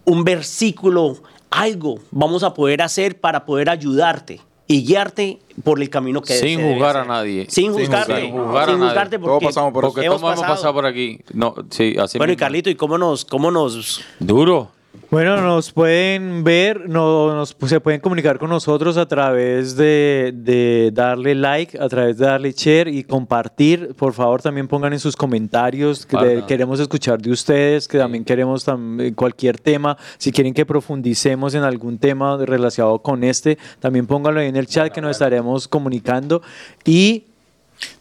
un 0.06 0.24
versículo, 0.24 1.18
algo 1.50 2.00
vamos 2.12 2.44
a 2.44 2.54
poder 2.54 2.82
hacer 2.82 3.20
para 3.20 3.46
poder 3.46 3.70
ayudarte 3.70 4.42
y 4.68 4.86
guiarte 4.86 5.40
por 5.64 5.82
el 5.82 5.90
camino 5.90 6.22
que 6.22 6.34
Sin 6.34 6.58
se 6.60 6.64
debe 6.64 6.74
juzgar 6.76 6.98
a 6.98 7.04
nadie. 7.06 7.46
Sin 7.50 7.74
Sin 7.74 7.74
juzgarte. 7.74 8.14
juzgar- 8.14 8.32
juzgar 8.46 8.64
a 8.64 8.66
sin 8.72 8.80
nadie. 8.80 8.90
juzgarte 8.90 9.20
Todos 9.20 9.30
porque, 9.32 9.46
pasamos 9.48 9.74
por. 9.74 9.84
Porque 9.84 10.06
todos 10.08 10.22
hemos 10.22 10.42
pasado 10.42 10.74
por 10.74 10.86
aquí. 10.86 11.20
No, 11.34 11.54
sí, 11.70 11.96
así 12.00 12.18
Bueno, 12.18 12.34
y. 12.34 12.38
Carlito, 12.38 12.70
¿y 12.70 12.76
cómo 12.76 12.98
nos, 12.98 13.26
cómo 13.26 13.52
nos 13.52 14.02
Duro. 14.20 14.72
Bueno, 15.10 15.42
nos 15.42 15.72
pueden 15.74 16.44
ver, 16.44 16.88
no, 16.90 17.34
nos, 17.34 17.54
pues, 17.54 17.70
se 17.70 17.80
pueden 17.82 18.00
comunicar 18.00 18.38
con 18.40 18.50
nosotros 18.50 18.96
a 18.98 19.06
través 19.08 19.76
de, 19.76 20.32
de 20.34 20.90
darle 20.94 21.36
like, 21.36 21.78
a 21.82 21.88
través 21.90 22.18
de 22.18 22.26
darle 22.26 22.52
share 22.54 22.88
y 22.88 23.04
compartir. 23.04 23.94
Por 23.96 24.14
favor, 24.14 24.42
también 24.42 24.68
pongan 24.70 24.94
en 24.94 25.00
sus 25.00 25.16
comentarios. 25.18 26.06
que 26.06 26.16
de- 26.18 26.46
queremos 26.46 26.80
escuchar 26.80 27.22
de 27.22 27.32
ustedes, 27.32 27.88
que 27.90 27.98
también 27.98 28.24
queremos 28.24 28.66
tam- 28.66 29.14
cualquier 29.16 29.58
tema. 29.60 29.98
Si 30.18 30.32
quieren 30.32 30.54
que 30.54 30.66
profundicemos 30.66 31.56
en 31.56 31.64
algún 31.64 31.98
tema 31.98 32.38
relacionado 32.46 33.00
con 33.00 33.24
este, 33.26 33.58
también 33.80 34.08
pónganlo 34.08 34.40
ahí 34.40 34.48
en 34.48 34.56
el 34.56 34.68
chat 34.68 34.92
que 34.94 35.02
nos 35.02 35.12
estaremos 35.12 35.68
comunicando. 35.68 36.42
Y 36.86 37.26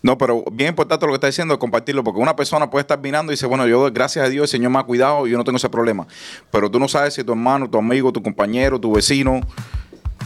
No, 0.03 0.17
pero 0.19 0.45
bien 0.53 0.69
importante 0.71 1.07
lo 1.07 1.13
que 1.13 1.17
está 1.17 1.27
diciendo, 1.27 1.59
compartirlo, 1.59 2.03
porque 2.05 2.21
una 2.21 2.35
persona 2.37 2.71
puede 2.71 2.83
estar 2.83 2.99
mirando 3.01 3.33
y 3.33 3.35
dice, 3.35 3.47
bueno, 3.47 3.67
yo 3.67 3.91
gracias 3.93 4.25
a 4.27 4.29
Dios 4.29 4.45
el 4.45 4.49
Señor 4.49 4.71
me 4.71 4.79
ha 4.79 4.83
cuidado 4.83 5.27
y 5.27 5.31
yo 5.31 5.39
no 5.39 5.45
tengo 5.45 5.57
ese 5.57 5.69
problema. 5.69 6.07
Pero 6.51 6.71
tú 6.71 6.79
no 6.79 6.89
sabes 6.89 7.15
si 7.15 7.25
tu 7.25 7.33
hermano, 7.33 7.69
tu 7.69 7.79
amigo, 7.79 8.13
tu 8.13 8.23
compañero, 8.23 8.79
tu 8.81 8.93
vecino, 8.95 9.41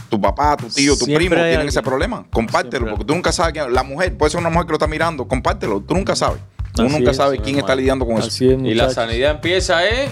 tu 0.09 0.19
papá, 0.19 0.55
tu 0.57 0.67
tío, 0.67 0.93
tu 0.97 1.05
Siempre 1.05 1.15
primo 1.17 1.35
tienen 1.35 1.51
alguien. 1.53 1.67
ese 1.69 1.81
problema. 1.81 2.25
Compártelo, 2.31 2.71
Siempre. 2.71 2.91
porque 2.91 3.05
tú 3.05 3.13
nunca 3.15 3.31
sabes 3.31 3.53
quién, 3.53 3.73
la 3.73 3.83
mujer, 3.83 4.17
puede 4.17 4.29
ser 4.31 4.39
una 4.39 4.49
mujer 4.49 4.65
que 4.65 4.71
lo 4.71 4.75
está 4.77 4.87
mirando, 4.87 5.27
compártelo, 5.27 5.81
tú 5.81 5.93
nunca 5.95 6.15
sabes. 6.15 6.39
Tú 6.73 6.83
Así 6.83 6.91
nunca 6.93 7.11
es, 7.11 7.17
sabes 7.17 7.39
quién 7.39 7.55
hermano. 7.55 7.65
está 7.67 7.75
lidiando 7.75 8.05
con 8.05 8.17
eso. 8.17 8.27
es, 8.27 8.41
Y 8.41 8.73
la 8.73 8.89
sanidad 8.89 9.31
empieza 9.31 9.85
eh, 9.87 10.09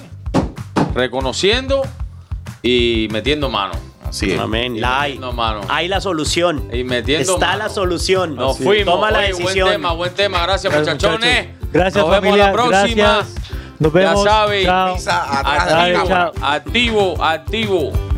reconociendo 0.93 1.81
y 2.61 3.07
metiendo 3.11 3.49
mano. 3.49 3.73
Así 4.13 4.31
es. 4.31 4.39
Amén. 4.39 4.79
La 4.79 5.01
hay. 5.01 5.13
metiendo 5.13 5.33
mano. 5.33 5.61
Hay 5.69 5.87
la 5.87 5.99
solución. 5.99 6.69
Y 6.71 6.83
metiendo 6.83 7.33
Está 7.33 7.47
mano. 7.47 7.57
la 7.63 7.69
solución. 7.69 8.35
Nos 8.35 8.55
Así. 8.57 8.63
fuimos. 8.63 8.93
Toma 8.93 9.09
la 9.09 9.17
Oye, 9.17 9.27
decisión. 9.29 9.65
Buen 9.67 9.71
tema, 9.81 9.93
buen 9.93 10.13
tema. 10.13 10.43
Gracias, 10.43 10.71
Gracias, 10.71 10.95
muchachones. 10.95 11.47
muchachos. 11.47 11.69
Gracias, 11.73 11.95
Nos 11.95 12.11
vemos 12.11 12.25
familia. 12.25 12.45
la 12.45 12.51
próxima. 12.53 12.77
Gracias. 12.95 13.35
Nos 13.79 13.91
vemos. 13.93 14.23
Ya 14.23 14.31
saben. 14.31 14.67
La 14.67 16.31
activo, 16.43 17.23
activo. 17.23 18.12